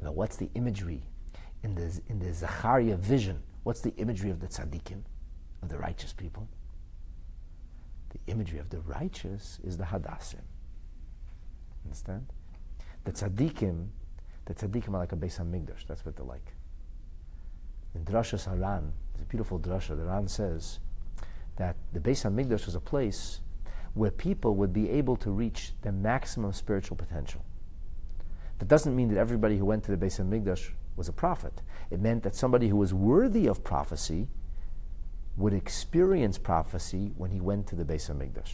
But 0.00 0.14
what's 0.14 0.36
the 0.36 0.50
imagery 0.54 1.02
in 1.62 1.74
the 1.74 2.00
in 2.08 2.20
the 2.20 2.32
Zechariah 2.32 2.96
vision? 2.96 3.42
What's 3.64 3.80
the 3.80 3.94
imagery 3.96 4.30
of 4.30 4.40
the 4.40 4.46
tzaddikim, 4.46 5.02
of 5.62 5.70
the 5.70 5.78
righteous 5.78 6.12
people? 6.12 6.46
The 8.10 8.30
imagery 8.30 8.58
of 8.58 8.68
the 8.68 8.80
righteous 8.80 9.58
is 9.64 9.78
the 9.78 9.84
hadassim 9.84 10.42
Understand? 11.84 12.26
The 13.04 13.12
tzaddikim, 13.12 13.88
the 14.46 14.54
tzaddikim 14.54 14.88
are 14.88 14.98
like 14.98 15.12
a 15.12 15.16
base 15.16 15.38
Beis 15.38 15.44
Hamikdash. 15.44 15.86
That's 15.86 16.04
what 16.04 16.16
they're 16.16 16.24
like. 16.24 16.54
In 17.94 18.04
Drashas 18.04 18.46
Haran, 18.46 18.92
it's 19.12 19.22
a 19.22 19.26
beautiful 19.26 19.58
drasha. 19.58 19.96
The 19.96 20.04
Ran 20.04 20.26
says 20.26 20.80
that 21.56 21.76
the 21.92 22.00
base 22.00 22.24
Beis 22.24 22.32
Hamikdash 22.32 22.66
was 22.66 22.74
a 22.74 22.80
place 22.80 23.40
where 23.94 24.10
people 24.10 24.56
would 24.56 24.72
be 24.72 24.90
able 24.90 25.16
to 25.16 25.30
reach 25.30 25.72
their 25.82 25.92
maximum 25.92 26.52
spiritual 26.52 26.96
potential. 26.96 27.44
That 28.58 28.68
doesn't 28.68 28.94
mean 28.96 29.08
that 29.08 29.18
everybody 29.18 29.56
who 29.56 29.64
went 29.64 29.84
to 29.84 29.90
the 29.90 29.96
base 29.96 30.18
Beis 30.18 30.42
Hamikdash 30.42 30.70
was 30.96 31.08
a 31.08 31.12
prophet. 31.12 31.62
It 31.90 32.00
meant 32.00 32.22
that 32.22 32.34
somebody 32.34 32.68
who 32.68 32.76
was 32.76 32.92
worthy 32.94 33.46
of 33.46 33.62
prophecy 33.62 34.28
would 35.36 35.52
experience 35.52 36.38
prophecy 36.38 37.12
when 37.16 37.30
he 37.30 37.40
went 37.40 37.66
to 37.68 37.76
the 37.76 37.84
base 37.84 38.08
Beis 38.08 38.16
Hamikdash. 38.16 38.52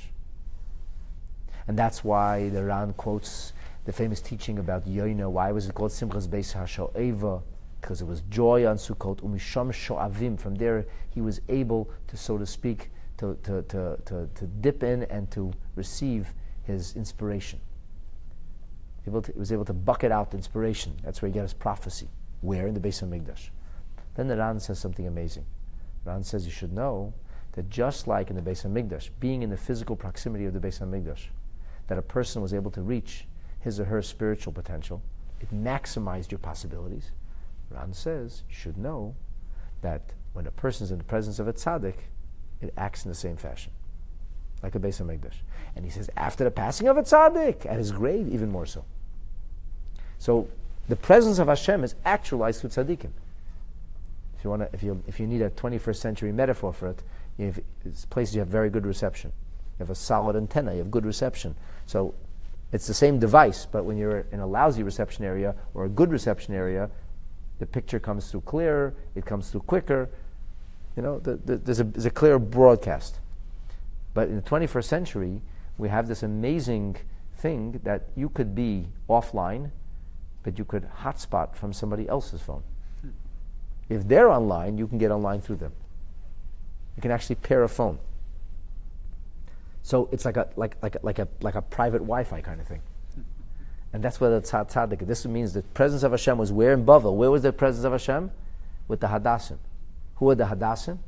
And 1.69 1.79
that's 1.79 2.03
why 2.03 2.49
the 2.49 2.65
Ran 2.65 2.93
quotes 2.95 3.53
the 3.85 3.93
famous 3.93 4.21
teaching 4.21 4.59
about 4.59 4.87
Yoina. 4.87 5.31
Why 5.31 5.53
was 5.53 5.69
it 5.69 5.75
called 5.75 5.91
Simchas 5.91 6.29
Beis 6.29 6.55
HaSho'eva? 6.55 7.43
Because 7.81 8.03
it 8.03 8.07
was 8.07 8.23
joy 8.31 8.67
on 8.67 8.77
Sukkot, 8.77 9.23
umisham 9.23 9.73
sho'avim. 9.73 10.39
From 10.39 10.55
there, 10.57 10.87
he 11.09 11.21
was 11.21 11.41
able 11.49 11.91
to, 12.09 12.17
so 12.17 12.37
to 12.37 12.45
speak, 12.45 12.91
to, 13.19 13.39
to, 13.43 13.63
to, 13.63 13.99
to, 14.05 14.29
to 14.35 14.47
dip 14.47 14.83
in 14.83 15.05
and 15.05 15.31
to 15.31 15.53
receive 15.77 16.35
his 16.63 16.95
inspiration. 16.95 17.61
He 19.05 19.11
was 19.11 19.51
able 19.51 19.65
to 19.65 19.73
bucket 19.73 20.13
out 20.13 20.35
inspiration. 20.35 20.97
That's 21.03 21.23
where 21.23 21.31
he 21.31 21.35
got 21.35 21.43
his 21.43 21.55
prophecy. 21.55 22.09
Where? 22.43 22.67
In 22.67 22.75
the 22.75 22.81
Beis 22.81 23.03
Hamikdash. 23.03 23.49
Then 24.15 24.29
the 24.29 24.37
Ran 24.37 24.61
says 24.61 24.79
something 24.79 25.07
amazing. 25.07 25.47
Ran 26.05 26.23
says 26.23 26.45
you 26.45 26.53
should 26.53 26.73
know 26.73 27.15
that 27.53 27.71
just 27.71 28.07
like 28.07 28.31
in 28.31 28.37
the 28.37 28.43
Beis 28.43 28.67
Hamikdash, 28.67 29.11
being 29.19 29.43
in 29.43 29.51
the 29.51 29.57
physical 29.57 29.97
proximity 29.97 30.45
of 30.45 30.53
the 30.53 30.61
Beis 30.61 30.81
Hamikdash, 30.81 31.29
that 31.91 31.99
a 31.99 32.03
person 32.03 32.41
was 32.41 32.55
able 32.55 32.71
to 32.71 32.81
reach 32.81 33.27
his 33.59 33.81
or 33.81 33.85
her 33.87 34.01
spiritual 34.01 34.53
potential, 34.53 35.03
it 35.41 35.53
maximized 35.53 36.31
your 36.31 36.39
possibilities. 36.39 37.11
Ran 37.69 37.93
says 37.93 38.45
you 38.49 38.55
should 38.55 38.79
know 38.79 39.17
that 39.83 40.13
when 40.33 40.47
a 40.47 40.53
person 40.53 40.85
is 40.85 40.93
in 40.93 40.99
the 40.99 41.05
presence 41.05 41.41
of 41.41 41.49
a 41.49 41.53
tzaddik, 41.53 41.97
it 42.61 42.73
acts 42.77 43.05
in 43.05 43.11
the 43.11 43.15
same 43.17 43.37
fashion, 43.37 43.73
like 44.63 44.77
a 44.77 44.79
Beis 44.79 45.03
Hamikdash. 45.03 45.39
And 45.75 45.85
he 45.85 45.91
says 45.91 46.09
after 46.17 46.45
the 46.45 46.51
passing 46.53 46.87
of 46.87 46.97
a 46.97 47.03
tzaddik, 47.03 47.67
at 47.67 47.79
his 47.79 47.91
grave, 47.91 48.29
even 48.29 48.53
more 48.53 48.67
so. 48.67 48.85
So 50.19 50.47
the 50.89 50.95
presence 50.95 51.41
of 51.41 51.49
Hashem 51.49 51.83
is 51.83 51.97
actualized 52.05 52.61
through 52.61 52.71
tzaddikim. 52.71 53.11
If 54.39 54.45
you 54.45 54.51
want 54.51 54.63
to, 54.63 54.69
if 54.73 54.85
you 54.85 55.03
if 55.09 55.19
you 55.19 55.27
need 55.27 55.43
a 55.43 55.51
21st 55.51 55.97
century 55.97 56.31
metaphor 56.31 56.73
for 56.73 56.91
it, 56.91 57.03
have, 57.41 57.59
it's 57.85 58.05
places 58.05 58.37
you 58.37 58.41
have 58.43 58.49
very 58.49 58.71
good 58.71 58.87
reception. 58.87 59.33
You 59.81 59.85
have 59.85 59.91
a 59.91 59.95
solid 59.95 60.37
antenna. 60.37 60.73
You 60.73 60.79
have 60.81 60.91
good 60.91 61.07
reception. 61.07 61.57
So 61.87 62.15
it's 62.71 62.87
the 62.87 62.93
same 62.93 63.19
device, 63.19 63.65
but 63.65 63.87
when 63.87 63.97
you're 63.97 64.27
in 64.31 64.41
a 64.41 64.47
lousy 64.47 64.83
reception 64.83 65.25
area 65.25 65.55
or 65.73 65.87
a 65.87 65.89
good 65.89 66.13
reception 66.13 66.53
area, 66.53 66.91
the 67.61 67.65
picture 67.65 67.99
comes 67.99 68.31
through 68.31 68.43
clearer. 68.43 68.95
It 69.15 69.25
comes 69.25 69.49
through 69.49 69.63
quicker. 69.63 70.11
You 70.97 71.03
know, 71.03 71.19
the, 71.19 71.37
the, 71.37 71.57
there's, 71.57 71.81
a, 71.81 71.85
there's 71.85 72.05
a 72.05 72.11
clear 72.11 72.39
broadcast. 72.39 73.21
But 74.13 74.29
in 74.29 74.37
the 74.37 74.43
21st 74.43 74.85
century, 74.85 75.41
we 75.79 75.89
have 75.89 76.09
this 76.09 76.23
amazing 76.23 76.97
thing 77.37 77.81
that 77.83 78.09
you 78.15 78.29
could 78.29 78.55
be 78.55 78.89
offline, 79.09 79.71
but 80.43 80.59
you 80.59 80.67
could 80.67 80.87
hotspot 81.05 81.55
from 81.55 81.73
somebody 81.73 82.07
else's 82.07 82.43
phone. 82.43 82.65
Hmm. 83.01 83.09
If 83.89 84.07
they're 84.07 84.29
online, 84.29 84.77
you 84.77 84.87
can 84.87 84.99
get 84.99 85.11
online 85.11 85.41
through 85.41 85.57
them. 85.57 85.73
You 86.97 87.01
can 87.01 87.13
actually 87.13 87.37
pair 87.37 87.63
a 87.63 87.69
phone. 87.69 87.99
So 89.83 90.09
it's 90.13 90.25
like 90.25 90.37
a 90.37 90.49
like 90.57 90.77
like 90.83 90.97
like 91.03 91.19
a 91.19 91.29
like 91.41 91.55
a 91.55 91.63
private 91.63 91.99
Wi-Fi 91.99 92.41
kind 92.41 92.61
of 92.61 92.67
thing. 92.67 92.83
And 93.93 94.05
that's 94.05 94.21
where 94.21 94.31
the 94.31 94.41
tzad 94.41 94.71
tzaddik. 94.73 95.07
This 95.07 95.27
means 95.27 95.53
the 95.53 95.63
presence 95.63 96.03
of 96.03 96.13
Hashem 96.13 96.39
was 96.39 96.53
where 96.53 96.73
in 96.73 96.85
Bavel. 96.85 97.17
Where 97.17 97.31
was 97.31 97.43
the 97.43 97.53
presence 97.53 97.85
of 97.85 97.93
Hashem? 97.93 98.31
With 98.87 99.01
the 99.01 99.09
Hadassim. 99.09 99.59
Who 100.17 100.31
are 100.31 100.35
the 100.35 100.45
Hadassim? 100.45 100.99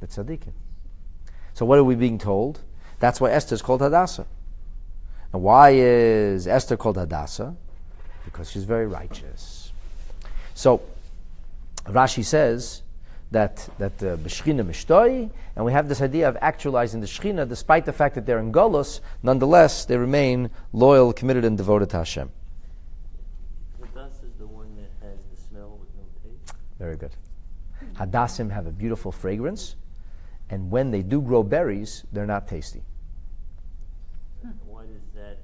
The 0.00 0.06
tzaddikim. 0.06 0.52
So 1.54 1.66
what 1.66 1.78
are 1.78 1.84
we 1.84 1.94
being 1.94 2.18
told? 2.18 2.60
That's 2.98 3.20
why 3.20 3.30
Esther 3.30 3.54
is 3.54 3.62
called 3.62 3.82
Hadassah. 3.82 4.26
And 5.32 5.42
why 5.42 5.70
is 5.70 6.46
Esther 6.46 6.76
called 6.76 6.96
Hadassah? 6.96 7.56
Because 8.24 8.50
she's 8.50 8.64
very 8.64 8.86
righteous. 8.86 9.72
So 10.54 10.82
Rashi 11.84 12.24
says 12.24 12.82
that 13.32 13.68
that 13.78 13.98
the 13.98 14.14
uh, 14.14 14.16
mishtoi, 14.16 15.30
and 15.56 15.64
we 15.64 15.72
have 15.72 15.88
this 15.88 16.00
idea 16.00 16.28
of 16.28 16.36
actualizing 16.40 17.00
the 17.00 17.06
Shechina, 17.06 17.48
despite 17.48 17.84
the 17.84 17.92
fact 17.92 18.14
that 18.14 18.26
they're 18.26 18.38
in 18.38 18.52
Golos, 18.52 19.00
nonetheless 19.22 19.84
they 19.84 19.96
remain 19.96 20.50
loyal, 20.72 21.12
committed, 21.12 21.44
and 21.44 21.56
devoted 21.56 21.90
to 21.90 21.98
Hashem. 21.98 22.30
Hadass 23.80 24.24
is 24.24 24.34
the 24.38 24.46
one 24.46 24.76
that 24.76 25.06
has 25.06 25.18
the 25.30 25.36
smell 25.36 25.78
with 25.80 25.88
no 25.96 26.04
taste. 26.22 26.54
Very 26.78 26.96
good. 26.96 27.16
Hadassim 27.94 28.50
have 28.50 28.66
a 28.66 28.72
beautiful 28.72 29.10
fragrance, 29.12 29.76
and 30.50 30.70
when 30.70 30.90
they 30.90 31.02
do 31.02 31.20
grow 31.20 31.42
berries, 31.42 32.04
they're 32.12 32.26
not 32.26 32.46
tasty. 32.46 32.82
Why 34.66 34.82
does 34.82 35.08
that 35.14 35.38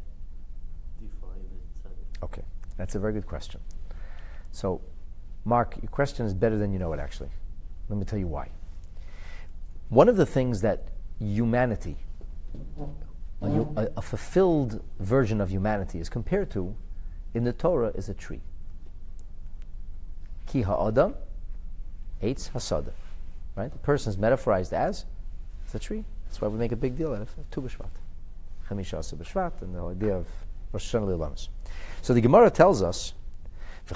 define 1.01 1.45
the? 1.83 2.25
Okay, 2.25 2.43
that's 2.77 2.95
a 2.95 2.99
very 2.99 3.13
good 3.13 3.27
question. 3.27 3.61
So 4.53 4.81
Mark, 5.45 5.77
your 5.81 5.91
question 5.91 6.27
is 6.27 6.35
better 6.35 6.59
than 6.59 6.73
you 6.73 6.79
know 6.79 6.93
it, 6.93 7.01
actually. 7.01 7.31
Let 7.89 7.99
me 7.99 8.05
tell 8.05 8.19
you 8.19 8.27
why. 8.27 8.51
One 9.89 10.09
of 10.09 10.17
the 10.17 10.27
things 10.27 10.61
that 10.61 10.89
humanity, 11.19 11.97
a, 13.41 13.89
a, 13.97 14.03
fulfilled 14.03 14.83
version 15.01 15.41
of 15.41 15.51
humanity, 15.51 15.99
is 15.99 16.09
compared 16.09 16.51
to 16.51 16.77
in 17.35 17.45
the 17.45 17.53
Torah 17.53 17.93
is 17.95 18.09
a 18.09 18.15
tree. 18.15 18.41
Ki 20.47 20.63
ha'adam, 20.63 21.15
eitz 22.23 22.51
hasada. 22.51 22.93
Right? 23.57 23.73
The 23.73 23.79
person 23.79 24.11
is 24.11 24.17
metaphorized 24.17 24.73
as 24.73 25.07
it's 25.65 25.75
a 25.75 25.79
tree. 25.79 26.05
That's 26.27 26.41
why 26.41 26.49
we 26.49 26.59
make 26.59 26.73
a 26.73 26.77
big 26.77 26.97
deal 26.97 27.13
out 27.13 27.23
of 27.23 27.31
Tu 27.51 27.61
B'Shvat. 27.61 27.89
Chamisha 28.69 29.63
and 29.63 29.75
the 29.75 29.83
idea 29.83 30.15
of 30.15 30.27
Rosh 30.73 30.95
Hashanah 30.95 31.49
So 32.03 32.13
the 32.13 32.21
Gemara 32.21 32.51
tells 32.51 32.83
us 32.83 33.15
the 33.89 33.95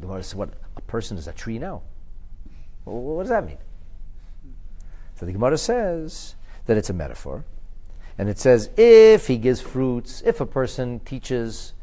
Gemara 0.00 0.22
says, 0.22 0.34
what, 0.34 0.50
a 0.76 0.80
person 0.82 1.16
is 1.16 1.26
a 1.26 1.32
tree 1.32 1.58
now? 1.58 1.82
Well, 2.84 3.00
what 3.00 3.22
does 3.22 3.30
that 3.30 3.46
mean? 3.46 3.58
So 5.16 5.26
the 5.26 5.32
Gemara 5.32 5.58
says 5.58 6.34
that 6.66 6.76
it's 6.76 6.90
a 6.90 6.94
metaphor. 6.94 7.44
And 8.18 8.28
it 8.28 8.38
says, 8.38 8.70
if 8.76 9.26
he 9.26 9.38
gives 9.38 9.60
fruits, 9.60 10.22
if 10.24 10.40
a 10.40 10.46
person 10.46 11.00
teaches, 11.00 11.74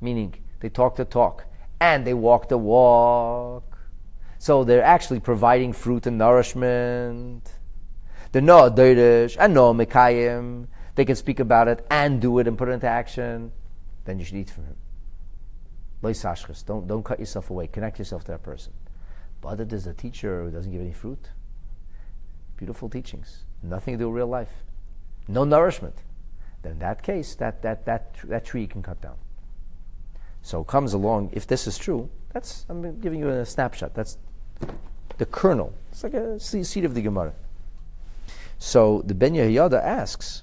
meaning 0.00 0.34
they 0.60 0.68
talk 0.68 0.96
the 0.96 1.04
talk, 1.04 1.44
and 1.80 2.06
they 2.06 2.14
walk 2.14 2.48
the 2.48 2.58
walk, 2.58 3.78
so 4.38 4.64
they're 4.64 4.82
actually 4.82 5.20
providing 5.20 5.72
fruit 5.72 6.06
and 6.06 6.18
nourishment. 6.18 7.54
They're 8.32 8.42
no 8.42 8.70
deirish 8.70 9.36
and 9.38 9.54
no 9.54 9.72
mekayim. 9.72 10.68
They 10.94 11.04
can 11.04 11.16
speak 11.16 11.40
about 11.40 11.68
it 11.68 11.86
and 11.90 12.20
do 12.20 12.38
it 12.38 12.46
and 12.46 12.58
put 12.58 12.68
it 12.68 12.72
into 12.72 12.86
action. 12.86 13.52
Then 14.04 14.18
you 14.18 14.24
should 14.24 14.36
eat 14.36 14.50
from 14.50 14.64
him. 14.64 14.76
Don't, 16.02 16.86
don't 16.86 17.02
cut 17.02 17.18
yourself 17.18 17.50
away. 17.50 17.66
Connect 17.66 17.98
yourself 17.98 18.24
to 18.24 18.32
that 18.32 18.42
person. 18.42 18.72
But 19.40 19.60
if 19.60 19.68
there's 19.68 19.86
a 19.86 19.94
teacher 19.94 20.44
who 20.44 20.50
doesn't 20.50 20.70
give 20.70 20.80
any 20.80 20.92
fruit, 20.92 21.30
beautiful 22.56 22.88
teachings, 22.88 23.44
nothing 23.62 23.94
to 23.94 23.98
do 23.98 24.08
with 24.08 24.16
real 24.16 24.26
life, 24.26 24.50
no 25.26 25.44
nourishment, 25.44 25.96
then 26.62 26.72
in 26.72 26.78
that 26.80 27.02
case, 27.02 27.34
that, 27.36 27.62
that, 27.62 27.84
that, 27.86 28.14
that 28.24 28.44
tree 28.44 28.66
can 28.66 28.82
cut 28.82 29.00
down. 29.00 29.16
So 30.42 30.64
comes 30.64 30.92
along, 30.92 31.30
if 31.32 31.46
this 31.46 31.66
is 31.66 31.78
true, 31.78 32.08
that's, 32.32 32.64
I'm 32.68 33.00
giving 33.00 33.20
you 33.20 33.28
a 33.28 33.46
snapshot. 33.46 33.94
That's 33.94 34.18
the 35.18 35.26
kernel. 35.26 35.72
It's 35.90 36.02
like 36.02 36.14
a 36.14 36.38
seed 36.38 36.84
of 36.84 36.94
the 36.94 37.02
Gemara. 37.02 37.32
So 38.58 39.02
the 39.04 39.14
Ben 39.14 39.34
Yehoyada 39.34 39.82
asks, 39.82 40.42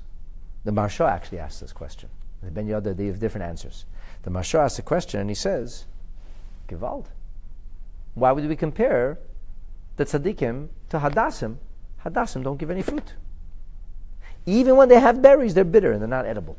the 0.64 0.72
Maharsha 0.72 1.10
actually 1.10 1.40
asks 1.40 1.60
this 1.60 1.74
question. 1.74 2.10
The 2.46 2.52
Ben 2.52 2.68
they 2.68 3.06
have 3.08 3.20
different 3.20 3.48
answers. 3.48 3.86
The 4.24 4.30
Maharsha 4.30 4.60
asks 4.60 4.80
a 4.80 4.82
question 4.82 5.20
and 5.20 5.30
he 5.30 5.36
says, 5.36 5.86
Gewalt. 6.68 7.08
Why 8.14 8.32
would 8.32 8.48
we 8.48 8.56
compare 8.56 9.20
the 9.98 10.06
tzaddikim 10.06 10.70
to 10.90 11.00
hadassim? 11.00 11.58
Hadassim 12.06 12.44
don't 12.44 12.58
give 12.58 12.72
any 12.72 12.82
fruit. 12.82 13.14
Even 14.46 14.76
when 14.76 14.90
they 14.90 15.00
have 15.00 15.22
berries, 15.22 15.54
they're 15.54 15.64
bitter 15.64 15.92
and 15.92 16.02
they're 16.02 16.08
not 16.08 16.26
edible. 16.26 16.58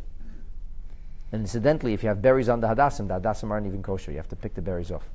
And 1.33 1.43
incidentally, 1.43 1.93
if 1.93 2.03
you 2.03 2.09
have 2.09 2.21
berries 2.21 2.49
on 2.49 2.61
the 2.61 2.69
hadassim, 2.69 3.09
the 3.09 3.21
hadassim 3.21 3.51
aren't 3.51 3.67
even 3.67 3.83
kosher. 3.83 4.11
You 4.11 4.17
have 4.19 4.29
to 4.29 4.37
pick 4.37 4.55
the 4.55 4.63
berries 4.63 4.91
off. 4.91 5.09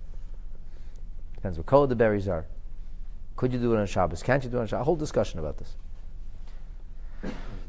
Depends 1.36 1.58
what 1.58 1.68
color 1.68 1.88
the 1.88 1.96
berries 1.96 2.28
are. 2.28 2.46
Could 3.36 3.54
you 3.54 3.60
do 3.60 3.74
it 3.74 3.80
on 3.80 3.88
Shabbos? 3.88 4.24
Can't 4.24 4.44
you 4.44 4.50
do 4.50 4.58
it 4.58 4.62
on 4.62 4.68
Shabbos? 4.68 4.82
A 4.82 4.86
whole 4.86 4.96
discussion 4.96 5.40
about 5.40 5.58
this. 5.58 5.76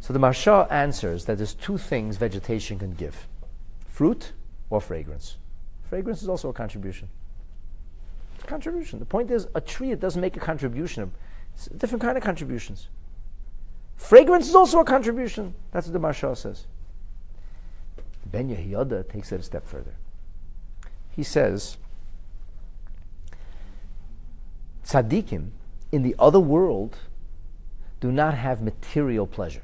So 0.02 0.12
the 0.12 0.18
Maharsha 0.18 0.68
answers 0.68 1.26
that 1.26 1.36
there's 1.36 1.54
two 1.54 1.78
things 1.78 2.16
vegetation 2.16 2.76
can 2.76 2.90
give 2.90 3.28
fruit 3.86 4.32
or 4.68 4.80
fragrance. 4.80 5.36
Fragrance 5.84 6.22
is 6.22 6.28
also 6.28 6.48
a 6.48 6.52
contribution. 6.52 7.08
It's 8.34 8.42
a 8.42 8.46
contribution. 8.48 8.98
The 8.98 9.04
point 9.04 9.30
is, 9.30 9.46
a 9.54 9.60
tree, 9.60 9.92
it 9.92 10.00
doesn't 10.00 10.20
make 10.20 10.36
a 10.36 10.40
contribution. 10.40 11.12
It's 11.54 11.68
a 11.68 11.74
different 11.74 12.02
kind 12.02 12.16
of 12.18 12.24
contributions. 12.24 12.88
Fragrance 13.94 14.48
is 14.48 14.56
also 14.56 14.80
a 14.80 14.84
contribution. 14.84 15.54
That's 15.70 15.86
what 15.86 15.92
the 15.92 16.00
Maharsha 16.00 16.36
says. 16.36 16.66
Ben 18.26 18.48
Yehoyada 18.50 19.08
takes 19.08 19.30
it 19.30 19.38
a 19.38 19.44
step 19.44 19.68
further. 19.68 19.94
He 21.10 21.22
says, 21.22 21.76
tzaddikim 24.84 25.50
in 25.92 26.02
the 26.02 26.16
other 26.18 26.40
world 26.40 26.98
do 28.00 28.10
not 28.10 28.34
have 28.34 28.62
material 28.62 29.28
pleasure. 29.28 29.62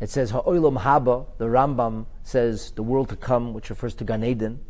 It 0.00 0.08
says 0.08 0.30
ha'olam 0.30 0.80
haba. 0.80 1.26
The 1.36 1.44
Rambam 1.44 2.06
says 2.24 2.72
the 2.72 2.82
world 2.82 3.10
to 3.10 3.16
come, 3.16 3.52
which 3.52 3.68
refers 3.68 3.94
to 3.96 4.04
Gan 4.04 4.24
Eden, 4.24 4.60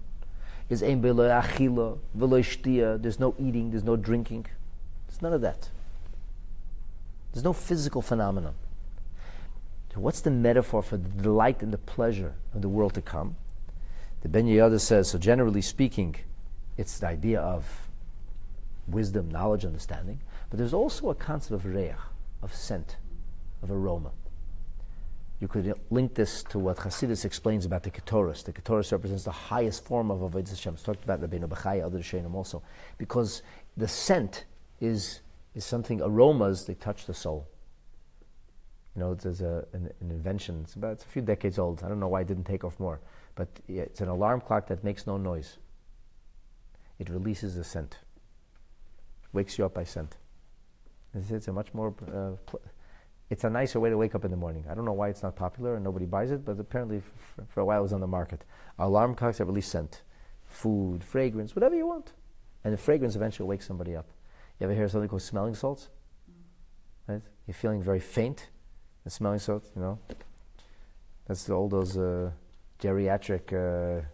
is 0.69 0.83
ein 0.83 1.01
achila 1.01 1.99
v'lo 2.17 3.03
There's 3.03 3.21
no 3.21 3.35
eating. 3.39 3.71
There's 3.71 3.85
no 3.85 3.97
drinking. 3.97 4.47
There's 5.07 5.23
none 5.23 5.33
of 5.33 5.41
that. 5.41 5.71
There's 7.33 7.45
no 7.45 7.53
physical 7.53 8.03
phenomenon. 8.03 8.55
So 9.95 10.01
what's 10.01 10.21
the 10.21 10.31
metaphor 10.31 10.83
for 10.83 10.97
the 10.97 11.09
delight 11.09 11.63
and 11.63 11.73
the 11.73 11.79
pleasure 11.79 12.35
of 12.55 12.63
the 12.63 12.69
world 12.69 12.95
to 12.95 13.03
come? 13.03 13.37
The 14.23 14.29
Ben 14.29 14.47
Yehoyada 14.47 14.81
says, 14.81 15.11
so 15.11 15.19
generally 15.19 15.63
speaking, 15.63 16.17
it's 16.77 16.99
the 16.99 17.07
idea 17.07 17.41
of 17.41 17.89
wisdom, 18.87 19.31
knowledge, 19.31 19.65
understanding, 19.65 20.21
but 20.49 20.59
there's 20.59 20.75
also 20.75 21.11
a 21.11 21.15
concept 21.15 21.53
of 21.53 21.65
reach, 21.65 21.93
of 22.43 22.55
scent, 22.55 22.97
of 23.63 23.71
aroma 23.71 24.11
you 25.41 25.49
could 25.49 25.75
link 25.89 26.15
this 26.15 26.43
to 26.45 26.59
what 26.59 26.77
Hasidus 26.77 27.25
explains 27.25 27.65
about 27.65 27.83
the 27.83 27.91
Ketores. 27.91 28.45
The 28.45 28.53
Ketores 28.53 28.93
represents 28.93 29.25
the 29.25 29.31
highest 29.33 29.85
form 29.85 30.11
of 30.11 30.21
Avodah 30.21 30.51
Hashem. 30.51 30.75
It's 30.75 30.83
talked 30.83 31.03
about 31.03 31.23
Rabbeinu 31.23 31.49
Bechaya, 31.49 31.85
other 31.87 31.99
Rishonim 31.99 32.35
also, 32.35 32.63
because 32.99 33.43
the 33.77 33.89
scent 33.89 34.45
is, 34.81 35.21
is 35.55 35.65
something, 35.65 36.03
aromas, 36.03 36.67
they 36.67 36.75
touch 36.75 37.07
the 37.07 37.15
soul. 37.15 37.49
You 38.95 39.01
know, 39.01 39.15
there's 39.15 39.41
a, 39.41 39.65
an, 39.73 39.91
an 40.01 40.11
invention, 40.11 40.61
it's 40.65 40.75
about 40.75 40.93
it's 40.93 41.05
a 41.05 41.09
few 41.09 41.23
decades 41.23 41.59
old. 41.59 41.83
I 41.83 41.89
don't 41.89 42.01
know 42.01 42.09
why 42.09 42.21
it 42.21 42.27
didn't 42.27 42.45
take 42.45 42.63
off 42.63 42.79
more. 42.79 43.01
But 43.35 43.49
it's 43.67 44.03
an 44.03 44.09
alarm 44.09 44.43
clock 44.43 44.67
that 44.67 44.85
makes 44.85 45.07
no 45.07 45.17
noise. 45.17 45.57
It 46.99 47.09
releases 47.09 47.57
a 47.57 47.65
scent, 47.65 47.99
wakes 49.33 49.57
you 49.57 49.65
up 49.65 49.73
by 49.73 49.85
scent. 49.85 50.19
It's, 51.15 51.31
it's 51.31 51.49
a 51.49 51.53
much 51.53 51.73
more, 51.73 51.95
uh, 52.03 52.37
pl- 52.45 52.61
it's 53.31 53.45
a 53.45 53.51
nicer 53.51 53.79
way 53.79 53.91
to 53.91 53.97
wake 53.97 54.15
up 54.17 54.25
in 54.25 54.31
the 54.33 54.37
morning. 54.37 54.65
I 54.69 54.75
don't 54.75 54.85
know 54.85 54.93
why 54.93 55.09
it's 55.09 55.23
not 55.23 55.37
popular 55.37 55.77
and 55.77 55.85
nobody 55.85 56.05
buys 56.05 56.33
it, 56.33 56.45
but 56.45 56.59
apparently 56.59 56.99
f- 56.99 57.47
for 57.49 57.61
a 57.61 57.65
while 57.65 57.79
it 57.79 57.83
was 57.83 57.93
on 57.93 58.01
the 58.01 58.09
market. 58.09 58.45
Alarm 58.79 59.15
clocks 59.15 59.39
that 59.39 59.45
release 59.45 59.69
scent, 59.69 60.03
food, 60.47 61.05
fragrance, 61.05 61.55
whatever 61.55 61.77
you 61.77 61.87
want. 61.87 62.13
And 62.65 62.75
the 62.75 62.79
fragrance 62.79 63.15
eventually 63.15 63.49
wakes 63.49 63.67
somebody 63.67 63.95
up. 63.95 64.09
You 64.59 64.65
ever 64.65 64.75
hear 64.75 64.89
something 64.89 65.09
called 65.09 65.23
smelling 65.23 65.55
salts? 65.55 65.89
Right? 67.07 67.23
You're 67.47 67.55
feeling 67.55 67.83
very 67.83 68.01
faint, 68.01 68.51
the 69.05 69.11
smelling 69.11 69.39
salts, 69.39 69.71
you 69.77 69.81
know? 69.81 69.99
That's 71.29 71.49
all 71.49 71.69
those 71.69 71.97
uh, 71.97 72.33
geriatric 72.83 73.53
uh, 73.53 74.05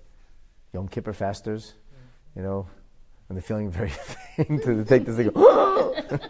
Yom 0.75 0.89
Kippur 0.89 1.15
fasters, 1.15 1.73
you 2.37 2.43
know, 2.43 2.67
when 3.27 3.35
they're 3.37 3.43
feeling 3.43 3.71
very 3.71 3.89
faint, 4.37 4.63
they 4.65 4.85
take 4.85 5.07
this 5.07 5.17
thing. 5.17 5.31
Go, 5.31 5.95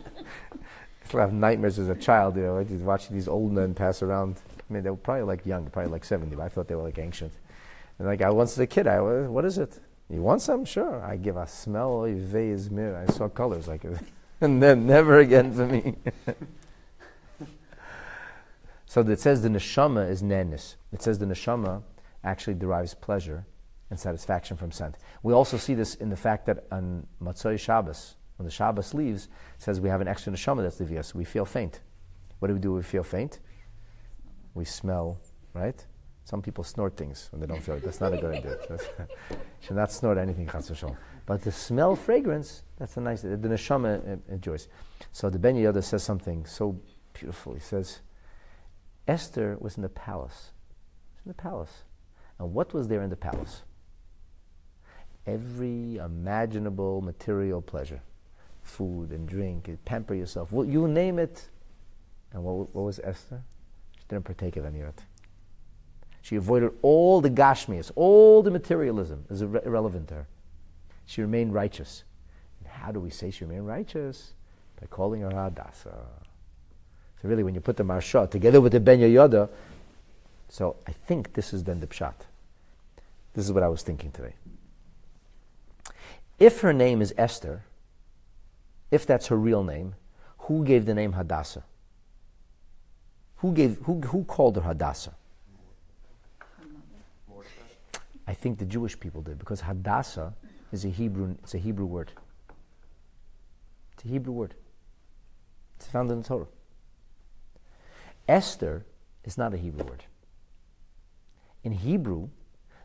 still 1.07 1.21
have 1.21 1.33
nightmares 1.33 1.79
as 1.79 1.89
a 1.89 1.95
child, 1.95 2.37
you 2.37 2.43
know, 2.43 2.63
just 2.65 2.83
watching 2.83 3.17
these 3.17 3.29
old 3.29 3.53
men 3.53 3.75
pass 3.75 4.03
around. 4.03 4.41
I 4.69 4.73
mean, 4.73 4.83
they 4.83 4.91
were 4.91 4.97
probably 4.97 5.23
like 5.23 5.47
young, 5.47 5.67
probably 5.71 5.93
like 5.93 6.05
70, 6.05 6.35
but 6.37 6.43
I 6.43 6.49
thought 6.49 6.69
they 6.69 6.75
were 6.75 6.83
like 6.83 6.99
ancient. 6.99 7.33
And 7.99 8.07
like 8.07 8.21
I 8.23 8.31
once 8.31 8.53
as 8.53 8.59
a 8.59 8.67
kid, 8.67 8.87
I 8.87 9.01
was, 9.01 9.29
what 9.29 9.45
is 9.45 9.59
it? 9.59 9.79
You 10.11 10.23
want 10.23 10.43
some? 10.43 10.65
Sure. 10.65 11.03
I 11.03 11.17
give 11.17 11.37
a 11.37 11.47
smell. 11.47 12.05
I 12.05 13.13
saw 13.13 13.29
colors 13.29 13.67
like 13.67 13.85
it. 13.85 13.99
and 14.41 14.63
then 14.63 14.87
never 14.87 15.19
again 15.19 15.53
for 15.53 15.67
me. 15.67 15.95
so 18.87 19.01
it 19.01 19.21
says 19.21 19.43
the 19.43 19.49
neshama 19.49 20.09
is 20.09 20.23
nenis. 20.23 20.77
It 20.93 21.03
says 21.03 21.19
the 21.19 21.27
neshama 21.27 21.83
actually 22.23 22.55
derives 22.55 22.95
pleasure 22.95 23.47
and 23.91 23.99
satisfaction 23.99 24.57
from 24.57 24.73
scent. 24.73 24.97
We 25.23 25.33
also 25.33 25.57
see 25.57 25.75
this 25.75 25.95
in 25.95 26.11
the 26.11 26.17
fact 26.17 26.47
that 26.47 26.67
on 26.71 27.07
Matzoi 27.23 27.59
Shabbos, 27.59 28.17
when 28.37 28.45
the 28.45 28.51
Shabbos 28.51 28.95
leaves, 28.95 29.25
it 29.25 29.63
says 29.63 29.81
we 29.81 29.89
have 29.89 30.01
an 30.01 30.09
extra 30.09 30.33
neshama 30.33 30.63
that's 30.63 30.79
levius. 30.79 31.15
We 31.15 31.25
feel 31.25 31.45
faint. 31.45 31.81
What 32.39 32.49
do 32.49 32.55
we 32.55 32.61
do 32.61 32.71
when 32.71 32.79
we 32.79 32.85
feel 32.85 33.03
faint? 33.03 33.41
We 34.55 34.65
smell, 34.65 35.19
right? 35.55 35.85
Some 36.25 36.43
people 36.43 36.65
snort 36.65 36.97
things 36.97 37.29
when 37.31 37.41
they 37.41 37.47
don't 37.47 37.63
feel 37.63 37.77
it. 37.77 37.85
That's 37.85 38.01
not 38.01 38.13
a 38.13 38.17
good 38.17 38.35
idea. 38.35 38.59
should 39.61 39.77
not 39.77 39.93
snort 39.93 40.19
anything, 40.19 40.47
But 41.25 41.43
the 41.43 41.53
smell, 41.53 41.95
fragrance, 41.95 42.63
that's 42.79 42.97
a 42.97 43.01
nice, 43.01 43.23
the 43.23 43.37
neshama 43.37 44.15
uh, 44.15 44.17
enjoys. 44.29 44.69
So 45.13 45.31
the 45.31 45.39
Ben 45.39 45.55
Yehoyada 45.55 45.85
says 45.85 46.03
something 46.03 46.45
so 46.45 46.81
beautiful. 47.13 47.55
He 47.55 47.61
says, 47.61 48.01
Esther 49.07 49.57
was 49.61 49.77
in 49.77 49.83
the 49.83 49.89
palace. 49.89 50.51
in 51.25 51.31
the 51.31 51.35
palace. 51.35 51.85
And 52.39 52.53
what 52.53 52.75
was 52.75 52.89
there 52.89 53.03
in 53.03 53.11
the 53.11 53.17
palace? 53.17 53.63
Every 55.27 55.97
imaginable 55.97 57.01
material 57.03 57.63
pleasure. 57.63 58.03
Food 58.67 59.11
and 59.11 59.29
drink, 59.29 59.69
and 59.69 59.83
pamper 59.85 60.15
yourself. 60.15 60.53
Well, 60.53 60.67
you 60.67 60.89
name 60.89 61.19
it. 61.19 61.49
And 62.33 62.43
what, 62.43 62.75
what 62.75 62.85
was 62.85 63.01
Esther? 63.03 63.43
She 63.97 64.05
didn't 64.09 64.25
partake 64.25 64.57
of 64.57 64.65
any 64.65 64.81
of 64.81 64.89
it. 64.89 65.03
She 66.21 66.35
avoided 66.35 66.73
all 66.83 67.21
the 67.21 67.31
gashmias, 67.31 67.93
all 67.95 68.43
the 68.43 68.51
materialism 68.51 69.25
is 69.31 69.43
irre- 69.43 69.65
irrelevant 69.65 70.09
to 70.09 70.15
her. 70.15 70.27
She 71.07 71.21
remained 71.21 71.55
righteous. 71.55 72.03
And 72.59 72.69
how 72.69 72.91
do 72.91 72.99
we 72.99 73.11
say 73.11 73.31
she 73.31 73.45
remained 73.45 73.69
righteous? 73.69 74.33
By 74.81 74.89
calling 74.89 75.21
her 75.21 75.31
Hadassah. 75.31 76.05
So 77.23 77.29
really, 77.29 77.45
when 77.45 77.55
you 77.55 77.61
put 77.61 77.77
the 77.77 77.85
Maharsha 77.85 78.29
together 78.29 78.61
with 78.61 78.73
the 78.73 78.81
Ben 78.81 78.99
Yehoyada, 78.99 79.49
so 80.49 80.77
I 80.87 80.93
think 80.93 81.35
this 81.35 81.55
is 81.55 81.63
then 81.63 81.79
the 81.79 81.87
Pshat. 81.87 82.15
This 83.35 83.45
is 83.45 83.53
what 83.53 83.63
I 83.63 83.69
was 83.69 83.83
thinking 83.83 84.11
today. 84.11 84.35
If 86.41 86.61
her 86.61 86.73
name 86.73 87.01
is 87.01 87.15
Esther, 87.17 87.63
if 88.91 89.07
that's 89.07 89.27
her 89.29 89.37
real 89.37 89.63
name, 89.63 89.95
who 90.39 90.65
gave 90.65 90.87
the 90.87 90.95
name 90.95 91.13
Hadassah? 91.13 91.65
Who, 93.37 93.53
gave, 93.53 93.79
who, 93.83 94.01
who 94.01 94.25
called 94.25 94.57
her 94.57 94.63
Hadassah? 94.63 95.15
I 98.27 98.35
think 98.35 98.59
the 98.59 98.65
Jewish 98.65 98.99
people 98.99 99.23
did 99.23 99.39
because 99.39 99.61
Hadassah 99.61 100.35
is 100.73 100.85
a 100.85 100.89
Hebrew. 100.89 101.37
It's 101.43 101.55
a 101.55 101.59
Hebrew 101.59 101.87
word. 101.87 102.13
It's 103.95 104.05
a 104.05 104.09
Hebrew 104.09 104.33
word. 104.33 104.55
It's 105.77 105.87
found 105.87 106.11
in 106.11 106.23
the 106.23 106.29
Torah. 106.29 106.47
Esther 108.29 108.85
is 109.25 109.39
not 109.39 109.55
a 109.55 109.57
Hebrew 109.57 109.85
word. 109.85 110.05
In 111.63 111.73
Hebrew, 111.73 112.29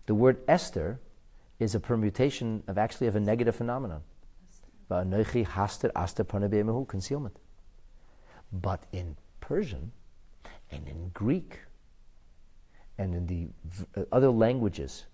the 0.05 0.13
word 0.13 0.37
Esther 0.47 0.99
is 1.59 1.73
a 1.73 1.79
permutation 1.79 2.63
of 2.67 2.77
actually 2.77 3.07
of 3.07 3.15
a 3.15 3.19
negative 3.19 3.55
phenomenon. 3.55 4.01
Concealment. 6.85 7.37
But 8.51 8.83
in 8.91 9.15
Persian 9.39 9.91
and 10.69 10.87
in 10.87 11.09
Greek 11.13 11.59
and 12.97 13.15
in 13.15 13.27
the 13.27 13.47
uh, 13.95 14.05
other 14.11 14.29
languages 14.29 15.05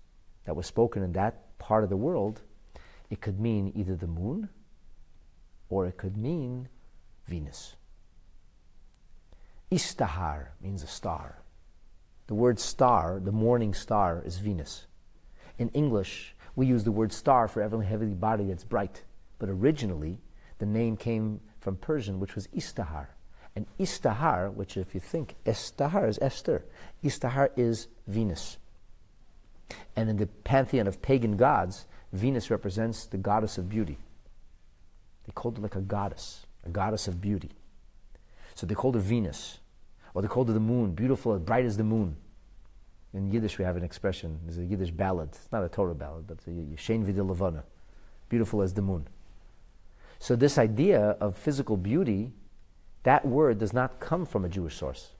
that 0.44 0.56
were 0.56 0.62
spoken 0.62 1.02
in 1.02 1.12
that 1.12 1.58
part 1.58 1.84
of 1.84 1.90
the 1.90 1.96
world, 1.96 2.42
it 3.10 3.20
could 3.20 3.38
mean 3.38 3.72
either 3.74 3.94
the 3.94 4.06
moon 4.06 4.48
or 5.68 5.86
it 5.86 5.96
could 5.96 6.16
mean 6.16 6.68
Venus. 7.26 7.76
Istahar 9.70 10.48
means 10.60 10.82
a 10.82 10.86
star. 10.86 11.42
The 12.26 12.34
word 12.34 12.58
star, 12.58 13.20
the 13.20 13.32
morning 13.32 13.74
star, 13.74 14.22
is 14.24 14.38
Venus. 14.38 14.86
In 15.58 15.68
English, 15.70 16.34
we 16.56 16.66
use 16.66 16.84
the 16.84 16.92
word 16.92 17.12
star 17.12 17.48
for 17.48 17.62
every 17.62 17.84
heavenly 17.86 18.14
body 18.14 18.46
that's 18.46 18.64
bright. 18.64 19.02
But 19.38 19.48
originally, 19.48 20.20
the 20.58 20.66
name 20.66 20.96
came 20.96 21.40
from 21.60 21.76
Persian, 21.76 22.20
which 22.20 22.34
was 22.34 22.46
Istahar. 22.48 23.08
And 23.54 23.66
Istahar, 23.78 24.52
which 24.52 24.76
if 24.76 24.94
you 24.94 25.00
think, 25.00 25.34
Estahar 25.44 26.08
is 26.08 26.18
Esther. 26.20 26.64
Istahar 27.02 27.50
is 27.56 27.88
Venus. 28.06 28.58
And 29.96 30.08
in 30.08 30.16
the 30.16 30.26
pantheon 30.26 30.86
of 30.86 31.02
pagan 31.02 31.36
gods, 31.36 31.86
Venus 32.12 32.50
represents 32.50 33.06
the 33.06 33.18
goddess 33.18 33.58
of 33.58 33.68
beauty. 33.68 33.98
They 35.26 35.32
called 35.32 35.56
her 35.56 35.62
like 35.62 35.76
a 35.76 35.80
goddess, 35.80 36.46
a 36.64 36.70
goddess 36.70 37.08
of 37.08 37.20
beauty. 37.20 37.50
So 38.54 38.66
they 38.66 38.74
called 38.74 38.94
her 38.94 39.00
Venus. 39.00 39.58
Or 40.14 40.22
they 40.22 40.28
called 40.28 40.48
her 40.48 40.54
the 40.54 40.60
moon, 40.60 40.92
beautiful, 40.92 41.34
as 41.34 41.40
bright 41.40 41.64
as 41.64 41.76
the 41.76 41.84
moon. 41.84 42.16
In 43.12 43.30
Yiddish, 43.30 43.58
we 43.58 43.64
have 43.64 43.76
an 43.76 43.84
expression. 43.84 44.40
There's 44.44 44.58
a 44.58 44.64
Yiddish 44.64 44.90
ballad. 44.90 45.30
It's 45.32 45.50
not 45.52 45.64
a 45.64 45.68
Torah 45.68 45.94
ballad, 45.94 46.26
but 46.26 46.38
it's 46.46 46.82
Shein 46.82 47.04
Levana, 47.06 47.64
beautiful 48.28 48.62
as 48.62 48.74
the 48.74 48.82
moon. 48.82 49.06
So 50.18 50.36
this 50.36 50.58
idea 50.58 51.16
of 51.20 51.36
physical 51.36 51.76
beauty, 51.76 52.32
that 53.04 53.24
word 53.24 53.58
does 53.58 53.72
not 53.72 54.00
come 54.00 54.26
from 54.26 54.44
a 54.44 54.48
Jewish 54.48 54.76
source. 54.76 55.12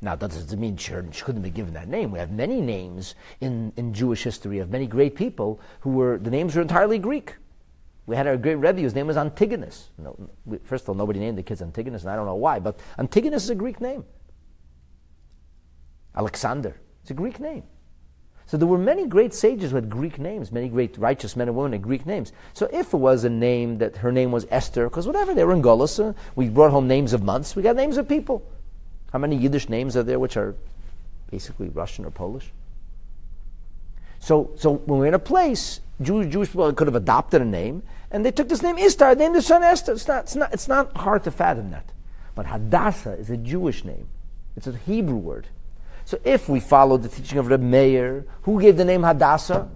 Now, 0.00 0.14
that 0.14 0.30
doesn't 0.30 0.60
mean 0.60 0.76
she 0.76 0.92
couldn't 0.92 1.42
be 1.42 1.50
given 1.50 1.74
that 1.74 1.88
name. 1.88 2.10
We 2.10 2.18
have 2.18 2.30
many 2.30 2.60
names 2.60 3.14
in, 3.40 3.72
in 3.76 3.94
Jewish 3.94 4.22
history 4.22 4.58
of 4.58 4.70
many 4.70 4.86
great 4.86 5.14
people 5.14 5.60
who 5.80 5.90
were, 5.90 6.18
the 6.18 6.30
names 6.30 6.54
were 6.54 6.62
entirely 6.62 6.98
Greek. 6.98 7.34
We 8.06 8.14
had 8.14 8.26
our 8.26 8.36
great 8.36 8.56
Rebbe, 8.56 8.82
whose 8.82 8.94
name 8.94 9.08
was 9.08 9.16
Antigonus. 9.16 9.90
No, 9.98 10.16
we, 10.44 10.58
first 10.58 10.84
of 10.84 10.90
all, 10.90 10.94
nobody 10.94 11.18
named 11.18 11.38
the 11.38 11.42
kids 11.42 11.60
Antigonus, 11.60 12.02
and 12.02 12.10
I 12.10 12.16
don't 12.16 12.26
know 12.26 12.36
why, 12.36 12.60
but 12.60 12.78
Antigonus 12.98 13.44
is 13.44 13.50
a 13.50 13.54
Greek 13.54 13.80
name. 13.80 14.04
Alexander, 16.14 16.76
it's 17.02 17.10
a 17.10 17.14
Greek 17.14 17.40
name. 17.40 17.64
So 18.46 18.56
there 18.56 18.68
were 18.68 18.78
many 18.78 19.06
great 19.06 19.34
sages 19.34 19.72
with 19.72 19.90
Greek 19.90 20.20
names, 20.20 20.52
many 20.52 20.68
great 20.68 20.96
righteous 20.98 21.34
men 21.34 21.48
and 21.48 21.56
women 21.56 21.72
with 21.72 21.82
Greek 21.82 22.06
names. 22.06 22.32
So 22.54 22.68
if 22.72 22.94
it 22.94 22.96
was 22.96 23.24
a 23.24 23.30
name 23.30 23.78
that 23.78 23.96
her 23.96 24.12
name 24.12 24.30
was 24.30 24.46
Esther, 24.50 24.88
because 24.88 25.06
whatever, 25.06 25.34
they 25.34 25.44
were 25.44 25.52
in 25.52 25.62
Golis, 25.62 25.98
uh, 25.98 26.12
we 26.36 26.48
brought 26.48 26.70
home 26.70 26.86
names 26.86 27.12
of 27.12 27.24
months, 27.24 27.56
we 27.56 27.62
got 27.62 27.74
names 27.74 27.96
of 27.96 28.08
people. 28.08 28.48
How 29.12 29.18
many 29.18 29.36
Yiddish 29.36 29.68
names 29.68 29.96
are 29.96 30.04
there 30.04 30.20
which 30.20 30.36
are 30.36 30.54
basically 31.28 31.70
Russian 31.70 32.04
or 32.04 32.12
Polish? 32.12 32.52
So, 34.20 34.52
so 34.56 34.74
when 34.74 35.00
we're 35.00 35.06
in 35.06 35.14
a 35.14 35.18
place, 35.18 35.80
Jewish, 36.00 36.32
Jewish 36.32 36.48
people 36.50 36.72
could 36.72 36.86
have 36.86 36.94
adopted 36.94 37.42
a 37.42 37.44
name, 37.44 37.82
and 38.12 38.24
they 38.24 38.30
took 38.30 38.48
this 38.48 38.62
name 38.62 38.78
Istar, 38.78 39.16
named 39.16 39.34
their 39.34 39.42
son 39.42 39.64
Esther. 39.64 39.92
It's 39.92 40.06
not, 40.06 40.24
it's, 40.24 40.36
not, 40.36 40.54
it's 40.54 40.68
not 40.68 40.96
hard 40.96 41.24
to 41.24 41.32
fathom 41.32 41.72
that. 41.72 41.90
But 42.36 42.46
Hadassah 42.46 43.14
is 43.14 43.28
a 43.28 43.36
Jewish 43.36 43.84
name. 43.84 44.08
It's 44.56 44.68
a 44.68 44.72
Hebrew 44.72 45.16
word. 45.16 45.48
So 46.06 46.20
if 46.22 46.48
we 46.48 46.60
follow 46.60 46.96
the 46.96 47.08
teaching 47.08 47.36
of 47.36 47.48
Reb 47.48 47.60
Meir, 47.60 48.26
who 48.42 48.60
gave 48.60 48.76
the 48.76 48.84
name 48.84 49.02
Hadassah? 49.02 49.68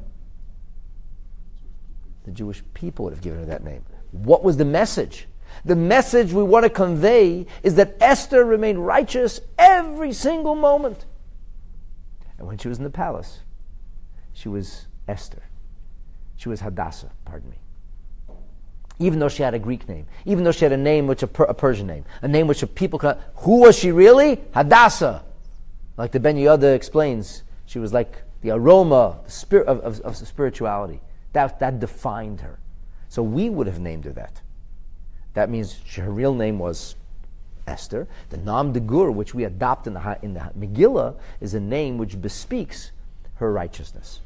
The 2.24 2.31
Jewish 2.31 2.62
people 2.72 3.05
would 3.05 3.12
have 3.12 3.20
given 3.20 3.41
her 3.41 3.47
that 3.47 3.64
name. 3.64 3.85
What 4.12 4.45
was 4.45 4.57
the 4.57 4.64
message? 4.64 5.26
The 5.64 5.74
message 5.74 6.33
we 6.33 6.45
want 6.45 6.62
to 6.62 6.70
convey 6.70 7.47
is 7.64 7.74
that 7.74 7.97
Esther 8.01 8.45
remained 8.45 8.87
righteous 8.87 9.41
every 9.59 10.12
single 10.12 10.55
moment. 10.55 11.05
And 12.39 12.47
when 12.47 12.59
she 12.59 12.68
was 12.68 12.78
in 12.78 12.85
the 12.85 12.91
palace, 12.91 13.41
she 14.33 14.49
was 14.49 14.87
Esther. 15.09 15.43
She 16.37 16.49
was 16.49 16.61
Hadassah, 16.61 17.11
pardon 17.24 17.51
me. 17.51 17.57
even 19.01 19.18
though 19.18 19.28
she 19.28 19.43
had 19.43 19.55
a 19.55 19.59
Greek 19.59 19.89
name, 19.89 20.07
even 20.26 20.45
though 20.45 20.53
she 20.53 20.64
had 20.64 20.72
a 20.72 20.76
name 20.76 21.09
which 21.09 21.22
a, 21.24 21.26
per, 21.26 21.45
a 21.45 21.55
Persian 21.55 21.89
name, 21.89 22.05
a 22.22 22.28
name 22.28 22.47
which 22.47 22.62
a 22.62 22.66
people 22.68 22.99
could. 23.01 23.16
Who 23.37 23.62
was 23.62 23.76
she 23.76 23.91
really? 23.91 24.39
Hadassah. 24.55 25.24
Like 26.01 26.12
the 26.12 26.20
Ben 26.20 26.36
Yehuda 26.36 26.74
explains, 26.74 27.42
she 27.66 27.78
was 27.78 27.92
like 27.92 28.22
the 28.40 28.53
aroma 28.53 29.20
the 29.22 29.30
spirit 29.30 29.66
of, 29.66 29.80
of, 29.80 30.01
of 30.01 30.16
spirituality. 30.16 30.98
That, 31.34 31.61
that 31.61 31.78
defined 31.78 32.40
her. 32.40 32.59
So 33.11 33.22
we 33.22 33.51
would 33.51 33.66
have 33.66 33.80
named 33.80 34.07
her 34.07 34.12
that. 34.12 34.40
That 35.34 35.51
means 35.51 35.78
her 35.96 36.11
real 36.11 36.32
name 36.34 36.59
was 36.59 36.96
Esther. 37.66 38.09
The 38.30 38.38
nom 38.38 38.72
de 38.72 38.80
guerre, 38.80 39.11
which 39.11 39.34
we 39.34 39.44
adopt 39.44 39.86
in 39.86 39.92
the, 39.92 40.18
in 40.22 40.32
the 40.32 40.40
Megillah, 40.59 41.16
is 41.38 41.53
a 41.53 41.61
name 41.61 41.98
which 41.98 42.18
bespeaks 42.18 42.92
her 43.34 43.53
righteousness. 43.53 44.20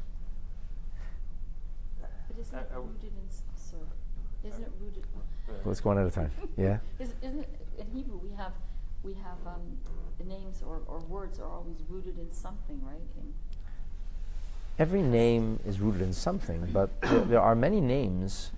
But 1.99 2.09
isn't 2.39 2.57
it 2.57 2.69
rooted 2.73 3.03
in, 3.03 3.27
s- 3.27 3.41
sorry, 3.57 3.81
isn't 4.45 4.63
it 4.63 4.71
rooted? 4.79 5.03
Let's 5.65 5.81
go 5.81 5.89
one 5.89 5.97
at 5.97 6.07
a 6.07 6.11
time. 6.11 6.31
Yeah? 6.55 6.77
Is, 6.99 7.09
isn't, 7.21 7.39
it- 7.41 7.49
in 7.79 7.87
Hebrew, 7.93 8.21
we 8.23 8.33
have, 8.37 8.53
we 9.03 9.13
have, 9.15 9.44
the 10.25 10.33
names 10.33 10.61
or, 10.65 10.81
or 10.87 10.99
words 10.99 11.39
are 11.39 11.49
always 11.49 11.77
rooted 11.87 12.17
in 12.19 12.31
something, 12.31 12.81
right? 12.83 13.01
In, 13.17 13.33
Every 14.77 15.01
name 15.01 15.59
is 15.65 15.79
rooted 15.79 16.01
in 16.01 16.13
something, 16.13 16.67
but 16.73 16.89
there, 17.01 17.19
there 17.21 17.41
are 17.41 17.55
many 17.55 17.79
names 17.79 18.51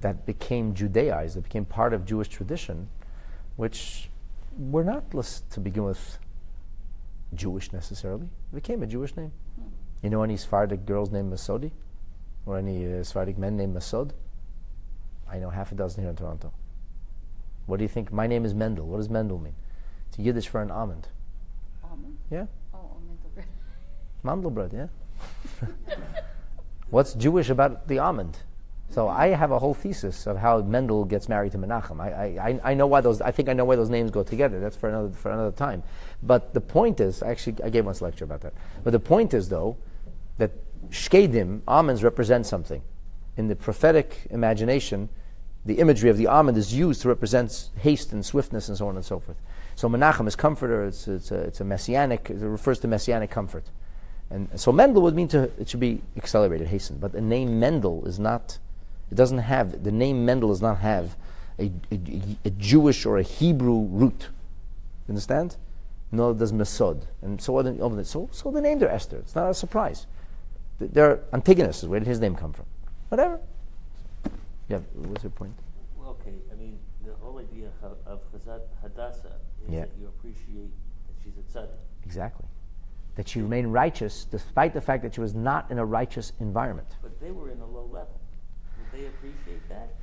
that 0.00 0.24
became 0.24 0.74
Judaized, 0.74 1.36
that 1.36 1.42
became 1.42 1.64
part 1.64 1.92
of 1.92 2.04
Jewish 2.04 2.28
tradition, 2.28 2.88
which 3.56 4.08
were 4.56 4.84
not, 4.84 5.10
to 5.50 5.60
begin 5.60 5.84
with, 5.84 6.18
Jewish 7.34 7.72
necessarily. 7.72 8.28
It 8.52 8.54
became 8.54 8.82
a 8.82 8.86
Jewish 8.86 9.14
name. 9.16 9.32
hmm. 9.56 9.68
You 10.02 10.10
know 10.10 10.22
any 10.22 10.36
Sephardic 10.36 10.86
girls 10.86 11.10
named 11.10 11.32
Masodi? 11.32 11.72
Or 12.46 12.56
any 12.56 12.86
uh, 12.86 13.02
Sephardic 13.02 13.36
men 13.36 13.56
named 13.56 13.76
Masod? 13.76 14.12
I 15.30 15.38
know 15.38 15.50
half 15.50 15.70
a 15.70 15.74
dozen 15.74 16.02
here 16.02 16.10
in 16.10 16.16
Toronto. 16.16 16.52
What 17.66 17.76
do 17.76 17.84
you 17.84 17.88
think? 17.88 18.10
My 18.10 18.26
name 18.26 18.46
is 18.46 18.54
Mendel. 18.54 18.86
What 18.86 18.96
does 18.96 19.10
Mendel 19.10 19.38
mean? 19.38 19.54
It's 20.08 20.18
Yiddish 20.18 20.48
for 20.48 20.60
an 20.62 20.70
almond. 20.70 21.08
Almond? 21.84 22.18
Yeah? 22.30 22.46
Oh, 22.74 22.96
bread. 23.34 23.46
Mandelbrot, 24.24 24.72
yeah? 24.72 24.86
What's 26.90 27.14
Jewish 27.14 27.50
about 27.50 27.88
the 27.88 27.98
almond? 27.98 28.38
So 28.90 29.08
I 29.08 29.28
have 29.28 29.50
a 29.50 29.58
whole 29.58 29.74
thesis 29.74 30.26
of 30.26 30.38
how 30.38 30.60
Mendel 30.62 31.04
gets 31.04 31.28
married 31.28 31.52
to 31.52 31.58
Menachem. 31.58 32.00
I, 32.00 32.10
I, 32.38 32.48
I- 32.48 32.70
I 32.70 32.74
know 32.74 32.86
why 32.86 33.02
those. 33.02 33.20
I 33.20 33.30
think 33.30 33.50
I 33.50 33.52
know 33.52 33.66
why 33.66 33.76
those 33.76 33.90
names 33.90 34.10
go 34.10 34.22
together. 34.22 34.58
That's 34.60 34.76
for 34.76 34.88
another 34.88 35.10
for 35.10 35.30
another 35.30 35.52
time. 35.54 35.82
But 36.22 36.54
the 36.54 36.62
point 36.62 36.98
is, 36.98 37.22
actually, 37.22 37.62
I 37.62 37.68
gave 37.68 37.84
once 37.84 38.00
a 38.00 38.04
lecture 38.04 38.24
about 38.24 38.40
that. 38.40 38.54
But 38.84 38.92
the 38.92 38.98
point 39.00 39.34
is, 39.34 39.50
though, 39.50 39.76
that 40.38 40.52
shkedim 40.88 41.60
almonds 41.68 42.02
represent 42.02 42.46
something. 42.46 42.80
In 43.36 43.48
the 43.48 43.56
prophetic 43.56 44.26
imagination, 44.30 45.10
the 45.66 45.74
imagery 45.80 46.08
of 46.08 46.16
the 46.16 46.26
almond 46.26 46.56
is 46.56 46.72
used 46.72 47.02
to 47.02 47.08
represent 47.08 47.68
haste 47.76 48.12
and 48.14 48.24
swiftness 48.24 48.68
and 48.70 48.78
so 48.78 48.88
on 48.88 48.96
and 48.96 49.04
so 49.04 49.20
forth. 49.20 49.36
So 49.78 49.88
Menachem 49.88 50.26
is 50.26 50.34
comforter. 50.34 50.84
It's 50.86 51.06
it's 51.06 51.30
a, 51.30 51.36
it's 51.36 51.60
a 51.60 51.64
messianic. 51.64 52.30
It 52.30 52.38
refers 52.40 52.80
to 52.80 52.88
messianic 52.88 53.30
comfort. 53.30 53.66
And 54.28 54.48
so 54.58 54.72
Mendel 54.72 55.02
would 55.02 55.14
mean 55.14 55.28
to 55.28 55.52
it 55.56 55.68
should 55.68 55.78
be 55.78 56.02
accelerated, 56.16 56.66
hastened. 56.66 57.00
But 57.00 57.12
the 57.12 57.20
name 57.20 57.60
Mendel 57.60 58.04
is 58.04 58.18
not. 58.18 58.58
It 59.08 59.14
doesn't 59.14 59.38
have 59.38 59.84
the 59.84 59.92
name 59.92 60.26
Mendel 60.26 60.48
does 60.48 60.60
not 60.60 60.78
have 60.78 61.14
a, 61.60 61.70
a, 61.92 62.00
a 62.44 62.50
Jewish 62.50 63.06
or 63.06 63.18
a 63.18 63.22
Hebrew 63.22 63.82
root. 63.82 64.22
You 65.06 65.12
understand? 65.12 65.54
No, 66.10 66.34
does 66.34 66.50
Mesod. 66.52 67.04
And 67.22 67.40
so, 67.40 67.52
what- 67.52 67.66
oh, 67.66 68.02
so, 68.02 68.28
so 68.32 68.50
they 68.50 68.60
named 68.60 68.80
her 68.82 68.88
Esther. 68.88 69.18
It's 69.18 69.36
not 69.36 69.48
a 69.48 69.54
surprise. 69.54 70.08
Th- 70.80 70.90
They're 70.90 71.20
Antigonus. 71.32 71.84
Where 71.84 72.00
did 72.00 72.08
his 72.08 72.18
name 72.18 72.34
come 72.34 72.52
from? 72.52 72.66
Whatever. 73.10 73.38
Yeah, 74.68 74.78
what's 74.94 75.22
your 75.22 75.30
point? 75.30 75.54
Well, 75.96 76.16
okay, 76.20 76.34
I 76.52 76.56
mean, 76.56 76.80
the 77.06 77.12
whole 77.20 77.38
idea 77.38 77.68
of, 78.04 78.20
Hadassah 78.82 79.36
Yeah. 79.68 79.80
that 79.80 79.90
you 80.00 80.06
appreciate 80.06 80.70
that 81.06 81.14
she's 81.22 81.34
a 81.36 81.58
tzaddik. 81.58 81.76
Exactly. 82.04 82.46
That 83.16 83.28
she 83.28 83.40
remained 83.40 83.72
righteous 83.72 84.24
despite 84.24 84.74
the 84.74 84.80
fact 84.80 85.02
that 85.02 85.14
she 85.14 85.20
was 85.20 85.34
not 85.34 85.70
in 85.70 85.78
a 85.78 85.84
righteous 85.84 86.32
environment. 86.40 86.88
But 87.02 87.20
they 87.20 87.30
were 87.30 87.50
in 87.50 87.60
a 87.60 87.66
low 87.66 87.84
level. 87.84 88.20
Would 88.78 89.00
they 89.00 89.06
appreciate 89.06 89.68
that? 89.68 89.94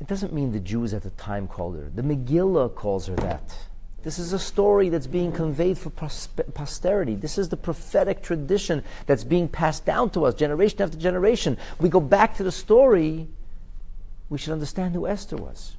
It 0.00 0.06
doesn't 0.06 0.32
mean 0.32 0.52
the 0.52 0.60
Jews 0.60 0.94
at 0.94 1.02
the 1.02 1.10
time 1.10 1.46
called 1.46 1.76
her. 1.76 1.90
The 1.94 2.02
Megillah 2.02 2.74
calls 2.74 3.06
her 3.06 3.16
that. 3.16 3.54
This 4.02 4.18
is 4.18 4.32
a 4.32 4.38
story 4.38 4.88
that's 4.88 5.06
being 5.06 5.30
conveyed 5.30 5.76
for 5.76 5.90
posterity. 5.90 7.16
This 7.16 7.36
is 7.36 7.50
the 7.50 7.56
prophetic 7.58 8.22
tradition 8.22 8.82
that's 9.04 9.24
being 9.24 9.46
passed 9.46 9.84
down 9.84 10.08
to 10.10 10.24
us 10.24 10.34
generation 10.34 10.80
after 10.80 10.96
generation. 10.96 11.58
We 11.78 11.90
go 11.90 12.00
back 12.00 12.34
to 12.38 12.42
the 12.42 12.52
story, 12.52 13.28
we 14.30 14.38
should 14.38 14.54
understand 14.54 14.94
who 14.94 15.06
Esther 15.06 15.36
was. 15.36 15.76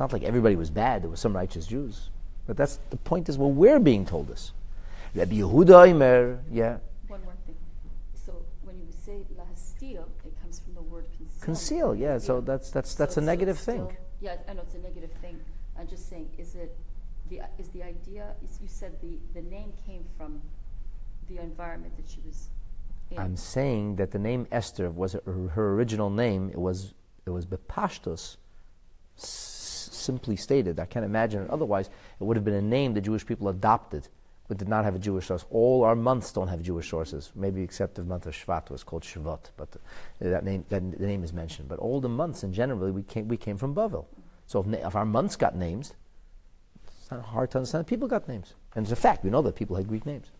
It's 0.00 0.12
not 0.12 0.14
like 0.14 0.26
everybody 0.26 0.56
was 0.56 0.70
bad, 0.70 1.02
there 1.02 1.10
were 1.10 1.16
some 1.16 1.36
righteous 1.36 1.66
Jews. 1.66 2.08
But 2.46 2.56
that's 2.56 2.78
the 2.88 2.96
point 2.96 3.28
is 3.28 3.36
what 3.36 3.50
we're 3.50 3.78
being 3.78 4.06
told 4.06 4.28
this. 4.28 4.52
Rabbi 5.14 5.34
Yehuda 5.34 5.90
Omer, 5.90 6.38
yeah, 6.50 6.78
One 7.08 7.22
more 7.22 7.34
thing. 7.44 7.54
So 8.14 8.32
when 8.62 8.76
you 8.80 8.88
say 9.04 9.26
lahastil, 9.36 10.06
it 10.24 10.40
comes 10.40 10.58
from 10.60 10.72
the 10.72 10.80
word 10.80 11.04
conceal. 11.18 11.44
conceal, 11.44 11.94
yeah, 11.94 12.16
so 12.16 12.40
that's 12.40 12.70
that's 12.70 12.94
that's 12.94 13.18
a 13.18 13.20
negative 13.20 13.58
thing. 13.58 13.94
Yeah, 14.22 14.36
I 14.48 14.54
know 14.54 14.62
it's 14.62 14.74
a 14.74 14.78
negative 14.78 15.10
thing. 15.20 15.38
I'm 15.78 15.86
just 15.86 16.08
saying, 16.08 16.30
is 16.38 16.54
it 16.54 16.74
the 17.28 17.42
is 17.58 17.68
the 17.68 17.82
idea? 17.82 18.36
Is, 18.42 18.58
you 18.62 18.68
said 18.68 18.92
the 19.02 19.18
the 19.34 19.42
name 19.42 19.74
came 19.86 20.06
from 20.16 20.40
the 21.28 21.42
environment 21.42 21.94
that 21.98 22.08
she 22.08 22.22
was 22.24 22.48
in. 23.10 23.18
I'm 23.18 23.36
saying 23.36 23.96
that 23.96 24.12
the 24.12 24.18
name 24.18 24.46
Esther 24.50 24.88
was 24.88 25.12
her, 25.12 25.48
her 25.48 25.74
original 25.74 26.08
name. 26.08 26.48
It 26.48 26.58
was 26.58 26.94
it 27.26 27.30
was 27.30 27.44
Bepashtos, 27.44 28.38
simply 30.00 30.36
stated. 30.36 30.80
I 30.80 30.86
can't 30.86 31.04
imagine 31.04 31.42
it 31.42 31.50
otherwise. 31.50 31.88
It 32.20 32.24
would 32.24 32.36
have 32.36 32.44
been 32.44 32.54
a 32.54 32.62
name 32.62 32.94
the 32.94 33.00
Jewish 33.00 33.24
people 33.24 33.48
adopted, 33.48 34.08
but 34.48 34.58
did 34.58 34.68
not 34.68 34.84
have 34.84 34.94
a 34.94 34.98
Jewish 34.98 35.26
source. 35.26 35.44
All 35.50 35.84
our 35.84 35.94
months 35.94 36.32
don't 36.32 36.48
have 36.48 36.62
Jewish 36.62 36.88
sources, 36.88 37.30
maybe 37.34 37.62
except 37.62 37.94
the 37.94 38.04
month 38.04 38.26
of 38.26 38.34
Shvat 38.34 38.70
was 38.70 38.82
called 38.82 39.02
Shavuot, 39.02 39.50
but 39.56 39.68
uh, 39.74 39.78
that 40.30 40.44
name 40.44 40.64
that 40.70 40.98
the 40.98 41.06
name 41.06 41.22
is 41.22 41.32
mentioned. 41.32 41.68
But 41.68 41.78
all 41.78 42.00
the 42.00 42.08
months 42.08 42.42
in 42.42 42.52
general, 42.52 42.90
we 42.90 43.02
came 43.02 43.28
we 43.28 43.36
came 43.36 43.56
from 43.56 43.74
Bavel. 43.74 44.06
So 44.46 44.60
if, 44.60 44.66
if 44.72 44.96
our 44.96 45.04
months 45.06 45.36
got 45.36 45.54
names, 45.54 45.94
it's 46.86 47.10
not 47.10 47.22
hard 47.22 47.50
to 47.52 47.58
understand. 47.58 47.86
People 47.86 48.08
got 48.08 48.26
names, 48.28 48.54
and 48.74 48.84
it's 48.84 48.92
a 48.92 48.96
fact. 48.96 49.22
We 49.24 49.30
know 49.30 49.42
that 49.42 49.54
people 49.54 49.76
had 49.76 49.86
Greek 49.86 50.06
names 50.06 50.30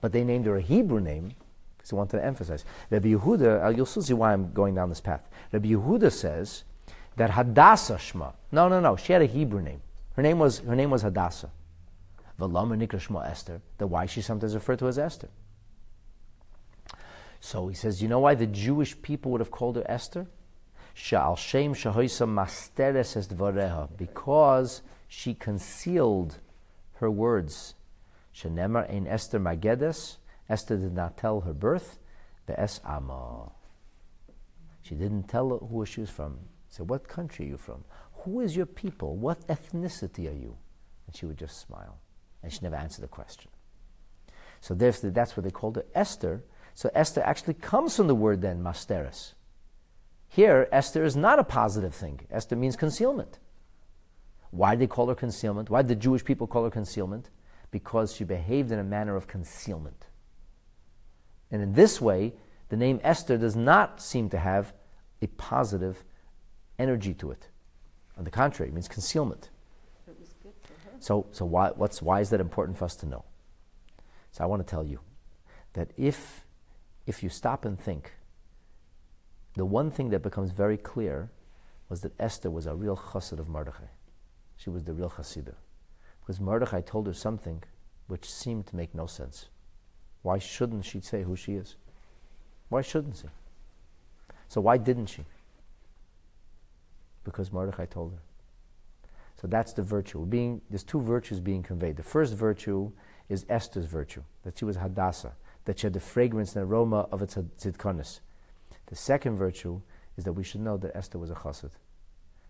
but 0.00 0.12
they 0.12 0.24
named 0.24 0.46
her 0.46 0.56
a 0.56 0.62
Hebrew 0.62 1.00
name 1.00 1.34
because 1.76 1.90
they 1.90 1.96
wanted 1.96 2.18
to 2.18 2.24
emphasize. 2.24 2.64
Rabbi 2.90 3.08
Yehuda, 3.08 3.64
uh, 3.64 3.68
you'll 3.68 3.86
see 3.86 4.12
why 4.12 4.32
I'm 4.32 4.52
going 4.52 4.74
down 4.74 4.88
this 4.88 5.00
path. 5.00 5.28
Rabbi 5.52 5.68
Yehuda 5.68 6.12
says 6.12 6.64
that 7.20 7.32
Hadassah 7.32 7.96
Shma. 7.96 8.32
No, 8.50 8.70
no, 8.70 8.80
no. 8.80 8.96
She 8.96 9.12
had 9.12 9.20
a 9.20 9.26
Hebrew 9.26 9.60
name. 9.60 9.82
Her 10.16 10.22
name 10.22 10.38
was 10.38 10.60
her 10.60 10.74
name 10.74 10.90
was 10.90 11.02
Hadassah. 11.02 11.50
V'lama 12.38 12.78
nikra 12.78 13.28
Esther. 13.28 13.60
Then 13.76 13.90
why 13.90 14.06
she 14.06 14.22
sometimes 14.22 14.54
referred 14.54 14.78
to 14.78 14.88
as 14.88 14.98
Esther? 14.98 15.28
So 17.38 17.68
he 17.68 17.74
says, 17.74 18.00
you 18.00 18.08
know 18.08 18.20
why 18.20 18.34
the 18.34 18.46
Jewish 18.46 19.00
people 19.02 19.32
would 19.32 19.42
have 19.42 19.50
called 19.50 19.76
her 19.76 19.84
Esther? 19.86 20.28
Sha'al 20.96 21.36
Shem 21.36 21.74
Shahoisa 21.74 22.26
Masteres 22.26 23.14
es. 23.14 23.88
Because 23.98 24.80
she 25.06 25.34
concealed 25.34 26.38
her 27.00 27.10
words. 27.10 27.74
Shenemar 28.34 28.90
ein 28.90 29.06
Esther 29.06 29.38
Magedes. 29.38 30.16
Esther 30.48 30.78
did 30.78 30.94
not 30.94 31.18
tell 31.18 31.42
her 31.42 31.52
birth. 31.52 31.98
Be'es 32.46 32.80
Ama. 32.82 33.52
She 34.80 34.94
didn't 34.94 35.24
tell 35.24 35.58
who 35.58 35.84
she 35.84 36.00
was 36.00 36.08
from. 36.08 36.38
So, 36.70 36.84
what 36.84 37.06
country 37.06 37.46
are 37.46 37.48
you 37.50 37.56
from? 37.56 37.84
Who 38.24 38.40
is 38.40 38.56
your 38.56 38.66
people? 38.66 39.16
What 39.16 39.46
ethnicity 39.48 40.30
are 40.30 40.36
you? 40.36 40.56
And 41.06 41.14
she 41.14 41.26
would 41.26 41.36
just 41.36 41.60
smile. 41.60 41.98
And 42.42 42.52
she 42.52 42.60
never 42.62 42.76
answered 42.76 43.02
the 43.02 43.08
question. 43.08 43.50
So 44.60 44.74
that's 44.74 45.36
what 45.36 45.44
they 45.44 45.50
called 45.50 45.76
her 45.76 45.86
Esther. 45.94 46.44
So 46.74 46.90
Esther 46.94 47.22
actually 47.22 47.54
comes 47.54 47.96
from 47.96 48.06
the 48.06 48.14
word 48.14 48.42
then, 48.42 48.62
masteris. 48.62 49.32
Here, 50.28 50.68
Esther 50.70 51.04
is 51.04 51.16
not 51.16 51.38
a 51.38 51.44
positive 51.44 51.94
thing. 51.94 52.20
Esther 52.30 52.56
means 52.56 52.76
concealment. 52.76 53.38
Why 54.50 54.72
did 54.72 54.80
they 54.80 54.86
call 54.86 55.08
her 55.08 55.14
concealment? 55.14 55.70
Why 55.70 55.82
did 55.82 55.88
the 55.88 55.96
Jewish 55.96 56.24
people 56.24 56.46
call 56.46 56.64
her 56.64 56.70
concealment? 56.70 57.30
Because 57.70 58.14
she 58.14 58.24
behaved 58.24 58.70
in 58.70 58.78
a 58.78 58.84
manner 58.84 59.16
of 59.16 59.26
concealment. 59.26 60.06
And 61.50 61.62
in 61.62 61.72
this 61.72 62.00
way, 62.00 62.34
the 62.68 62.76
name 62.76 63.00
Esther 63.02 63.38
does 63.38 63.56
not 63.56 64.00
seem 64.00 64.28
to 64.30 64.38
have 64.38 64.72
a 65.22 65.26
positive 65.26 66.04
energy 66.80 67.14
to 67.14 67.30
it. 67.30 67.48
On 68.16 68.24
the 68.24 68.30
contrary, 68.30 68.70
it 68.70 68.74
means 68.74 68.88
concealment. 68.88 69.50
It 70.08 70.16
was 70.18 70.34
good 70.42 70.52
for 70.62 70.72
her. 70.72 70.96
So, 70.98 71.26
so 71.30 71.44
why, 71.44 71.70
what's, 71.70 72.02
why 72.02 72.20
is 72.20 72.30
that 72.30 72.40
important 72.40 72.78
for 72.78 72.84
us 72.86 72.96
to 72.96 73.06
know? 73.06 73.24
So 74.32 74.44
I 74.44 74.46
want 74.46 74.66
to 74.66 74.70
tell 74.70 74.84
you 74.84 75.00
that 75.74 75.90
if, 75.96 76.44
if 77.06 77.22
you 77.22 77.28
stop 77.28 77.64
and 77.64 77.78
think, 77.78 78.12
the 79.54 79.64
one 79.64 79.90
thing 79.90 80.10
that 80.10 80.22
becomes 80.22 80.52
very 80.52 80.76
clear 80.76 81.30
was 81.88 82.00
that 82.02 82.12
Esther 82.18 82.50
was 82.50 82.66
a 82.66 82.74
real 82.74 82.96
chassid 82.96 83.38
of 83.38 83.48
Mordechai. 83.48 83.90
She 84.56 84.70
was 84.70 84.84
the 84.84 84.92
real 84.92 85.10
chassidah. 85.10 85.56
Because 86.20 86.40
Mordechai 86.40 86.80
told 86.82 87.06
her 87.06 87.14
something 87.14 87.62
which 88.06 88.30
seemed 88.30 88.66
to 88.68 88.76
make 88.76 88.94
no 88.94 89.06
sense. 89.06 89.48
Why 90.22 90.38
shouldn't 90.38 90.84
she 90.84 91.00
say 91.00 91.22
who 91.22 91.34
she 91.34 91.54
is? 91.54 91.76
Why 92.68 92.82
shouldn't 92.82 93.16
she? 93.16 93.28
So 94.48 94.60
why 94.60 94.76
didn't 94.76 95.06
she? 95.06 95.24
Because 97.24 97.52
Mordechai 97.52 97.86
told 97.86 98.12
her. 98.12 98.18
So 99.40 99.46
that's 99.46 99.72
the 99.72 99.82
virtue. 99.82 100.24
Being, 100.26 100.60
there's 100.68 100.82
two 100.82 101.00
virtues 101.00 101.40
being 101.40 101.62
conveyed. 101.62 101.96
The 101.96 102.02
first 102.02 102.34
virtue 102.34 102.92
is 103.28 103.46
Esther's 103.48 103.86
virtue, 103.86 104.22
that 104.42 104.58
she 104.58 104.64
was 104.64 104.76
Hadassah, 104.76 105.32
that 105.64 105.78
she 105.78 105.86
had 105.86 105.92
the 105.92 106.00
fragrance 106.00 106.56
and 106.56 106.64
aroma 106.64 107.08
of 107.10 107.22
a 107.22 107.26
tzidkonis. 107.26 108.20
The 108.86 108.96
second 108.96 109.36
virtue 109.36 109.80
is 110.16 110.24
that 110.24 110.32
we 110.32 110.44
should 110.44 110.60
know 110.60 110.76
that 110.78 110.94
Esther 110.94 111.18
was 111.18 111.30
a 111.30 111.34
chassid, 111.34 111.70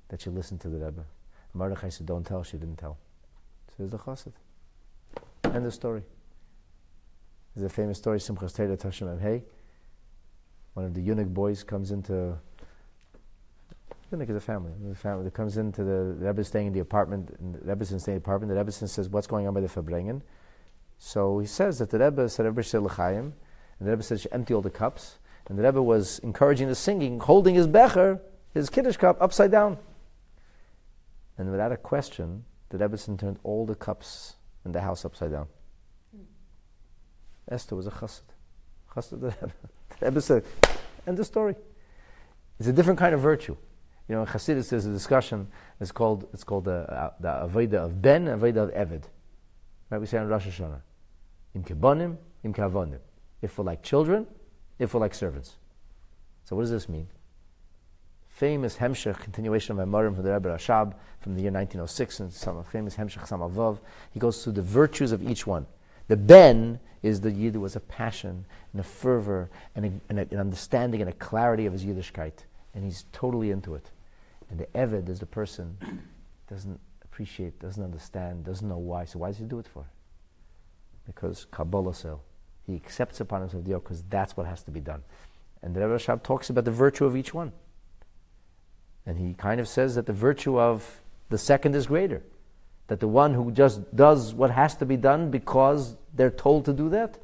that 0.08 0.22
she 0.22 0.30
listened 0.30 0.60
to 0.62 0.68
the 0.68 0.78
Rebbe. 0.78 1.04
Mordechai 1.52 1.90
said, 1.90 2.06
don't 2.06 2.24
tell, 2.24 2.42
she 2.42 2.56
didn't 2.56 2.78
tell. 2.78 2.98
So 3.68 3.74
there's 3.78 3.90
the 3.90 3.98
chassid. 3.98 4.32
End 5.44 5.64
the 5.64 5.70
story. 5.70 6.02
There's 7.54 7.70
a 7.70 7.74
famous 7.74 7.98
story, 7.98 8.18
Simchas 8.18 8.54
Torah 8.54 8.76
Tashem 8.76 9.20
Hey. 9.20 9.42
One 10.74 10.86
of 10.86 10.94
the 10.94 11.02
eunuch 11.02 11.28
boys 11.28 11.62
comes 11.62 11.90
into 11.90 12.38
eunuch 14.10 14.28
is 14.30 14.36
a 14.36 14.40
family. 14.40 14.72
The 14.82 14.94
family 14.94 15.24
that 15.24 15.34
comes 15.34 15.56
into 15.56 15.84
the, 15.84 16.16
the 16.18 16.26
Rebbe 16.26 16.44
staying 16.44 16.68
in 16.68 16.72
the 16.72 16.80
apartment, 16.80 17.30
and 17.38 17.54
the 17.54 17.60
Rebbe's 17.60 17.88
staying 17.88 18.00
in 18.16 18.22
the 18.22 18.24
apartment. 18.24 18.50
The 18.50 18.58
Rebbe 18.58 18.72
says, 18.72 19.08
"What's 19.08 19.26
going 19.26 19.46
on 19.46 19.54
by 19.54 19.60
the 19.60 19.68
Farbrengen?" 19.68 20.22
So 20.98 21.38
he 21.38 21.46
says 21.46 21.78
that 21.78 21.90
the 21.90 21.98
Rebbe 21.98 22.28
said, 22.28 22.46
"Rebbe 22.46 22.62
said 22.62 22.82
l'chaim," 22.82 23.32
and 23.78 23.88
the 23.88 23.90
Rebbe 23.90 24.02
said, 24.02 24.26
"Empty 24.32 24.54
all 24.54 24.62
the 24.62 24.70
cups." 24.70 25.18
And 25.48 25.58
the 25.58 25.62
Rebbe 25.62 25.82
was 25.82 26.20
encouraging 26.20 26.68
the 26.68 26.74
singing, 26.74 27.18
holding 27.18 27.56
his 27.56 27.66
becher, 27.66 28.20
his 28.54 28.70
kiddush 28.70 28.96
cup, 28.96 29.16
upside 29.20 29.50
down. 29.50 29.78
And 31.38 31.50
without 31.50 31.72
a 31.72 31.76
question, 31.76 32.44
the 32.68 32.78
Rebbe 32.78 32.96
turned 32.96 33.38
all 33.42 33.66
the 33.66 33.74
cups 33.74 34.36
in 34.64 34.72
the 34.72 34.80
house 34.80 35.04
upside 35.04 35.32
down. 35.32 35.48
Esther 37.50 37.74
was 37.74 37.86
a 37.86 37.90
chassid. 37.90 38.22
Chassid 38.94 39.20
the 39.20 39.26
Rebbe. 39.28 39.52
The 39.98 40.06
Rebbe 40.06 40.20
said, 40.20 40.44
end 41.06 41.18
the 41.18 41.24
story. 41.24 41.56
It's 42.60 42.68
a 42.68 42.72
different 42.72 42.98
kind 42.98 43.12
of 43.12 43.20
virtue. 43.20 43.56
You 44.10 44.16
know, 44.16 44.22
in 44.22 44.26
Chassidus 44.26 44.70
there's 44.70 44.86
a 44.86 44.90
discussion, 44.90 45.46
it's 45.78 45.92
called, 45.92 46.26
it's 46.32 46.42
called 46.42 46.64
the, 46.64 46.80
uh, 46.92 47.12
the 47.20 47.28
Aveda 47.28 47.74
of 47.74 48.02
Ben, 48.02 48.26
Aveda 48.26 48.56
of 48.56 48.70
Eved. 48.72 49.04
Right, 49.88 50.00
we 50.00 50.06
say 50.06 50.18
on 50.18 50.26
Rosh 50.26 50.48
Hashanah. 50.48 50.80
Im 51.54 51.62
kebonim, 51.62 52.16
im 52.42 52.52
kavonim. 52.52 52.98
If 53.40 53.56
we're 53.56 53.66
like 53.66 53.84
children, 53.84 54.26
if 54.80 54.94
we're 54.94 55.00
like 55.00 55.14
servants. 55.14 55.54
So 56.42 56.56
what 56.56 56.62
does 56.62 56.72
this 56.72 56.88
mean? 56.88 57.06
Famous 58.26 58.78
Hemshech, 58.78 59.16
continuation 59.20 59.78
of 59.78 59.88
Maimorim 59.88 60.16
from 60.16 60.24
the 60.24 60.32
Rebbe 60.32 60.48
Rashab 60.48 60.92
from 61.20 61.36
the 61.36 61.42
year 61.42 61.52
1906, 61.52 62.18
and 62.18 62.32
some 62.32 62.64
famous 62.64 62.96
Hemshech 62.96 63.28
Samech 63.28 63.52
Vov. 63.52 63.78
He 64.10 64.18
goes 64.18 64.42
through 64.42 64.54
the 64.54 64.62
virtues 64.62 65.12
of 65.12 65.22
each 65.22 65.46
one. 65.46 65.68
The 66.08 66.16
Ben 66.16 66.80
is 67.04 67.20
the 67.20 67.30
Yid 67.30 67.54
who 67.54 67.62
has 67.62 67.76
a 67.76 67.80
passion 67.80 68.44
and 68.72 68.80
a 68.80 68.84
fervor 68.84 69.48
and, 69.76 69.84
a, 69.84 69.92
and 70.08 70.18
a, 70.18 70.22
an 70.32 70.40
understanding 70.40 71.00
and 71.00 71.08
a 71.08 71.14
clarity 71.14 71.66
of 71.66 71.72
his 71.72 71.84
Yiddishkeit, 71.84 72.32
and 72.74 72.82
he's 72.82 73.04
totally 73.12 73.52
into 73.52 73.76
it. 73.76 73.92
And 74.50 74.58
the 74.58 74.66
Eved 74.66 75.08
is 75.08 75.20
the 75.20 75.26
person 75.26 75.78
doesn't 76.48 76.80
appreciate, 77.04 77.60
doesn't 77.60 77.82
understand, 77.82 78.44
doesn't 78.44 78.68
know 78.68 78.78
why. 78.78 79.04
So 79.04 79.20
why 79.20 79.28
does 79.28 79.38
he 79.38 79.44
do 79.44 79.58
it 79.58 79.66
for? 79.66 79.86
Because 81.06 81.46
Kabbalah 81.50 81.94
sel. 81.94 82.22
He 82.66 82.74
accepts 82.74 83.20
upon 83.20 83.40
himself 83.40 83.64
the 83.64 83.70
yoke 83.70 83.84
because 83.84 84.02
that's 84.08 84.36
what 84.36 84.46
has 84.46 84.62
to 84.64 84.70
be 84.70 84.80
done. 84.80 85.02
And 85.62 85.74
the 85.74 85.80
Rebbe 85.80 85.98
Rashab 85.98 86.22
talks 86.22 86.50
about 86.50 86.64
the 86.64 86.70
virtue 86.70 87.04
of 87.04 87.16
each 87.16 87.34
one. 87.34 87.52
And 89.06 89.18
he 89.18 89.34
kind 89.34 89.60
of 89.60 89.68
says 89.68 89.94
that 89.94 90.06
the 90.06 90.12
virtue 90.12 90.58
of 90.58 91.00
the 91.28 91.38
second 91.38 91.74
is 91.74 91.86
greater. 91.86 92.22
That 92.88 93.00
the 93.00 93.08
one 93.08 93.34
who 93.34 93.50
just 93.52 93.94
does 93.94 94.34
what 94.34 94.50
has 94.50 94.76
to 94.76 94.86
be 94.86 94.96
done 94.96 95.30
because 95.30 95.96
they're 96.14 96.30
told 96.30 96.64
to 96.66 96.72
do 96.72 96.88
that, 96.90 97.18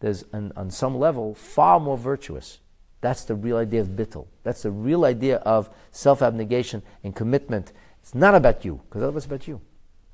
there's 0.00 0.24
an, 0.32 0.52
on 0.56 0.70
some 0.70 0.98
level 0.98 1.34
far 1.34 1.80
more 1.80 1.96
virtuous. 1.96 2.58
That's 3.00 3.24
the 3.24 3.34
real 3.34 3.56
idea 3.58 3.82
of 3.82 3.88
bittul. 3.88 4.26
That's 4.42 4.62
the 4.62 4.70
real 4.70 5.04
idea 5.04 5.36
of 5.38 5.70
self 5.90 6.22
abnegation 6.22 6.82
and 7.04 7.14
commitment. 7.14 7.72
It's 8.02 8.14
not 8.14 8.34
about 8.34 8.64
you, 8.64 8.80
because 8.88 9.02
of 9.02 9.16
it's 9.16 9.26
about 9.26 9.46
you. 9.46 9.60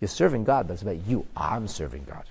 You're 0.01 0.09
serving 0.09 0.45
God, 0.45 0.67
but 0.67 0.75
it's 0.75 0.83
about 0.83 1.07
you. 1.07 1.27
I'm 1.37 1.69
serving 1.69 2.05
God. 2.05 2.25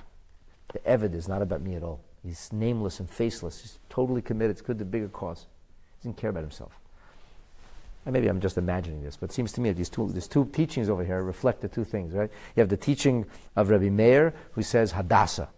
The 0.74 0.80
Eved 0.80 1.14
is 1.16 1.28
not 1.28 1.42
about 1.42 1.62
me 1.62 1.76
at 1.76 1.84
all. 1.84 2.02
He's 2.24 2.52
nameless 2.52 3.00
and 3.00 3.10
faceless. 3.10 3.62
He's 3.62 3.80
totally 3.90 4.22
committed 4.22 4.58
to 4.58 4.74
the 4.74 4.86
bigger 4.86 5.08
cause. 5.08 5.46
He 6.02 6.10
doesn't 6.10 6.18
care 6.18 6.30
about 6.30 6.42
himself. 6.44 6.72
And 8.06 8.14
maybe 8.14 8.28
I'm 8.28 8.42
just 8.42 8.58
imagining 8.58 9.04
this, 9.04 9.16
but 9.16 9.30
it 9.30 9.34
seems 9.34 9.52
to 9.54 9.62
me 9.62 9.70
that 9.70 9.76
these 9.76 9.90
two, 9.90 10.12
these 10.12 10.28
two 10.28 10.46
teachings 10.54 10.90
over 10.90 11.04
here 11.04 11.22
reflect 11.22 11.62
the 11.62 11.68
two 11.68 11.84
things, 11.84 12.14
right? 12.14 12.32
You 12.56 12.62
have 12.62 12.70
the 12.70 12.78
teaching 12.78 13.26
of 13.56 13.70
Rabbi 13.70 13.90
Meir, 13.90 14.34
who 14.54 14.64
says 14.64 14.94
Hadassah, 14.94 15.50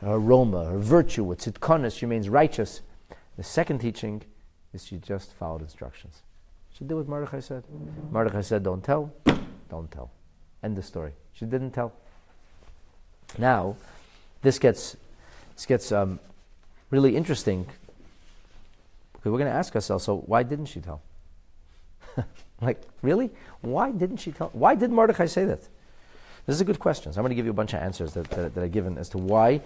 her 0.00 0.12
aroma, 0.12 0.64
her 0.64 0.78
virtue, 0.78 1.22
with 1.22 1.40
tzidkonis, 1.40 1.96
she 1.98 2.06
remains 2.06 2.28
righteous. 2.28 2.82
The 3.36 3.42
second 3.42 3.78
teaching 3.80 4.22
is 4.72 4.86
she 4.86 4.96
just 4.96 5.32
followed 5.32 5.62
instructions. 5.62 6.22
She 6.72 6.84
did 6.84 6.94
what 6.94 7.08
Mordechai 7.08 7.40
said. 7.40 7.64
Mordechai 8.10 8.42
said, 8.42 8.62
don't 8.62 8.84
tell, 8.84 9.12
don't 9.70 9.90
tell. 9.90 10.10
End 10.62 10.76
the 10.76 10.82
story. 10.82 11.12
She 11.32 11.44
didn't 11.44 11.70
tell. 11.70 11.92
Now, 13.38 13.76
this 14.42 14.58
gets, 14.58 14.96
this 15.54 15.66
gets 15.66 15.92
um, 15.92 16.18
really 16.90 17.16
interesting 17.16 17.66
because 19.12 19.32
we're 19.32 19.38
going 19.38 19.50
to 19.50 19.56
ask 19.56 19.74
ourselves, 19.74 20.04
so 20.04 20.18
why 20.26 20.42
didn't 20.42 20.66
she 20.66 20.80
tell? 20.80 21.02
like, 22.60 22.82
really? 23.02 23.30
Why 23.60 23.90
didn't 23.90 24.18
she 24.18 24.32
tell? 24.32 24.50
Why 24.52 24.74
did 24.74 24.90
Mordechai 24.90 25.26
say 25.26 25.44
that? 25.46 25.60
This 26.46 26.54
is 26.54 26.60
a 26.60 26.64
good 26.64 26.78
question. 26.78 27.12
So 27.12 27.18
I'm 27.18 27.22
going 27.22 27.30
to 27.30 27.34
give 27.34 27.44
you 27.44 27.50
a 27.50 27.54
bunch 27.54 27.74
of 27.74 27.80
answers 27.80 28.14
that, 28.14 28.30
that, 28.30 28.54
that 28.54 28.62
are 28.62 28.68
given 28.68 28.98
as 28.98 29.08
to 29.10 29.18
why 29.18 29.60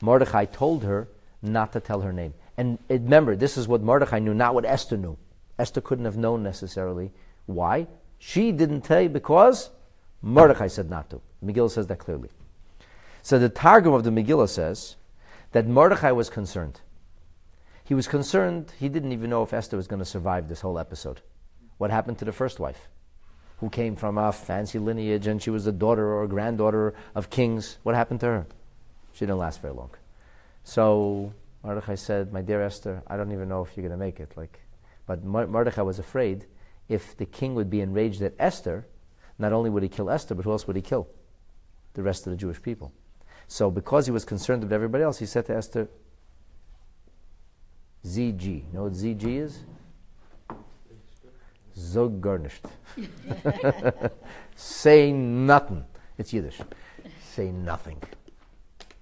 Mordechai 0.00 0.46
told 0.46 0.82
her 0.82 1.08
not 1.42 1.72
to 1.72 1.80
tell 1.80 2.00
her 2.00 2.12
name. 2.12 2.34
And 2.56 2.78
remember, 2.88 3.36
this 3.36 3.56
is 3.56 3.66
what 3.66 3.82
Mordechai 3.82 4.18
knew, 4.18 4.34
not 4.34 4.54
what 4.54 4.64
Esther 4.64 4.96
knew. 4.96 5.16
Esther 5.58 5.80
couldn't 5.80 6.04
have 6.04 6.16
known 6.16 6.42
necessarily. 6.42 7.12
Why? 7.46 7.86
She 8.18 8.52
didn't 8.52 8.82
tell 8.82 9.02
you 9.02 9.08
because 9.08 9.70
Mordechai 10.22 10.68
said 10.68 10.88
not 10.88 11.10
to. 11.10 11.20
Megillah 11.44 11.70
says 11.70 11.86
that 11.88 11.98
clearly. 11.98 12.30
So 13.22 13.38
the 13.38 13.48
Targum 13.48 13.92
of 13.92 14.04
the 14.04 14.10
Megillah 14.10 14.48
says 14.48 14.96
that 15.52 15.66
Mordechai 15.66 16.12
was 16.12 16.30
concerned. 16.30 16.80
He 17.84 17.94
was 17.94 18.08
concerned, 18.08 18.72
he 18.78 18.88
didn't 18.88 19.12
even 19.12 19.30
know 19.30 19.42
if 19.42 19.52
Esther 19.52 19.76
was 19.76 19.86
going 19.86 19.98
to 19.98 20.06
survive 20.06 20.48
this 20.48 20.62
whole 20.62 20.78
episode. 20.78 21.20
What 21.76 21.90
happened 21.90 22.18
to 22.18 22.24
the 22.24 22.32
first 22.32 22.58
wife, 22.58 22.88
who 23.58 23.68
came 23.68 23.94
from 23.94 24.16
a 24.16 24.32
fancy 24.32 24.78
lineage 24.78 25.26
and 25.26 25.42
she 25.42 25.50
was 25.50 25.66
the 25.66 25.72
daughter 25.72 26.12
or 26.12 26.26
granddaughter 26.26 26.94
of 27.14 27.28
kings? 27.28 27.78
What 27.82 27.94
happened 27.94 28.20
to 28.20 28.26
her? 28.26 28.46
She 29.12 29.20
didn't 29.20 29.38
last 29.38 29.60
very 29.60 29.74
long. 29.74 29.90
So 30.64 31.34
Mordechai 31.64 31.94
said, 31.94 32.32
"My 32.32 32.42
dear 32.42 32.62
Esther, 32.62 33.02
I 33.06 33.16
don't 33.16 33.32
even 33.32 33.48
know 33.48 33.62
if 33.62 33.76
you're 33.76 33.86
going 33.88 33.98
to 33.98 34.04
make 34.04 34.20
it." 34.20 34.36
Like, 34.36 34.60
but 35.06 35.24
Mordechai 35.24 35.82
was 35.82 35.98
afraid 35.98 36.46
if 36.88 37.16
the 37.16 37.26
king 37.26 37.54
would 37.54 37.70
be 37.70 37.80
enraged 37.80 38.22
at 38.22 38.34
Esther, 38.38 38.86
not 39.38 39.52
only 39.52 39.70
would 39.70 39.82
he 39.82 39.88
kill 39.88 40.10
Esther, 40.10 40.34
but 40.34 40.44
who 40.44 40.52
else 40.52 40.66
would 40.66 40.76
he 40.76 40.82
kill? 40.82 41.08
The 41.94 42.02
rest 42.02 42.26
of 42.26 42.30
the 42.30 42.36
Jewish 42.36 42.60
people. 42.60 42.92
So, 43.48 43.70
because 43.70 44.06
he 44.06 44.12
was 44.12 44.24
concerned 44.24 44.62
about 44.62 44.74
everybody 44.74 45.04
else, 45.04 45.18
he 45.18 45.26
said 45.26 45.46
to 45.46 45.56
Esther, 45.56 45.88
ZG. 48.06 48.44
You 48.44 48.64
know 48.72 48.84
what 48.84 48.92
ZG 48.92 49.24
is? 49.24 49.64
Zog 51.76 52.20
gornisht. 52.20 52.62
Say 54.54 55.12
nothing. 55.12 55.84
It's 56.16 56.32
Yiddish. 56.32 56.60
Say 57.32 57.50
nothing. 57.50 58.00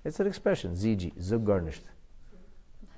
It's 0.04 0.18
an 0.20 0.26
expression, 0.26 0.74
ZG, 0.74 1.20
Zug 1.20 1.44
gornisht. 1.44 1.82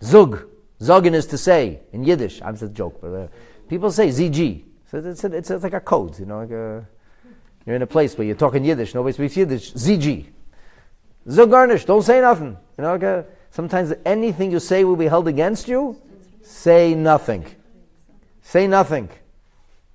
Zug. 0.04 0.46
Zogin 0.80 1.14
is 1.14 1.26
to 1.26 1.38
say 1.38 1.80
in 1.92 2.04
Yiddish. 2.04 2.42
I'm 2.42 2.54
just 2.54 2.64
a 2.64 2.68
joke, 2.68 3.00
but 3.00 3.08
uh, 3.08 3.26
people 3.68 3.90
say 3.90 4.08
ZG. 4.08 4.64
So 4.90 4.98
it's, 4.98 5.24
a, 5.24 5.32
it's, 5.34 5.50
a, 5.50 5.54
it's, 5.54 5.64
like 5.64 5.72
a 5.72 5.80
code, 5.80 6.18
you 6.18 6.26
know, 6.26 6.38
like 6.40 6.50
a, 6.50 6.86
you're 7.64 7.76
in 7.76 7.82
a 7.82 7.86
place 7.86 8.16
where 8.18 8.26
you're 8.26 8.36
talking 8.36 8.64
Yiddish, 8.64 8.94
nobody 8.94 9.14
speaks 9.14 9.36
Yiddish. 9.36 9.72
ZG. 9.72 10.26
Zug 11.30 11.50
gornisht, 11.50 11.86
don't 11.86 12.02
say 12.02 12.20
nothing. 12.20 12.56
You 12.76 12.82
know, 12.82 12.92
like 12.92 13.02
a, 13.02 13.24
sometimes 13.50 13.94
anything 14.04 14.50
you 14.50 14.60
say 14.60 14.84
will 14.84 14.96
be 14.96 15.06
held 15.06 15.26
against 15.26 15.68
you. 15.68 16.00
Say 16.42 16.94
nothing. 16.94 17.46
Say 18.42 18.66
nothing. 18.66 19.08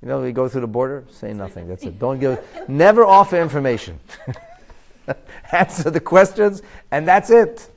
You 0.01 0.07
know, 0.07 0.21
we 0.21 0.31
go 0.31 0.49
through 0.49 0.61
the 0.61 0.67
border, 0.67 1.05
say 1.11 1.33
nothing. 1.33 1.67
That's 1.67 1.83
it. 1.83 1.99
Don't 1.99 2.19
give, 2.19 2.43
never 2.67 3.05
offer 3.05 3.39
information. 3.39 3.99
Answer 5.51 5.91
the 5.91 5.99
questions, 5.99 6.63
and 6.89 7.07
that's 7.07 7.29
it. 7.29 7.69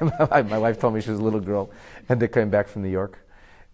my, 0.30 0.58
wife 0.58 0.78
told 0.78 0.94
me 0.94 1.00
she 1.00 1.10
was 1.10 1.18
a 1.18 1.22
little 1.22 1.40
girl, 1.40 1.70
and 2.08 2.20
they 2.20 2.28
came 2.28 2.50
back 2.50 2.68
from 2.68 2.82
New 2.82 2.90
York, 2.90 3.18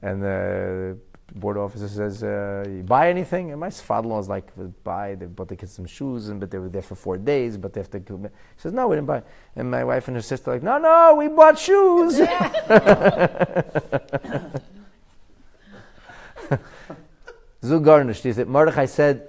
and 0.02 0.22
the 0.22 0.98
border 1.34 1.60
officer 1.60 1.88
says, 1.88 2.22
uh, 2.22 2.64
"You 2.68 2.82
buy 2.82 3.08
anything?" 3.10 3.50
And 3.50 3.60
my 3.60 3.70
father-in-law 3.70 4.18
was 4.18 4.28
like, 4.28 4.52
"Buy." 4.84 5.14
They 5.14 5.26
bought 5.26 5.48
the 5.48 5.56
kids 5.56 5.72
some 5.72 5.86
shoes, 5.86 6.28
and 6.28 6.38
but 6.40 6.50
they 6.50 6.58
were 6.58 6.68
there 6.68 6.82
for 6.82 6.94
four 6.94 7.16
days. 7.16 7.56
But 7.56 7.72
they 7.72 7.80
have 7.80 7.90
to. 7.90 7.98
He 7.98 8.28
says, 8.56 8.72
"No, 8.72 8.88
we 8.88 8.96
didn't 8.96 9.06
buy." 9.06 9.22
And 9.56 9.70
my 9.70 9.84
wife 9.84 10.08
and 10.08 10.16
her 10.16 10.22
sister 10.22 10.50
are 10.50 10.54
like, 10.54 10.62
"No, 10.62 10.78
no, 10.78 11.14
we 11.16 11.28
bought 11.28 11.58
shoes." 11.58 12.16
Zug 17.64 17.84
gornisht. 17.86 18.22
He 18.22 18.32
said, 18.32 18.48
Mordechai 18.48 18.86
said, 18.86 19.28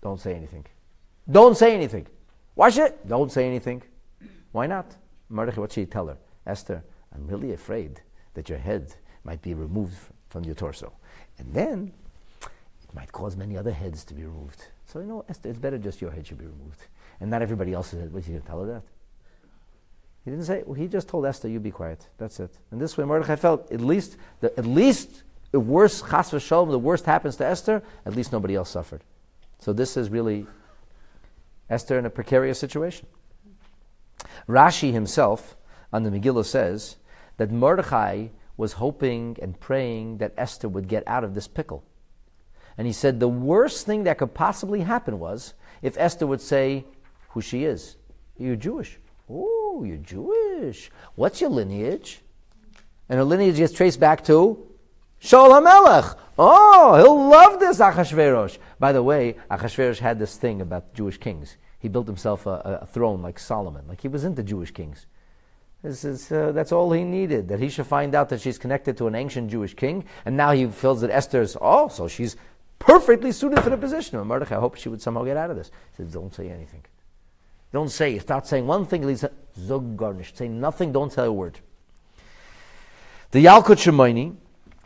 "Don't 0.00 0.20
say 0.20 0.34
anything. 0.34 0.64
Don't 1.30 1.56
say 1.56 1.74
anything. 1.74 2.06
Watch 2.56 2.78
it. 2.78 3.06
Don't 3.06 3.30
say 3.30 3.46
anything. 3.46 3.82
Why 4.52 4.66
not?" 4.66 4.96
Mordechai, 5.32 5.60
what 5.60 5.72
should 5.72 5.80
he 5.80 5.86
tell 5.86 6.06
her? 6.06 6.18
Esther, 6.46 6.82
I'm 7.14 7.26
really 7.26 7.52
afraid 7.52 8.00
that 8.34 8.48
your 8.48 8.58
head 8.58 8.94
might 9.24 9.42
be 9.42 9.54
removed 9.54 9.96
from 10.28 10.44
your 10.44 10.54
torso. 10.54 10.92
And 11.38 11.52
then 11.52 11.92
it 12.42 12.94
might 12.94 13.12
cause 13.12 13.36
many 13.36 13.56
other 13.56 13.72
heads 13.72 14.04
to 14.04 14.14
be 14.14 14.24
removed. 14.24 14.66
So, 14.86 15.00
you 15.00 15.06
know, 15.06 15.24
Esther, 15.28 15.48
it's 15.50 15.58
better 15.58 15.78
just 15.78 16.00
your 16.00 16.10
head 16.10 16.26
should 16.26 16.38
be 16.38 16.46
removed. 16.46 16.80
And 17.20 17.30
not 17.30 17.42
everybody 17.42 17.72
else's 17.72 18.00
head. 18.00 18.12
What, 18.12 18.24
you 18.26 18.30
going 18.30 18.42
to 18.42 18.46
tell 18.46 18.60
her 18.60 18.66
that? 18.66 18.82
He 20.24 20.30
didn't 20.30 20.44
say, 20.44 20.62
well, 20.64 20.74
he 20.74 20.86
just 20.86 21.08
told 21.08 21.26
Esther, 21.26 21.48
you 21.48 21.58
be 21.58 21.70
quiet. 21.70 22.06
That's 22.18 22.38
it. 22.38 22.56
And 22.70 22.80
this 22.80 22.96
way 22.96 23.04
Mordechai 23.04 23.36
felt, 23.36 23.72
at 23.72 23.80
least, 23.80 24.16
the, 24.40 24.56
at 24.58 24.66
least, 24.66 25.24
the 25.50 25.60
worst, 25.60 26.08
chas 26.08 26.30
v'shalom, 26.30 26.70
the 26.70 26.78
worst 26.78 27.04
happens 27.06 27.36
to 27.36 27.46
Esther, 27.46 27.82
at 28.06 28.14
least 28.14 28.32
nobody 28.32 28.54
else 28.54 28.70
suffered. 28.70 29.02
So 29.58 29.72
this 29.72 29.96
is 29.96 30.10
really 30.10 30.46
Esther 31.68 31.98
in 31.98 32.06
a 32.06 32.10
precarious 32.10 32.58
situation. 32.58 33.06
Rashi 34.48 34.92
himself 34.92 35.56
on 35.92 36.02
the 36.02 36.10
Megillah 36.10 36.44
says 36.44 36.96
that 37.36 37.50
Mordechai 37.50 38.28
was 38.56 38.74
hoping 38.74 39.36
and 39.40 39.58
praying 39.58 40.18
that 40.18 40.34
Esther 40.36 40.68
would 40.68 40.88
get 40.88 41.02
out 41.06 41.24
of 41.24 41.34
this 41.34 41.48
pickle. 41.48 41.84
And 42.78 42.86
he 42.86 42.92
said 42.92 43.20
the 43.20 43.28
worst 43.28 43.86
thing 43.86 44.04
that 44.04 44.18
could 44.18 44.34
possibly 44.34 44.80
happen 44.80 45.18
was 45.18 45.54
if 45.82 45.98
Esther 45.98 46.26
would 46.26 46.40
say 46.40 46.84
who 47.30 47.40
she 47.40 47.64
is. 47.64 47.96
You're 48.38 48.56
Jewish. 48.56 48.98
Oh, 49.28 49.84
you're 49.84 49.96
Jewish. 49.98 50.90
What's 51.14 51.40
your 51.40 51.50
lineage? 51.50 52.20
And 53.08 53.18
her 53.18 53.24
lineage 53.24 53.56
gets 53.56 53.72
traced 53.72 54.00
back 54.00 54.24
to 54.24 54.66
Shaul 55.20 55.50
HaMelech. 55.50 56.18
Oh, 56.38 56.96
he'll 56.96 57.28
love 57.28 57.60
this 57.60 57.78
Achashverosh. 57.78 58.58
By 58.78 58.92
the 58.92 59.02
way, 59.02 59.36
Achashverosh 59.50 59.98
had 59.98 60.18
this 60.18 60.36
thing 60.36 60.60
about 60.60 60.94
Jewish 60.94 61.18
kings. 61.18 61.56
He 61.82 61.88
built 61.88 62.06
himself 62.06 62.46
a, 62.46 62.78
a 62.82 62.86
throne 62.86 63.22
like 63.22 63.40
Solomon. 63.40 63.84
Like 63.88 64.00
he 64.00 64.06
was 64.06 64.22
into 64.22 64.44
Jewish 64.44 64.70
kings. 64.70 65.06
This 65.82 66.04
is, 66.04 66.30
uh, 66.30 66.52
that's 66.52 66.70
all 66.70 66.92
he 66.92 67.02
needed, 67.02 67.48
that 67.48 67.58
he 67.58 67.68
should 67.68 67.88
find 67.88 68.14
out 68.14 68.28
that 68.28 68.40
she's 68.40 68.56
connected 68.56 68.96
to 68.98 69.08
an 69.08 69.16
ancient 69.16 69.50
Jewish 69.50 69.74
king, 69.74 70.04
and 70.24 70.36
now 70.36 70.52
he 70.52 70.66
feels 70.66 71.00
that 71.00 71.10
Esther's, 71.10 71.56
oh, 71.60 71.88
so 71.88 72.06
she's 72.06 72.36
perfectly 72.78 73.32
suited 73.32 73.60
for 73.64 73.70
the 73.70 73.76
position. 73.76 74.16
And 74.16 74.28
Mordechai 74.28 74.60
hoped 74.60 74.78
she 74.78 74.88
would 74.88 75.02
somehow 75.02 75.24
get 75.24 75.36
out 75.36 75.50
of 75.50 75.56
this. 75.56 75.72
He 75.90 76.04
said, 76.04 76.12
don't 76.12 76.32
say 76.32 76.48
anything. 76.48 76.84
Don't 77.72 77.88
say, 77.88 78.16
start 78.20 78.46
saying 78.46 78.64
one 78.68 78.86
thing, 78.86 79.04
leads 79.04 79.24
zog 79.58 79.96
garnish. 79.96 80.32
Say 80.36 80.46
nothing, 80.46 80.92
don't 80.92 81.12
say 81.12 81.24
a 81.24 81.32
word. 81.32 81.58
The 83.32 83.44
Yalkut 83.44 83.80
Shimoni 83.82 84.36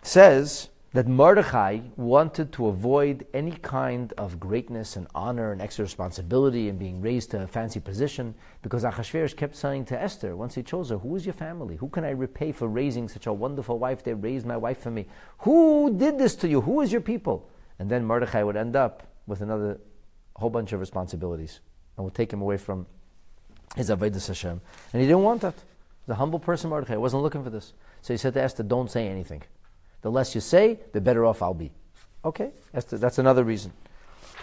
says 0.02 0.70
that 0.96 1.06
Mordechai 1.06 1.80
wanted 1.96 2.54
to 2.54 2.68
avoid 2.68 3.26
any 3.34 3.50
kind 3.50 4.14
of 4.16 4.40
greatness 4.40 4.96
and 4.96 5.06
honor 5.14 5.52
and 5.52 5.60
extra 5.60 5.82
responsibility 5.82 6.70
and 6.70 6.78
being 6.78 7.02
raised 7.02 7.32
to 7.32 7.42
a 7.42 7.46
fancy 7.46 7.78
position 7.78 8.34
because 8.62 8.82
Achashverosh 8.82 9.36
kept 9.36 9.54
saying 9.54 9.84
to 9.84 10.02
Esther, 10.02 10.34
once 10.34 10.54
he 10.54 10.62
chose 10.62 10.88
her, 10.88 10.96
Who 10.96 11.14
is 11.14 11.26
your 11.26 11.34
family? 11.34 11.76
Who 11.76 11.90
can 11.90 12.06
I 12.06 12.12
repay 12.12 12.50
for 12.50 12.66
raising 12.66 13.08
such 13.08 13.26
a 13.26 13.32
wonderful 13.34 13.78
wife? 13.78 14.02
They 14.02 14.14
raised 14.14 14.46
my 14.46 14.56
wife 14.56 14.78
for 14.78 14.90
me. 14.90 15.04
Who 15.40 15.94
did 15.98 16.16
this 16.16 16.34
to 16.36 16.48
you? 16.48 16.62
Who 16.62 16.80
is 16.80 16.90
your 16.90 17.02
people? 17.02 17.50
And 17.78 17.90
then 17.90 18.06
Mordechai 18.06 18.42
would 18.42 18.56
end 18.56 18.74
up 18.74 19.02
with 19.26 19.42
another 19.42 19.78
whole 20.36 20.48
bunch 20.48 20.72
of 20.72 20.80
responsibilities 20.80 21.60
and 21.98 22.06
would 22.06 22.14
take 22.14 22.32
him 22.32 22.40
away 22.40 22.56
from 22.56 22.86
his 23.76 23.90
Avodah 23.90 24.26
Hashem. 24.26 24.62
And 24.94 25.02
he 25.02 25.06
didn't 25.06 25.24
want 25.24 25.42
that. 25.42 25.56
The 26.06 26.14
humble 26.14 26.38
person, 26.38 26.70
Mordechai, 26.70 26.96
wasn't 26.96 27.22
looking 27.22 27.44
for 27.44 27.50
this. 27.50 27.74
So 28.00 28.14
he 28.14 28.16
said 28.16 28.32
to 28.32 28.42
Esther, 28.42 28.62
Don't 28.62 28.90
say 28.90 29.06
anything. 29.08 29.42
The 30.06 30.12
less 30.12 30.36
you 30.36 30.40
say, 30.40 30.78
the 30.92 31.00
better 31.00 31.26
off 31.26 31.42
I'll 31.42 31.52
be. 31.52 31.72
Okay, 32.24 32.52
that's, 32.70 32.86
the, 32.86 32.96
that's 32.96 33.18
another 33.18 33.42
reason. 33.42 33.72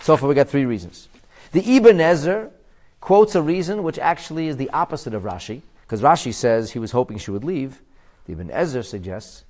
So 0.01 0.17
far, 0.17 0.27
we 0.27 0.35
got 0.35 0.49
three 0.49 0.65
reasons. 0.65 1.07
The 1.53 1.77
Ibn 1.77 2.01
Ezra 2.01 2.51
quotes 2.99 3.33
a 3.33 3.41
reason 3.41 3.81
which 3.81 3.97
actually 3.97 4.49
is 4.49 4.57
the 4.57 4.69
opposite 4.71 5.13
of 5.13 5.23
Rashi, 5.23 5.61
because 5.83 6.01
Rashi 6.01 6.33
says 6.33 6.71
he 6.71 6.79
was 6.79 6.91
hoping 6.91 7.17
she 7.17 7.31
would 7.31 7.45
leave. 7.45 7.81
The 8.25 8.33
Ibn 8.33 8.51
Ezra 8.51 8.83
suggests, 8.83 9.45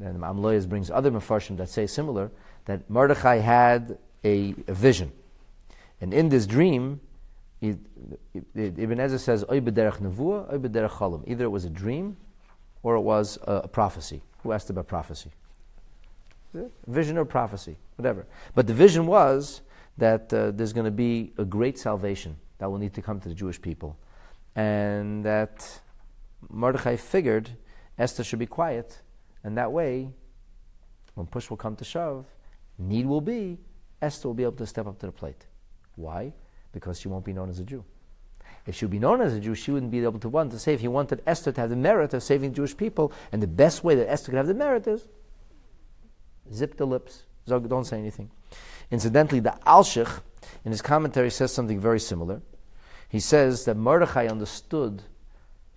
and 0.00 0.18
Amloyas 0.18 0.66
brings 0.66 0.90
other 0.90 1.10
mafarshim 1.10 1.58
that 1.58 1.68
say 1.68 1.86
similar, 1.86 2.30
that 2.64 2.88
Mordechai 2.88 3.36
had 3.36 3.98
a, 4.24 4.54
a 4.66 4.72
vision. 4.72 5.12
And 6.00 6.14
in 6.14 6.30
this 6.30 6.46
dream, 6.46 7.00
Ibn 7.60 8.98
Ezra 8.98 9.18
says, 9.18 9.44
Either 9.50 9.68
it 11.44 11.50
was 11.50 11.64
a 11.66 11.70
dream 11.70 12.16
or 12.82 12.96
it 12.96 13.02
was 13.02 13.38
a 13.42 13.68
prophecy 13.68 14.22
who 14.44 14.52
asked 14.52 14.70
about 14.70 14.86
prophecy. 14.86 15.30
Vision 16.86 17.18
or 17.18 17.24
prophecy, 17.24 17.76
whatever. 17.96 18.26
But 18.54 18.68
the 18.68 18.74
vision 18.74 19.06
was 19.06 19.62
that 19.98 20.32
uh, 20.32 20.52
there's 20.52 20.72
going 20.72 20.84
to 20.84 20.92
be 20.92 21.32
a 21.38 21.44
great 21.44 21.78
salvation 21.78 22.36
that 22.58 22.70
will 22.70 22.78
need 22.78 22.94
to 22.94 23.02
come 23.02 23.18
to 23.20 23.28
the 23.28 23.34
Jewish 23.34 23.60
people. 23.60 23.96
And 24.54 25.24
that 25.24 25.80
Mordechai 26.48 26.94
figured 26.94 27.50
Esther 27.98 28.22
should 28.22 28.38
be 28.38 28.46
quiet, 28.46 29.00
and 29.42 29.56
that 29.58 29.72
way, 29.72 30.10
when 31.14 31.26
push 31.26 31.50
will 31.50 31.56
come 31.56 31.74
to 31.76 31.84
shove, 31.84 32.26
need 32.78 33.06
will 33.06 33.20
be, 33.20 33.58
Esther 34.02 34.28
will 34.28 34.34
be 34.34 34.42
able 34.42 34.52
to 34.52 34.66
step 34.66 34.86
up 34.86 34.98
to 35.00 35.06
the 35.06 35.12
plate. 35.12 35.46
Why? 35.96 36.32
Because 36.72 37.00
she 37.00 37.08
won't 37.08 37.24
be 37.24 37.32
known 37.32 37.50
as 37.50 37.58
a 37.58 37.64
Jew. 37.64 37.84
If 38.66 38.76
she 38.76 38.84
would 38.84 38.92
be 38.92 38.98
known 38.98 39.20
as 39.20 39.34
a 39.34 39.40
Jew, 39.40 39.54
she 39.54 39.70
wouldn't 39.70 39.92
be 39.92 40.02
able 40.02 40.18
to 40.20 40.28
want 40.28 40.58
to 40.58 40.72
if 40.72 40.80
he 40.80 40.88
wanted 40.88 41.22
Esther 41.26 41.52
to 41.52 41.60
have 41.60 41.70
the 41.70 41.76
merit 41.76 42.14
of 42.14 42.22
saving 42.22 42.54
Jewish 42.54 42.76
people, 42.76 43.12
and 43.30 43.42
the 43.42 43.46
best 43.46 43.84
way 43.84 43.94
that 43.94 44.10
Esther 44.10 44.32
could 44.32 44.38
have 44.38 44.46
the 44.46 44.54
merit 44.54 44.86
is 44.86 45.06
zip 46.52 46.76
the 46.76 46.86
lips, 46.86 47.24
don't 47.46 47.84
say 47.84 47.98
anything. 47.98 48.30
Incidentally, 48.90 49.40
the 49.40 49.56
Alshich 49.66 50.20
in 50.64 50.70
his 50.70 50.82
commentary 50.82 51.30
says 51.30 51.52
something 51.52 51.80
very 51.80 52.00
similar. 52.00 52.42
He 53.08 53.20
says 53.20 53.64
that 53.64 53.76
Mordechai 53.76 54.26
understood. 54.26 55.02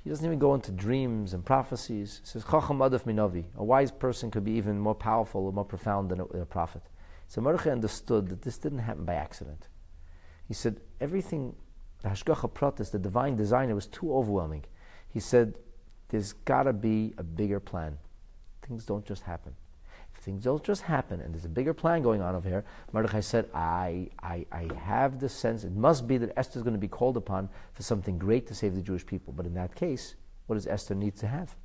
He 0.03 0.09
doesn't 0.09 0.25
even 0.25 0.39
go 0.39 0.55
into 0.55 0.71
dreams 0.71 1.33
and 1.33 1.45
prophecies. 1.45 2.21
He 2.23 2.29
says, 2.29 2.43
Chacham 2.43 2.79
Adaf 2.79 3.03
Minovi. 3.03 3.45
A 3.57 3.63
wise 3.63 3.91
person 3.91 4.31
could 4.31 4.43
be 4.43 4.53
even 4.53 4.79
more 4.79 4.95
powerful 4.95 5.45
or 5.45 5.53
more 5.53 5.65
profound 5.65 6.09
than 6.09 6.21
a, 6.21 6.25
a 6.25 6.45
prophet. 6.45 6.83
So 7.27 7.41
Mordechai 7.41 7.71
understood 7.71 8.29
that 8.29 8.41
this 8.43 8.57
didn't 8.57 8.79
happen 8.79 9.03
by 9.03 9.15
accident. 9.15 9.67
He 10.47 10.53
said, 10.53 10.79
everything 11.01 11.55
the 12.07 12.13
Hashgacha 12.13 12.51
Pratis, 12.51 12.91
the 12.91 12.99
divine 12.99 13.35
designer, 13.35 13.75
was 13.75 13.87
too 13.87 14.13
overwhelming. 14.13 14.63
He 15.07 15.19
said, 15.19 15.55
There's 16.09 16.33
got 16.33 16.63
to 16.63 16.73
be 16.73 17.13
a 17.17 17.23
bigger 17.23 17.59
plan. 17.59 17.97
Things 18.61 18.85
don't 18.85 19.05
just 19.05 19.23
happen. 19.23 19.55
If 20.15 20.21
things 20.23 20.43
don't 20.43 20.63
just 20.63 20.83
happen, 20.83 21.21
and 21.21 21.33
there's 21.33 21.45
a 21.45 21.49
bigger 21.49 21.73
plan 21.73 22.01
going 22.01 22.21
on 22.21 22.35
over 22.35 22.47
here, 22.47 22.65
Mordechai 22.91 23.19
said, 23.19 23.49
I, 23.53 24.09
I, 24.21 24.45
I 24.51 24.67
have 24.83 25.19
the 25.19 25.29
sense, 25.29 25.63
it 25.63 25.73
must 25.73 26.07
be 26.07 26.17
that 26.17 26.37
Esther 26.37 26.59
is 26.59 26.63
going 26.63 26.73
to 26.73 26.79
be 26.79 26.87
called 26.87 27.17
upon 27.17 27.49
for 27.73 27.83
something 27.83 28.17
great 28.17 28.47
to 28.47 28.55
save 28.55 28.75
the 28.75 28.81
Jewish 28.81 29.05
people. 29.05 29.33
But 29.33 29.45
in 29.45 29.53
that 29.55 29.75
case, 29.75 30.15
what 30.47 30.55
does 30.55 30.67
Esther 30.67 30.95
need 30.95 31.15
to 31.17 31.27
have? 31.27 31.55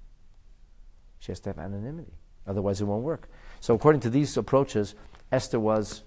She 1.19 1.33
has 1.33 1.41
to 1.41 1.51
have 1.51 1.59
anonymity. 1.59 2.13
Otherwise, 2.47 2.81
it 2.81 2.85
won't 2.85 3.05
work. 3.05 3.31
So, 3.61 3.75
according 3.75 4.01
to 4.03 4.11
these 4.11 4.37
approaches, 4.37 4.97
Esther 5.31 5.61
was, 5.61 6.03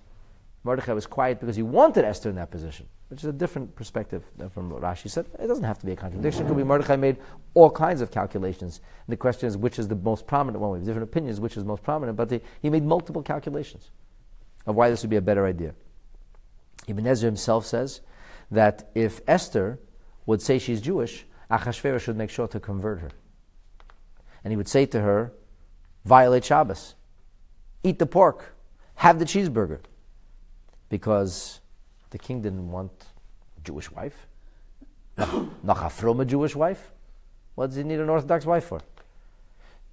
Mordechai 0.66 0.92
was 0.92 1.08
quiet 1.08 1.40
because 1.40 1.56
he 1.56 1.64
wanted 1.64 2.04
Esther 2.04 2.30
in 2.30 2.36
that 2.36 2.52
position 2.52 2.88
which 3.10 3.20
is 3.20 3.30
a 3.30 3.34
different 3.34 3.76
perspective 3.76 4.24
from 4.52 4.70
what 4.70 4.82
Rashi 4.82 5.10
said. 5.10 5.28
It 5.40 5.48
doesn't 5.48 5.64
have 5.64 5.78
to 5.80 5.86
be 5.86 5.92
a 5.92 5.96
contradiction. 5.96 6.44
It 6.44 6.48
could 6.48 6.58
be 6.58 6.64
Mordechai 6.64 6.96
made 6.96 7.18
all 7.54 7.70
kinds 7.70 8.02
of 8.02 8.10
calculations. 8.10 8.82
And 9.06 9.14
the 9.14 9.18
question 9.18 9.48
is, 9.48 9.56
which 9.56 9.78
is 9.78 9.88
the 9.88 9.96
most 9.96 10.26
prominent 10.26 10.60
one? 10.60 10.72
We 10.72 10.80
have 10.80 10.88
different 10.88 11.10
opinions, 11.10 11.40
which 11.40 11.56
is 11.56 11.64
most 11.64 11.84
prominent, 11.84 12.18
but 12.18 12.30
the, 12.30 12.42
he 12.62 12.70
made 12.70 12.84
multiple 12.84 13.22
calculations 13.22 13.92
of 14.66 14.76
why 14.76 14.90
this 14.90 15.04
would 15.04 15.12
be 15.12 15.18
a 15.18 15.22
better 15.22 15.46
idea. 15.46 15.76
Ibn 16.88 17.06
Ezra 17.06 17.28
himself 17.28 17.66
says 17.66 18.02
that 18.50 18.90
if 18.96 19.22
Esther 19.28 19.80
would 20.26 20.42
say 20.42 20.58
she's 20.58 20.82
Jewish, 20.82 21.26
Achashverosh 21.52 22.02
should 22.02 22.18
make 22.18 22.32
sure 22.32 22.48
to 22.48 22.60
convert 22.60 23.02
her. 23.02 23.12
And 24.44 24.52
he 24.52 24.58
would 24.58 24.68
say 24.68 24.88
to 24.88 25.00
her, 25.02 25.32
violate 26.06 26.44
Shabbos, 26.44 26.96
eat 27.84 28.00
the 28.00 28.06
pork, 28.08 28.56
have 28.96 29.20
the 29.20 29.26
cheeseburger. 29.26 29.80
Because 30.90 31.60
the 32.12 32.18
king 32.18 32.42
didn't 32.42 32.72
want 32.72 32.92
a 33.58 33.62
Jewish 33.62 33.92
wife. 33.92 34.28
Not 35.64 35.92
from 35.92 36.20
a 36.20 36.26
Jewish 36.26 36.56
wife. 36.56 36.92
What 37.56 37.68
does 37.68 37.78
he 37.78 37.84
need 37.84 38.00
an 38.00 38.10
Orthodox 38.10 38.46
wife 38.46 38.66
for? 38.66 38.82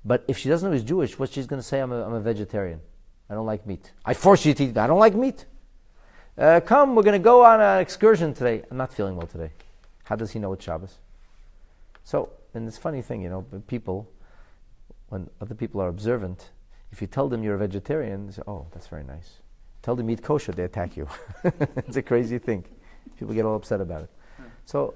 But 0.04 0.24
if 0.26 0.38
she 0.38 0.48
doesn't 0.48 0.68
know 0.68 0.74
he's 0.74 0.84
Jewish, 0.84 1.18
what 1.18 1.30
she's 1.30 1.46
going 1.46 1.60
to 1.60 1.66
say? 1.66 1.80
I'm 1.80 1.92
a, 1.92 2.02
I'm 2.04 2.14
a 2.14 2.20
vegetarian. 2.20 2.80
I 3.30 3.34
don't 3.34 3.46
like 3.46 3.66
meat. 3.66 3.92
I 4.04 4.14
force 4.14 4.44
you 4.44 4.52
to 4.54 4.64
eat. 4.64 4.76
I 4.76 4.86
don't 4.86 4.98
like 4.98 5.14
meat. 5.14 5.46
Uh, 6.36 6.60
come, 6.60 6.94
we're 6.94 7.02
going 7.02 7.20
to 7.20 7.24
go 7.24 7.44
on 7.44 7.60
an 7.60 7.80
excursion 7.80 8.34
today. 8.34 8.62
I'm 8.70 8.76
not 8.76 8.92
feeling 8.92 9.16
well 9.16 9.26
today. 9.26 9.52
How 10.04 10.16
does 10.16 10.32
he 10.32 10.38
know 10.38 10.52
it's 10.54 10.64
Shabbos? 10.64 10.98
So, 12.04 12.30
and 12.54 12.66
it's 12.66 12.78
funny 12.78 13.00
thing, 13.00 13.22
you 13.22 13.28
know, 13.28 13.42
people, 13.66 14.08
when 15.08 15.30
other 15.40 15.54
people 15.54 15.80
are 15.80 15.88
observant, 15.88 16.50
if 16.90 17.00
you 17.00 17.06
tell 17.06 17.28
them 17.28 17.42
you're 17.42 17.54
a 17.54 17.58
vegetarian, 17.58 18.26
they 18.26 18.32
say, 18.32 18.42
"Oh, 18.46 18.66
that's 18.72 18.86
very 18.86 19.04
nice." 19.04 19.38
Tell 19.82 19.96
them 19.96 20.08
eat 20.10 20.22
kosher, 20.22 20.52
they 20.52 20.64
attack 20.64 20.96
you. 20.96 21.08
it's 21.44 21.96
a 21.96 22.02
crazy 22.02 22.38
thing. 22.38 22.64
People 23.18 23.34
get 23.34 23.44
all 23.44 23.56
upset 23.56 23.80
about 23.80 24.02
it. 24.02 24.10
So, 24.64 24.94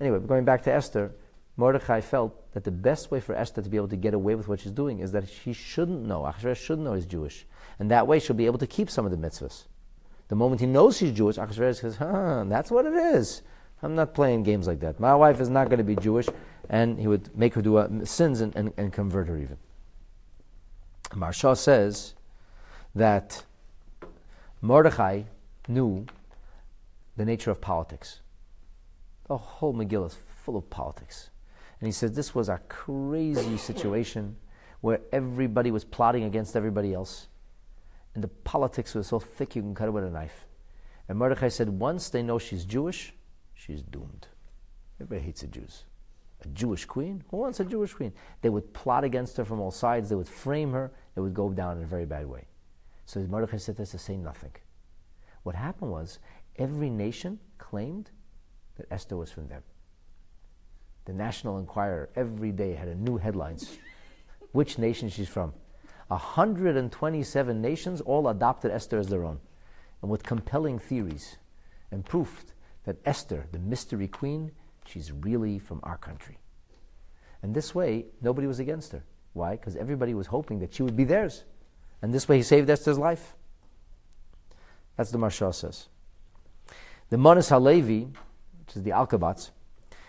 anyway, 0.00 0.20
going 0.20 0.44
back 0.44 0.62
to 0.64 0.72
Esther, 0.72 1.12
Mordechai 1.56 2.00
felt 2.00 2.52
that 2.52 2.62
the 2.62 2.70
best 2.70 3.10
way 3.10 3.18
for 3.18 3.34
Esther 3.34 3.62
to 3.62 3.68
be 3.68 3.76
able 3.76 3.88
to 3.88 3.96
get 3.96 4.14
away 4.14 4.36
with 4.36 4.46
what 4.46 4.60
she's 4.60 4.72
doing 4.72 5.00
is 5.00 5.10
that 5.10 5.28
she 5.28 5.52
shouldn't 5.52 6.06
know, 6.06 6.22
Achashverosh 6.22 6.56
shouldn't 6.56 6.86
know 6.86 6.94
he's 6.94 7.04
Jewish. 7.04 7.46
And 7.80 7.90
that 7.90 8.06
way 8.06 8.20
she'll 8.20 8.36
be 8.36 8.46
able 8.46 8.58
to 8.58 8.66
keep 8.66 8.88
some 8.90 9.04
of 9.04 9.10
the 9.10 9.16
mitzvahs. 9.16 9.64
The 10.28 10.36
moment 10.36 10.60
he 10.60 10.68
knows 10.68 10.96
she's 10.96 11.12
Jewish, 11.12 11.36
Achashverosh 11.36 11.80
says, 11.80 11.96
huh, 11.96 12.44
that's 12.46 12.70
what 12.70 12.86
it 12.86 12.94
is. 12.94 13.42
I'm 13.82 13.96
not 13.96 14.14
playing 14.14 14.44
games 14.44 14.66
like 14.66 14.80
that. 14.80 15.00
My 15.00 15.14
wife 15.14 15.40
is 15.40 15.48
not 15.48 15.68
going 15.68 15.78
to 15.78 15.84
be 15.84 15.96
Jewish. 15.96 16.26
And 16.68 16.98
he 16.98 17.06
would 17.06 17.36
make 17.36 17.54
her 17.54 17.62
do 17.62 17.76
uh, 17.76 18.04
sins 18.04 18.40
and, 18.40 18.54
and, 18.54 18.72
and 18.76 18.92
convert 18.92 19.28
her 19.28 19.38
even. 19.38 19.56
Maharsha 21.10 21.56
says 21.56 22.14
that 22.94 23.44
Mordechai 24.60 25.22
knew 25.68 26.06
the 27.16 27.24
nature 27.24 27.50
of 27.50 27.60
politics. 27.60 28.20
The 29.28 29.36
whole 29.36 29.74
Megillah 29.74 30.06
is 30.06 30.16
full 30.42 30.56
of 30.56 30.68
politics. 30.68 31.30
And 31.80 31.86
he 31.86 31.92
says 31.92 32.12
this 32.12 32.34
was 32.34 32.48
a 32.48 32.60
crazy 32.68 33.56
situation 33.56 34.36
where 34.80 35.00
everybody 35.12 35.70
was 35.70 35.84
plotting 35.84 36.24
against 36.24 36.56
everybody 36.56 36.92
else. 36.92 37.28
And 38.14 38.24
the 38.24 38.28
politics 38.28 38.94
was 38.94 39.06
so 39.06 39.20
thick 39.20 39.54
you 39.54 39.62
can 39.62 39.74
cut 39.74 39.86
it 39.86 39.92
with 39.92 40.04
a 40.04 40.10
knife. 40.10 40.46
And 41.08 41.18
Mordechai 41.18 41.48
said, 41.48 41.68
once 41.68 42.08
they 42.10 42.22
know 42.22 42.38
she's 42.38 42.64
Jewish, 42.64 43.14
she's 43.54 43.82
doomed. 43.82 44.26
Everybody 45.00 45.24
hates 45.24 45.42
the 45.42 45.46
Jews. 45.46 45.84
A 46.44 46.48
Jewish 46.48 46.84
queen? 46.84 47.22
Who 47.30 47.36
wants 47.36 47.60
a 47.60 47.64
Jewish 47.64 47.94
queen? 47.94 48.12
They 48.42 48.48
would 48.48 48.74
plot 48.74 49.04
against 49.04 49.36
her 49.36 49.44
from 49.44 49.60
all 49.60 49.70
sides. 49.70 50.08
They 50.08 50.16
would 50.16 50.28
frame 50.28 50.72
her. 50.72 50.90
It 51.14 51.20
would 51.20 51.34
go 51.34 51.50
down 51.50 51.76
in 51.78 51.84
a 51.84 51.86
very 51.86 52.06
bad 52.06 52.26
way. 52.26 52.47
So 53.08 53.20
Mordechai 53.20 53.56
said 53.56 53.78
this 53.78 53.92
to 53.92 53.98
say 53.98 54.18
nothing. 54.18 54.50
What 55.42 55.54
happened 55.54 55.90
was 55.90 56.18
every 56.56 56.90
nation 56.90 57.38
claimed 57.56 58.10
that 58.76 58.84
Esther 58.90 59.16
was 59.16 59.32
from 59.32 59.48
them. 59.48 59.62
The 61.06 61.14
National 61.14 61.56
Enquirer 61.58 62.10
every 62.14 62.52
day 62.52 62.74
had 62.74 62.86
a 62.86 62.94
new 62.94 63.16
headlines. 63.16 63.78
Which 64.52 64.76
nation 64.76 65.08
she's 65.08 65.26
from? 65.26 65.54
127 66.08 67.62
nations 67.62 68.02
all 68.02 68.28
adopted 68.28 68.72
Esther 68.72 68.98
as 68.98 69.08
their 69.08 69.24
own, 69.24 69.40
and 70.02 70.10
with 70.10 70.22
compelling 70.22 70.78
theories, 70.78 71.38
and 71.90 72.04
proved 72.04 72.52
that 72.84 72.98
Esther, 73.06 73.46
the 73.52 73.58
mystery 73.58 74.06
queen, 74.06 74.52
she's 74.84 75.12
really 75.12 75.58
from 75.58 75.80
our 75.82 75.96
country. 75.96 76.36
And 77.40 77.54
this 77.54 77.74
way, 77.74 78.04
nobody 78.20 78.46
was 78.46 78.58
against 78.58 78.92
her. 78.92 79.02
Why? 79.32 79.52
Because 79.52 79.76
everybody 79.76 80.12
was 80.12 80.26
hoping 80.26 80.58
that 80.58 80.74
she 80.74 80.82
would 80.82 80.96
be 80.96 81.04
theirs. 81.04 81.44
And 82.00 82.14
this 82.14 82.28
way, 82.28 82.36
he 82.36 82.42
saved 82.42 82.70
Esther's 82.70 82.98
life. 82.98 83.34
That's 84.96 85.10
the 85.10 85.18
Maharsha 85.18 85.54
says. 85.54 85.88
The 87.10 87.16
Manas 87.16 87.48
Halevi, 87.48 88.08
which 88.58 88.76
is 88.76 88.82
the 88.82 88.90
Alkabetz, 88.90 89.50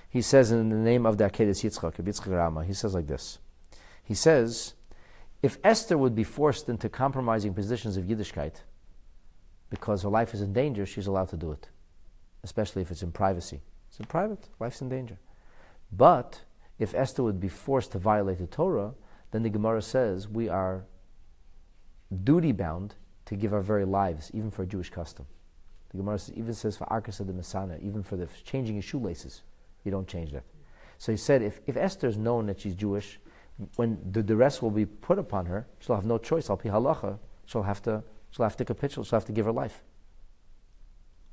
he 0.09 0.21
says 0.21 0.51
in 0.51 0.69
the 0.69 0.75
name 0.75 1.05
of 1.05 1.17
the 1.17 1.25
Akedes 1.29 1.63
Yitzchak, 1.63 1.95
Yitzchak 1.95 2.35
Rama, 2.35 2.65
he 2.65 2.73
says 2.73 2.93
like 2.95 3.07
this. 3.07 3.37
He 4.03 4.15
says, 4.15 4.73
if 5.41 5.57
Esther 5.63 5.97
would 5.97 6.15
be 6.15 6.23
forced 6.23 6.67
into 6.67 6.89
compromising 6.89 7.53
positions 7.53 7.95
of 7.95 8.05
Yiddishkeit 8.05 8.55
because 9.69 10.01
her 10.01 10.09
life 10.09 10.33
is 10.33 10.41
in 10.41 10.51
danger, 10.51 10.85
she's 10.85 11.07
allowed 11.07 11.29
to 11.29 11.37
do 11.37 11.51
it, 11.51 11.69
especially 12.43 12.81
if 12.81 12.91
it's 12.91 13.03
in 13.03 13.11
privacy. 13.11 13.61
It's 13.87 13.99
in 13.99 14.07
private, 14.07 14.49
life's 14.59 14.81
in 14.81 14.89
danger. 14.89 15.19
But 15.91 16.41
if 16.79 16.93
Esther 16.95 17.23
would 17.23 17.39
be 17.39 17.47
forced 17.47 17.91
to 17.91 17.99
violate 17.99 18.39
the 18.39 18.47
Torah, 18.47 18.95
then 19.31 19.43
the 19.43 19.49
Gemara 19.49 19.81
says 19.81 20.27
we 20.27 20.49
are 20.49 20.85
duty 22.23 22.51
bound 22.51 22.95
to 23.25 23.35
give 23.35 23.53
our 23.53 23.61
very 23.61 23.85
lives, 23.85 24.31
even 24.33 24.51
for 24.51 24.63
a 24.63 24.65
Jewish 24.65 24.89
custom. 24.89 25.25
The 25.91 25.97
Gemara 25.97 26.19
even 26.35 26.53
says 26.53 26.77
for 26.77 26.85
Arkas 26.85 27.19
of 27.19 27.27
the 27.27 27.33
Masana, 27.33 27.81
even 27.81 28.03
for 28.03 28.15
the 28.15 28.27
changing 28.43 28.75
his 28.75 28.85
shoelaces, 28.85 29.41
you 29.83 29.91
don't 29.91 30.07
change 30.07 30.31
that. 30.31 30.43
So 30.97 31.11
he 31.11 31.17
said, 31.17 31.41
if, 31.41 31.61
if 31.65 31.77
Esther 31.77 32.07
is 32.07 32.17
known 32.17 32.45
that 32.47 32.59
she's 32.59 32.75
Jewish, 32.75 33.19
when 33.75 33.97
the 34.11 34.23
duress 34.23 34.61
will 34.61 34.71
be 34.71 34.85
put 34.85 35.19
upon 35.19 35.45
her, 35.45 35.67
she'll 35.79 35.95
have 35.95 36.05
no 36.05 36.17
choice. 36.17 36.49
Al 36.49 36.57
pi 36.57 36.69
halacha, 36.69 37.17
she'll 37.45 37.63
have 37.63 37.81
to 37.83 38.03
she'll 38.31 38.43
have 38.43 38.57
to 38.57 38.65
capitulate. 38.65 39.07
She'll 39.07 39.17
have 39.17 39.25
to 39.25 39.31
give 39.31 39.45
her 39.45 39.51
life. 39.51 39.83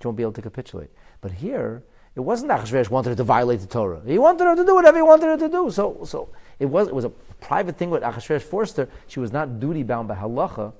She 0.01 0.09
won't 0.09 0.17
be 0.17 0.23
able 0.23 0.33
to 0.33 0.43
capitulate. 0.43 0.91
But 1.21 1.33
here, 1.33 1.85
it 2.17 2.21
wasn't 2.21 2.51
Achashverosh 2.51 2.89
wanted 2.89 3.11
her 3.11 3.15
to 3.17 3.25
violate 3.25 3.61
the 3.61 3.67
Torah. 3.67 4.01
He 4.07 4.19
wanted 4.19 4.45
her 4.45 4.57
to 4.57 4.65
do 4.65 4.75
whatever 4.75 4.97
he 4.97 5.03
wanted 5.03 5.27
her 5.27 5.37
to 5.37 5.49
do. 5.51 5.71
So, 5.71 6.01
so 6.05 6.31
it 6.59 6.65
was 6.65 6.89
it 6.89 6.95
was 6.95 7.05
a 7.05 7.11
private 7.41 7.77
thing. 7.77 7.91
What 7.91 8.03
Achashverosh 8.03 8.43
forced 8.43 8.79
her. 8.79 8.89
She 9.07 9.21
was 9.21 9.33
not 9.33 9.61
duty 9.61 9.83
bound 9.83 10.09
by 10.09 10.17
halacha 10.17 10.73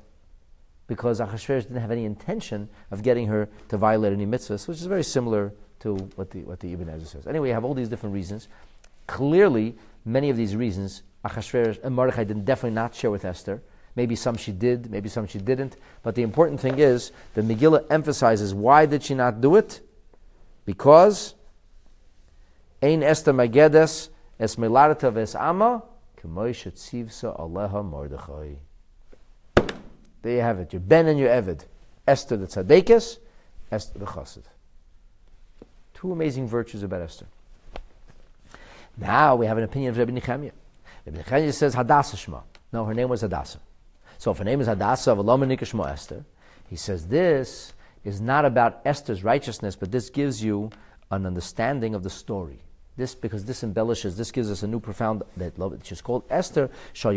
because 0.87 1.21
Achashverosh 1.21 1.65
didn't 1.65 1.83
have 1.83 1.91
any 1.91 2.07
intention 2.07 2.71
of 2.91 3.03
getting 3.03 3.27
her 3.27 3.51
to 3.69 3.77
violate 3.77 4.15
any 4.15 4.25
mitzvahs, 4.25 4.67
which 4.67 4.79
is 4.79 4.87
very 4.87 5.05
similar 5.05 5.53
to 5.81 5.97
what 6.15 6.31
the 6.31 6.41
what 6.41 6.61
the 6.61 6.73
Ibn 6.73 6.89
Ezra 6.89 7.07
says. 7.07 7.27
Anyway, 7.27 7.49
you 7.49 7.55
have 7.55 7.67
all 7.67 7.75
these 7.75 7.91
different 7.91 8.15
reasons. 8.15 8.49
Clearly, 9.07 9.77
many 10.07 10.31
of 10.31 10.39
these 10.39 10.57
reasons 10.57 11.03
Achashverosh 11.23 11.85
and 11.85 11.95
Mordechai 11.95 12.25
did 12.25 12.47
definitely 12.47 12.75
not 12.75 12.95
share 12.95 13.11
with 13.11 13.27
Esther. 13.27 13.63
Maybe 13.95 14.17
some 14.17 14.39
she 14.39 14.53
did, 14.53 14.91
maybe 14.91 15.11
some 15.11 15.27
she 15.27 15.39
didn't. 15.39 15.77
But 16.03 16.15
the 16.15 16.23
important 16.23 16.61
thing 16.61 16.79
is 16.79 17.13
the 17.35 17.43
Megillah 17.43 17.85
emphasizes 17.91 18.55
why 18.55 18.87
did 18.87 19.03
she 19.03 19.15
not 19.15 19.43
do 19.43 19.57
it? 19.57 19.81
Because 20.67 21.35
Ein 22.83 23.03
Esther 23.03 23.33
Magedes 23.33 24.11
Es 24.39 24.57
Melarata 24.57 25.11
Ves 25.11 25.35
Ama 25.35 25.83
Kemoish 26.21 26.71
Tzivsa 26.73 27.39
Aleha 27.41 27.83
Mordechai. 27.83 28.57
There 30.23 30.35
you 30.35 30.41
have 30.41 30.59
it. 30.59 30.73
Your 30.73 30.81
Ben 30.81 31.07
and 31.07 31.19
your 31.19 31.31
Eved. 31.31 31.65
Esther 32.07 32.37
the 32.37 32.47
Tzadekis, 32.47 33.19
Esther 33.71 33.99
the 33.99 34.05
Chassid. 34.05 34.45
Two 35.95 36.13
amazing 36.13 36.47
virtues 36.47 36.83
about 36.83 37.03
Esther. 37.03 37.27
Now 38.97 39.37
we 39.37 39.47
have 39.47 39.59
an 39.59 39.65
opinion 39.65 39.91
of 39.91 39.99
Rabbi 39.99 40.13
Nechemiah. 40.13 40.53
Rabbi 41.05 41.23
Nechemiah 41.23 41.53
says 41.53 41.75
Hadassah 41.75 42.17
Shema. 42.17 42.41
No, 42.73 42.85
her 42.85 42.95
name 42.95 43.09
was 43.09 43.23
Hadassah. 43.23 43.61
So 44.19 44.31
if 44.31 44.39
her 44.39 44.45
name 44.45 44.61
is 44.61 44.67
Hadassah 44.67 45.13
of 45.13 45.67
Shema 45.67 45.85
Esther, 45.85 46.25
he 46.69 46.77
says 46.77 47.07
this 47.09 47.73
is 48.07 48.21
not 48.21 48.45
about 48.45 48.81
Esther's 48.85 49.25
righteousness, 49.25 49.75
but 49.75 49.91
this 49.91 50.11
gives 50.11 50.43
you 50.43 50.71
an 51.11 51.27
understanding 51.27 51.93
of 51.93 52.05
the 52.05 52.11
story. 52.11 52.61
This 52.97 53.17
because 53.17 53.45
this 53.45 53.65
embellishes, 53.65 54.17
this 54.17 54.31
gives 54.31 54.49
us 54.49 54.63
a 54.63 54.67
new 54.69 54.79
profound 54.79 55.25
that 55.37 55.59
love 55.59 55.73
it. 55.73 55.85
she's 55.85 56.01
called 56.01 56.23
Esther. 56.31 56.71
The 57.03 57.11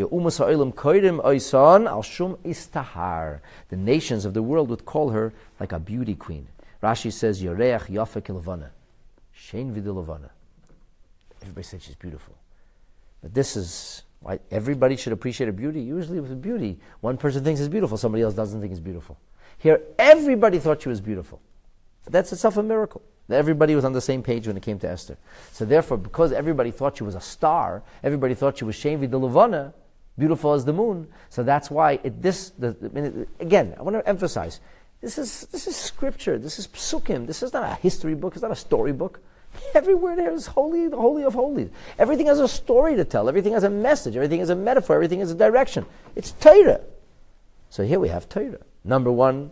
nations 3.71 4.25
of 4.25 4.33
the 4.33 4.41
world 4.41 4.69
would 4.69 4.83
call 4.83 5.09
her 5.11 5.31
like 5.59 5.71
a 5.71 5.79
beauty 5.79 6.15
queen. 6.15 6.47
Rashi 6.81 7.13
says 7.13 7.41
Yoreach 7.41 7.85
Vidilavana. 9.71 10.29
Everybody 11.41 11.63
said 11.63 11.81
she's 11.83 11.95
beautiful. 11.95 12.35
But 13.21 13.35
this 13.35 13.55
is 13.55 14.01
why 14.21 14.39
everybody 14.49 14.97
should 14.97 15.13
appreciate 15.13 15.45
her 15.47 15.53
beauty. 15.53 15.81
Usually 15.81 16.19
with 16.19 16.41
beauty, 16.41 16.79
one 16.99 17.15
person 17.15 17.43
thinks 17.43 17.59
it's 17.59 17.69
beautiful, 17.69 17.95
somebody 17.95 18.23
else 18.23 18.33
doesn't 18.33 18.59
think 18.59 18.71
it's 18.71 18.81
beautiful. 18.81 19.17
Here, 19.59 19.81
everybody 19.97 20.57
thought 20.59 20.81
she 20.81 20.89
was 20.89 21.01
beautiful. 21.01 21.41
That's 22.09 22.31
itself 22.33 22.57
a 22.57 22.63
miracle. 22.63 23.01
Everybody 23.29 23.75
was 23.75 23.85
on 23.85 23.93
the 23.93 24.01
same 24.01 24.23
page 24.23 24.47
when 24.47 24.57
it 24.57 24.63
came 24.63 24.79
to 24.79 24.89
Esther. 24.89 25.17
So 25.51 25.63
therefore, 25.65 25.97
because 25.97 26.31
everybody 26.31 26.71
thought 26.71 26.97
she 26.97 27.03
was 27.03 27.13
a 27.13 27.21
star, 27.21 27.83
everybody 28.01 28.33
thought 28.33 28.57
she 28.57 28.65
was 28.65 28.75
Shevi 28.75 29.07
de 29.09 29.17
Levana, 29.17 29.73
beautiful 30.17 30.53
as 30.53 30.65
the 30.65 30.73
moon. 30.73 31.07
So 31.29 31.43
that's 31.43 31.69
why 31.69 31.99
it, 32.03 32.21
this, 32.21 32.49
the, 32.57 33.27
again, 33.39 33.75
I 33.77 33.83
want 33.83 33.95
to 33.97 34.07
emphasize, 34.09 34.59
this 35.01 35.17
is, 35.17 35.47
this 35.51 35.67
is 35.67 35.75
scripture. 35.75 36.37
This 36.37 36.57
is 36.57 36.67
psukim. 36.67 37.27
This 37.27 37.43
is 37.43 37.53
not 37.53 37.63
a 37.63 37.75
history 37.75 38.15
book. 38.15 38.33
It's 38.33 38.41
not 38.41 38.51
a 38.51 38.55
story 38.55 38.91
book. 38.91 39.21
Everywhere 39.73 40.15
there 40.15 40.31
is 40.31 40.47
holy, 40.47 40.87
the 40.87 40.97
holy 40.97 41.23
of 41.23 41.33
holies. 41.33 41.69
Everything 41.97 42.27
has 42.27 42.39
a 42.39 42.47
story 42.47 42.95
to 42.95 43.05
tell. 43.05 43.29
Everything 43.29 43.53
has 43.53 43.63
a 43.63 43.69
message. 43.69 44.15
Everything 44.15 44.39
has 44.39 44.49
a 44.49 44.55
metaphor. 44.55 44.95
Everything 44.95 45.19
has 45.19 45.31
a 45.31 45.35
direction. 45.35 45.85
It's 46.15 46.31
Torah. 46.31 46.81
So 47.69 47.83
here 47.83 47.99
we 47.99 48.09
have 48.09 48.27
Torah. 48.27 48.59
Number 48.89 49.11
one, 49.11 49.51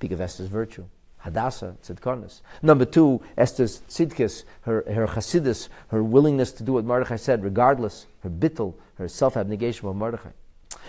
peak 0.00 0.10
of 0.10 0.20
Esther's 0.20 0.48
virtue. 0.48 0.84
Hadassah, 1.18 1.76
Tzidkarnas. 1.80 2.40
Number 2.60 2.84
two, 2.84 3.22
Esther's 3.38 3.82
tzidkis, 3.88 4.42
her, 4.62 4.84
her 4.92 5.06
chasidus, 5.06 5.68
her 5.88 6.02
willingness 6.02 6.50
to 6.52 6.64
do 6.64 6.72
what 6.72 6.84
Mordechai 6.84 7.14
said, 7.14 7.44
regardless, 7.44 8.06
her 8.24 8.28
bittul, 8.28 8.74
her 8.96 9.06
self-abnegation 9.06 9.88
of 9.88 9.94
Mordechai. 9.94 10.30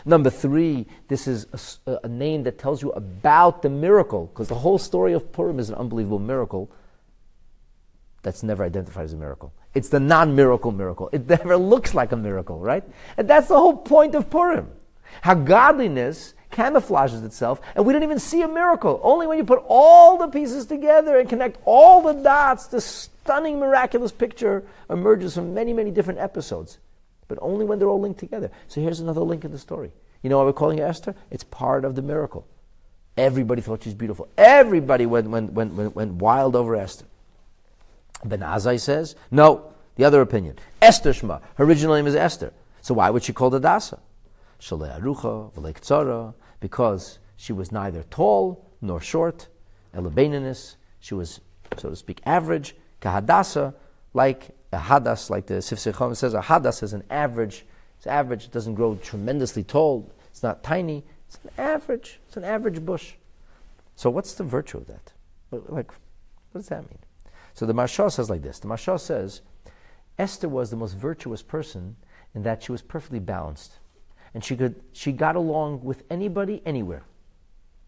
Number 0.04 0.32
three, 0.32 0.88
this 1.10 1.28
is 1.28 1.46
a, 1.86 2.00
a, 2.04 2.08
name 2.08 2.42
that 2.44 2.58
tells 2.58 2.82
you 2.82 2.92
about 2.94 3.62
the 3.62 3.70
miracle, 3.70 4.26
because 4.34 4.48
the 4.48 4.56
whole 4.56 4.80
story 4.80 5.14
of 5.14 5.32
Purim 5.32 5.60
is 5.60 5.70
an 5.70 5.76
unbelievable 5.76 6.20
miracle 6.20 6.72
that's 8.24 8.42
never 8.42 8.64
identified 8.64 9.06
as 9.06 9.14
a 9.14 9.18
miracle. 9.18 9.54
It's 9.76 9.90
the 9.90 10.00
non-miracle 10.00 10.72
miracle. 10.72 11.10
It 11.14 11.30
never 11.30 11.56
looks 11.56 11.94
like 11.94 12.12
a 12.12 12.18
miracle, 12.18 12.60
right? 12.60 12.84
And 13.16 13.30
that's 13.30 13.48
the 13.48 13.60
whole 13.60 13.78
point 13.78 14.16
of 14.16 14.32
Purim. 14.32 14.72
How 15.22 15.36
godliness 15.36 16.34
camouflages 16.56 17.24
itself, 17.26 17.60
and 17.76 17.86
we 17.86 17.94
don't 17.94 18.04
even 18.04 18.20
see 18.20 18.42
a 18.42 18.48
miracle. 18.48 19.00
Only 19.04 19.28
when 19.28 19.38
you 19.38 19.44
put 19.44 19.64
all 19.68 20.18
the 20.18 20.28
pieces 20.28 20.66
together 20.66 21.20
and 21.20 21.30
connect 21.30 21.58
all 21.66 22.02
the 22.02 22.14
dots, 22.14 22.68
this 22.68 22.86
stunning, 22.86 23.60
miraculous 23.60 24.12
picture 24.12 24.64
emerges 24.90 25.36
from 25.36 25.54
many, 25.54 25.74
many 25.74 25.92
different 25.92 26.20
episodes. 26.20 26.80
But 27.28 27.40
only 27.42 27.66
when 27.66 27.80
they're 27.80 27.90
all 27.90 28.00
linked 28.00 28.20
together. 28.20 28.52
So 28.68 28.82
here's 28.82 29.00
another 29.00 29.22
link 29.22 29.44
in 29.44 29.52
the 29.52 29.60
story. 29.60 29.92
You 30.22 30.30
know 30.30 30.38
why 30.38 30.46
we're 30.46 30.54
calling 30.54 30.78
her 30.78 30.86
Esther? 30.86 31.16
It's 31.30 31.44
part 31.44 31.86
of 31.86 31.96
the 31.96 32.02
miracle. 32.02 32.48
Everybody 33.18 33.62
thought 33.62 33.84
she's 33.84 33.94
beautiful. 33.94 34.28
Everybody 34.38 35.06
went, 35.06 35.30
went, 35.30 35.54
went, 35.54 35.74
went, 35.74 35.96
went 35.96 36.14
wild 36.14 36.56
over 36.56 36.76
Esther. 36.76 37.06
Ben 38.24 38.40
Azai 38.40 38.80
says, 38.80 39.16
no, 39.32 39.72
the 39.96 40.04
other 40.04 40.22
opinion. 40.22 40.58
Esther 40.82 41.14
Shema. 41.14 41.40
Her 41.56 41.64
original 41.66 41.96
name 41.96 42.08
is 42.08 42.16
Esther. 42.16 42.54
So 42.82 42.94
why 42.94 43.10
would 43.10 43.24
she 43.24 43.34
call 43.34 43.54
it 43.54 43.62
Adasa? 43.62 44.00
Shalei 44.60 45.00
Arucha, 45.00 45.52
V'lei 45.54 45.74
because 46.66 47.20
she 47.38 47.54
was 47.54 47.72
neither 47.72 48.02
tall 48.10 48.66
nor 48.82 49.00
short, 49.00 49.50
Elebenanis, 49.96 50.78
she 51.00 51.14
was, 51.14 51.40
so 51.78 51.92
to 51.92 51.96
speak, 51.96 52.20
average, 52.26 52.76
Kahadasa, 53.04 53.76
like 54.16 54.50
a 54.74 54.80
hadas, 54.80 55.30
like 55.30 55.46
the 55.46 55.62
Sif 55.62 55.78
Sechom 55.78 56.16
says, 56.16 56.34
a 56.34 56.42
hadas 56.42 56.82
is 56.82 56.94
an 56.94 57.04
average, 57.12 57.68
it's 57.98 58.08
average, 58.08 58.46
it 58.46 58.52
doesn't 58.52 58.74
grow 58.74 58.96
tremendously 58.96 59.64
tall, 59.64 60.10
it's 60.32 60.42
not 60.42 60.64
tiny. 60.64 61.04
It's 61.28 61.38
an 61.44 61.52
average. 61.60 62.20
It's 62.28 62.36
an 62.36 62.44
average 62.44 62.84
bush. 62.84 63.14
So 63.96 64.10
what's 64.10 64.34
the 64.34 64.44
virtue 64.44 64.80
of 64.80 64.88
that? 64.88 65.14
Like, 65.52 65.92
what 66.52 66.62
does 66.62 66.70
that 66.70 66.90
mean? 66.90 67.00
So 67.54 67.68
the 67.68 67.74
Maharsha 67.74 68.12
says 68.12 68.28
like 68.28 68.42
this. 68.42 68.58
The 68.58 68.68
Maharsha 68.68 69.00
says, 69.00 69.42
Esther 70.18 70.50
was 70.50 70.72
the 70.72 70.78
most 70.78 70.94
virtuous 70.98 71.44
person 71.44 71.96
in 72.34 72.42
that 72.42 72.64
she 72.64 72.72
was 72.72 72.82
perfectly 72.82 73.20
balanced. 73.20 73.80
And 74.36 74.44
she 74.44 74.58
could 74.58 74.76
she 74.92 75.14
got 75.14 75.38
along 75.38 75.84
with 75.84 76.04
anybody 76.10 76.62
anywhere. 76.66 77.04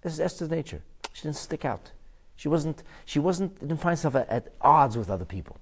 This 0.01 0.13
is 0.13 0.19
Esther's 0.21 0.49
nature. 0.49 0.81
She 1.11 1.23
didn't 1.23 1.35
stick 1.35 1.65
out. 1.65 1.91
She 2.37 2.47
wasn't 2.47 2.83
she 3.03 3.19
wasn't 3.19 3.59
didn't 3.59 3.81
find 3.81 3.97
herself 3.97 4.15
at, 4.15 4.29
at 4.29 4.53
odds 4.61 4.97
with 4.97 5.09
other 5.09 5.25
people. 5.25 5.57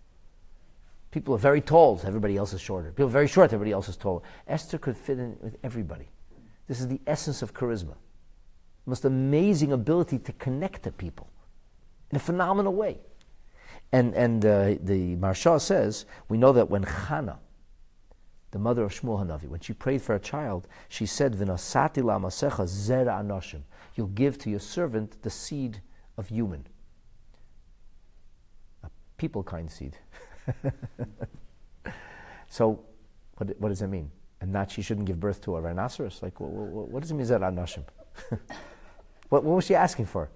People 1.09 1.33
are 1.33 1.39
very 1.39 1.59
tall, 1.59 1.97
so 1.97 2.07
everybody 2.07 2.38
else 2.38 2.53
is 2.53 2.61
shorter. 2.61 2.89
People 2.91 3.07
are 3.07 3.09
very 3.09 3.27
short, 3.27 3.51
everybody 3.51 3.71
else 3.71 3.89
is 3.89 3.97
taller. 3.97 4.21
Esther 4.47 4.77
could 4.77 4.95
fit 4.95 5.17
in 5.17 5.38
with 5.41 5.57
everybody. 5.63 6.07
This 6.67 6.79
is 6.79 6.88
the 6.88 7.01
essence 7.07 7.41
of 7.41 7.53
charisma. 7.53 7.95
The 8.86 8.91
most 8.91 9.05
amazing 9.05 9.71
ability 9.71 10.19
to 10.19 10.33
connect 10.33 10.83
to 10.83 10.91
people 10.91 11.29
in 12.11 12.17
a 12.17 12.19
phenomenal 12.19 12.73
way. 12.73 12.99
And, 13.91 14.13
and 14.13 14.45
uh, 14.45 14.75
the 14.83 15.15
Maharsha 15.15 15.59
says, 15.61 16.05
we 16.27 16.38
know 16.38 16.51
that 16.51 16.69
when 16.69 16.83
Chana, 16.83 17.38
the 18.56 18.60
mother 18.60 18.86
of 18.86 18.93
Shmuel 18.93 19.20
Hanavi, 19.20 19.49
when 19.49 19.60
she 19.60 19.74
prayed 19.74 20.01
for 20.01 20.16
a 20.16 20.20
child, 20.20 20.66
she 20.88 21.06
said, 21.06 21.34
V'nasati 21.34 22.01
la'masecha 22.01 22.64
zera 22.64 23.22
anoshim. 23.22 23.64
You'll 23.95 24.08
give 24.08 24.38
to 24.39 24.49
your 24.49 24.62
servant 24.62 25.22
the 25.24 25.30
seed 25.30 25.82
of 26.18 26.30
human. 26.30 26.66
A 28.82 28.89
people 29.18 29.43
kind 29.43 29.70
seed. 29.70 29.97
so, 32.47 32.80
what, 33.36 33.60
what 33.60 33.68
does 33.68 33.80
that 33.80 33.89
mean? 33.89 34.10
And 34.39 34.56
that 34.56 34.72
she 34.72 34.82
shouldn't 34.82 35.06
give 35.06 35.20
birth 35.20 35.41
to 35.41 35.58
a 35.58 35.60
rhinoceros? 35.60 36.22
Like, 36.24 36.39
what, 36.39 36.49
what, 36.49 36.88
what 36.88 37.01
does 37.01 37.12
it 37.12 37.16
mean, 37.16 37.28
zera 37.28 37.53
anoshim? 37.53 37.84
what, 39.28 39.43
what 39.43 39.56
was 39.58 39.66
she 39.66 39.76
asking 39.76 40.06
for? 40.06 40.30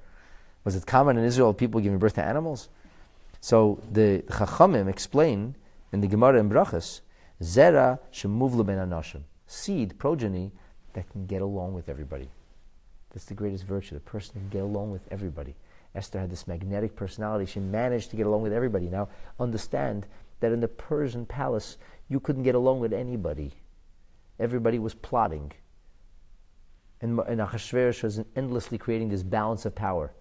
Was 0.65 0.76
it 0.76 0.86
common 0.86 1.17
in 1.17 1.24
Israel 1.24 1.53
people 1.53 1.80
giving 1.80 1.99
birth 1.99 2.15
to 2.15 2.22
animals? 2.26 2.67
So 3.39 3.82
the 3.89 4.26
Chachamim 4.28 4.89
explain 4.89 5.55
in 5.93 6.01
the 6.01 6.07
Gemara 6.07 6.38
in 6.38 6.49
Brachas, 6.49 6.99
Zera 7.41 7.99
shemuvlu 8.11 8.65
ben 8.65 8.77
anoshim, 8.77 9.23
seed, 9.47 9.97
progeny 9.97 10.51
that 10.93 11.09
can 11.09 11.25
get 11.25 11.41
along 11.41 11.73
with 11.73 11.89
everybody. 11.89 12.29
That's 13.11 13.25
the 13.25 13.33
greatest 13.33 13.63
virtue. 13.63 13.95
The 13.95 14.01
person 14.01 14.33
can 14.33 14.49
get 14.49 14.63
along 14.63 14.91
with 14.91 15.07
everybody. 15.09 15.55
Esther 15.95 16.19
had 16.19 16.29
this 16.29 16.47
magnetic 16.47 16.95
personality. 16.95 17.45
She 17.45 17.59
managed 17.59 18.11
to 18.11 18.15
get 18.15 18.27
along 18.27 18.43
with 18.43 18.53
everybody. 18.53 18.89
Now, 18.89 19.09
understand 19.39 20.05
that 20.39 20.51
in 20.51 20.59
the 20.59 20.67
Persian 20.67 21.25
palace, 21.25 21.77
you 22.07 22.19
couldn't 22.19 22.43
get 22.43 22.55
along 22.55 22.79
with 22.79 22.93
anybody. 22.93 23.53
Everybody 24.39 24.77
was 24.77 24.93
plotting. 24.93 25.53
And, 27.01 27.19
and 27.19 27.39
Achashverosh 27.39 28.03
was 28.03 28.21
endlessly 28.35 28.77
creating 28.77 29.09
this 29.09 29.23
balance 29.23 29.65
of 29.65 29.73
power 29.73 30.11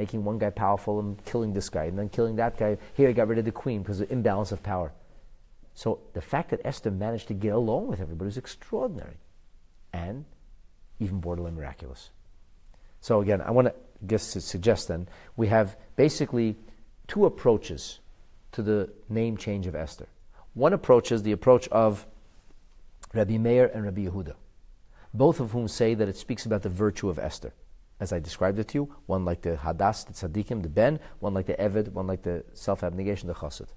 making 0.00 0.24
one 0.24 0.38
guy 0.38 0.48
powerful 0.48 0.98
and 0.98 1.22
killing 1.26 1.52
this 1.52 1.68
guy, 1.68 1.84
and 1.84 1.98
then 1.98 2.08
killing 2.08 2.34
that 2.34 2.56
guy. 2.56 2.78
Here 2.94 3.06
he 3.08 3.12
got 3.12 3.28
rid 3.28 3.38
of 3.38 3.44
the 3.44 3.52
queen 3.52 3.82
because 3.82 4.00
of 4.00 4.08
the 4.08 4.14
imbalance 4.14 4.50
of 4.50 4.62
power. 4.62 4.94
So 5.80 5.98
the 6.12 6.20
fact 6.20 6.50
that 6.50 6.60
Esther 6.62 6.90
managed 6.90 7.28
to 7.28 7.32
get 7.32 7.54
along 7.54 7.86
with 7.86 8.02
everybody 8.02 8.28
is 8.28 8.36
extraordinary 8.36 9.16
and 9.94 10.26
even 10.98 11.20
borderline 11.20 11.54
miraculous. 11.54 12.10
So 13.00 13.22
again, 13.22 13.40
I 13.40 13.50
want 13.50 13.68
to 13.68 13.74
just 14.06 14.38
suggest 14.42 14.88
then 14.88 15.08
we 15.38 15.46
have 15.46 15.78
basically 15.96 16.58
two 17.08 17.24
approaches 17.24 18.00
to 18.52 18.62
the 18.62 18.90
name 19.08 19.38
change 19.38 19.66
of 19.66 19.74
Esther. 19.74 20.08
One 20.52 20.74
approach 20.74 21.12
is 21.12 21.22
the 21.22 21.32
approach 21.32 21.66
of 21.68 22.06
Rabbi 23.14 23.38
Meir 23.38 23.70
and 23.72 23.82
Rabbi 23.82 24.02
Yehuda, 24.02 24.34
both 25.14 25.40
of 25.40 25.52
whom 25.52 25.66
say 25.66 25.94
that 25.94 26.10
it 26.10 26.16
speaks 26.18 26.44
about 26.44 26.60
the 26.60 26.68
virtue 26.68 27.08
of 27.08 27.18
Esther 27.18 27.54
as 27.98 28.12
I 28.12 28.18
described 28.18 28.58
it 28.58 28.68
to 28.68 28.80
you, 28.80 28.94
one 29.06 29.24
like 29.24 29.40
the 29.40 29.56
Hadas, 29.56 30.04
the 30.04 30.12
Tzaddikim, 30.12 30.62
the 30.62 30.68
Ben, 30.68 31.00
one 31.20 31.32
like 31.32 31.46
the 31.46 31.54
Eved, 31.54 31.88
one 31.92 32.06
like 32.06 32.22
the 32.22 32.44
self 32.52 32.84
abnegation, 32.84 33.28
the 33.28 33.34
Chassid. 33.34 33.68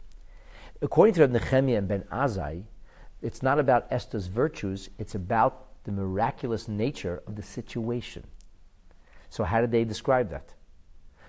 According 0.84 1.16
to 1.16 1.22
Reb 1.22 1.32
Nechemia 1.32 1.78
and 1.78 1.88
Ben 1.88 2.04
Azai, 2.12 2.66
it's 3.22 3.42
not 3.42 3.58
about 3.58 3.88
Esther's 3.90 4.28
virtues, 4.28 4.90
it's 5.00 5.16
about 5.16 5.82
the 5.86 5.94
miraculous 5.94 6.68
nature 6.68 7.24
of 7.26 7.38
the 7.38 7.42
situation. 7.42 8.26
So, 9.30 9.46
how 9.46 9.62
did 9.62 9.72
they 9.72 9.86
describe 9.86 10.30
that? 10.32 10.54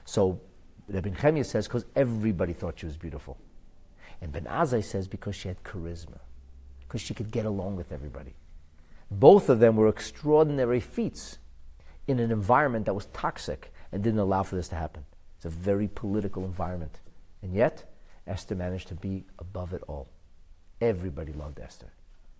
So, 0.05 0.41
Reb 0.89 1.07
Nechemia 1.07 1.47
says, 1.47 1.69
because 1.69 1.85
everybody 1.95 2.53
thought 2.53 2.81
she 2.81 2.87
was 2.87 2.97
beautiful. 2.97 3.39
And 4.21 4.33
Ben 4.33 4.45
Azai 4.45 4.83
says, 4.83 5.07
because 5.07 5.37
she 5.37 5.47
had 5.47 5.63
charisma, 5.63 6.19
because 6.81 7.01
she 7.01 7.15
could 7.15 7.31
get 7.31 7.47
along 7.47 7.77
with 7.77 7.93
everybody. 7.93 8.35
Both 9.09 9.49
of 9.49 9.61
them 9.61 9.77
were 9.77 9.87
extraordinary 9.87 10.81
feats 10.81 11.39
in 12.09 12.19
an 12.19 12.33
environment 12.33 12.87
that 12.87 12.95
was 12.95 13.07
toxic 13.07 13.73
and 13.93 14.03
didn't 14.03 14.19
allow 14.19 14.43
for 14.43 14.57
this 14.57 14.69
to 14.69 14.75
happen. 14.75 15.05
It's 15.37 15.45
a 15.45 15.49
very 15.49 15.87
political 15.87 16.45
environment. 16.45 17.01
And 17.41 17.55
yet, 17.55 17.85
Esther 18.27 18.55
managed 18.55 18.89
to 18.89 18.95
be 18.95 19.25
above 19.39 19.73
it 19.73 19.83
all. 19.87 20.09
Everybody 20.81 21.33
loved 21.33 21.61
Esther. 21.61 21.93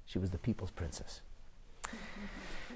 She 0.07 0.19
was 0.19 0.31
the 0.31 0.39
people's 0.39 0.71
princess. 0.71 1.21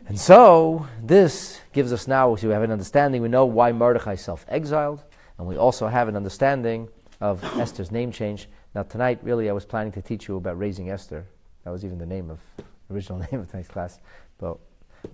And 0.06 0.18
so, 0.18 0.86
this 1.02 1.60
gives 1.72 1.92
us 1.92 2.06
now, 2.06 2.30
we 2.30 2.40
have 2.40 2.62
an 2.62 2.70
understanding, 2.70 3.20
we 3.20 3.28
know 3.28 3.44
why 3.44 3.72
Mordechai 3.72 4.14
self 4.14 4.46
exiled, 4.48 5.02
and 5.36 5.46
we 5.46 5.56
also 5.56 5.88
have 5.88 6.08
an 6.08 6.16
understanding 6.16 6.88
of 7.20 7.42
Esther's 7.58 7.90
name 7.90 8.12
change. 8.12 8.48
Now, 8.74 8.84
tonight, 8.84 9.18
really, 9.22 9.50
I 9.50 9.52
was 9.52 9.64
planning 9.64 9.92
to 9.92 10.02
teach 10.02 10.28
you 10.28 10.36
about 10.36 10.58
raising 10.58 10.90
Esther. 10.90 11.26
That 11.64 11.70
was 11.70 11.84
even 11.84 11.98
the 11.98 12.06
name 12.06 12.30
of, 12.30 12.40
original 12.90 13.18
name 13.32 13.40
of 13.40 13.50
tonight's 13.50 13.68
class. 13.68 13.98
But 14.38 14.58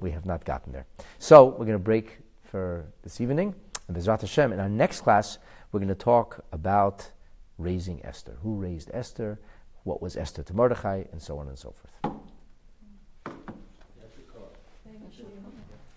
we 0.01 0.11
have 0.11 0.27
not 0.27 0.45
gotten 0.45 0.73
there. 0.73 0.87
So 1.19 1.47
we're 1.47 1.67
going 1.67 1.73
to 1.73 1.79
break 1.79 2.19
for 2.43 2.85
this 3.03 3.21
evening. 3.21 3.55
And 3.89 3.97
Bezrat 3.97 4.21
Hashem, 4.21 4.53
in 4.53 4.61
our 4.61 4.69
next 4.69 5.01
class, 5.01 5.39
we're 5.73 5.81
going 5.81 5.89
to 5.89 5.95
talk 5.95 6.45
about 6.53 7.11
raising 7.59 8.05
Esther. 8.05 8.39
Who 8.43 8.57
raised 8.57 8.91
Esther? 8.93 9.39
What 9.85 10.01
was 10.01 10.17
Esther 10.17 10.43
to 10.43 10.55
Mordechai? 10.55 11.05
And 11.13 11.21
so 11.21 11.39
on 11.39 11.49
and 11.49 11.59
so 11.59 11.73
forth. 11.73 12.15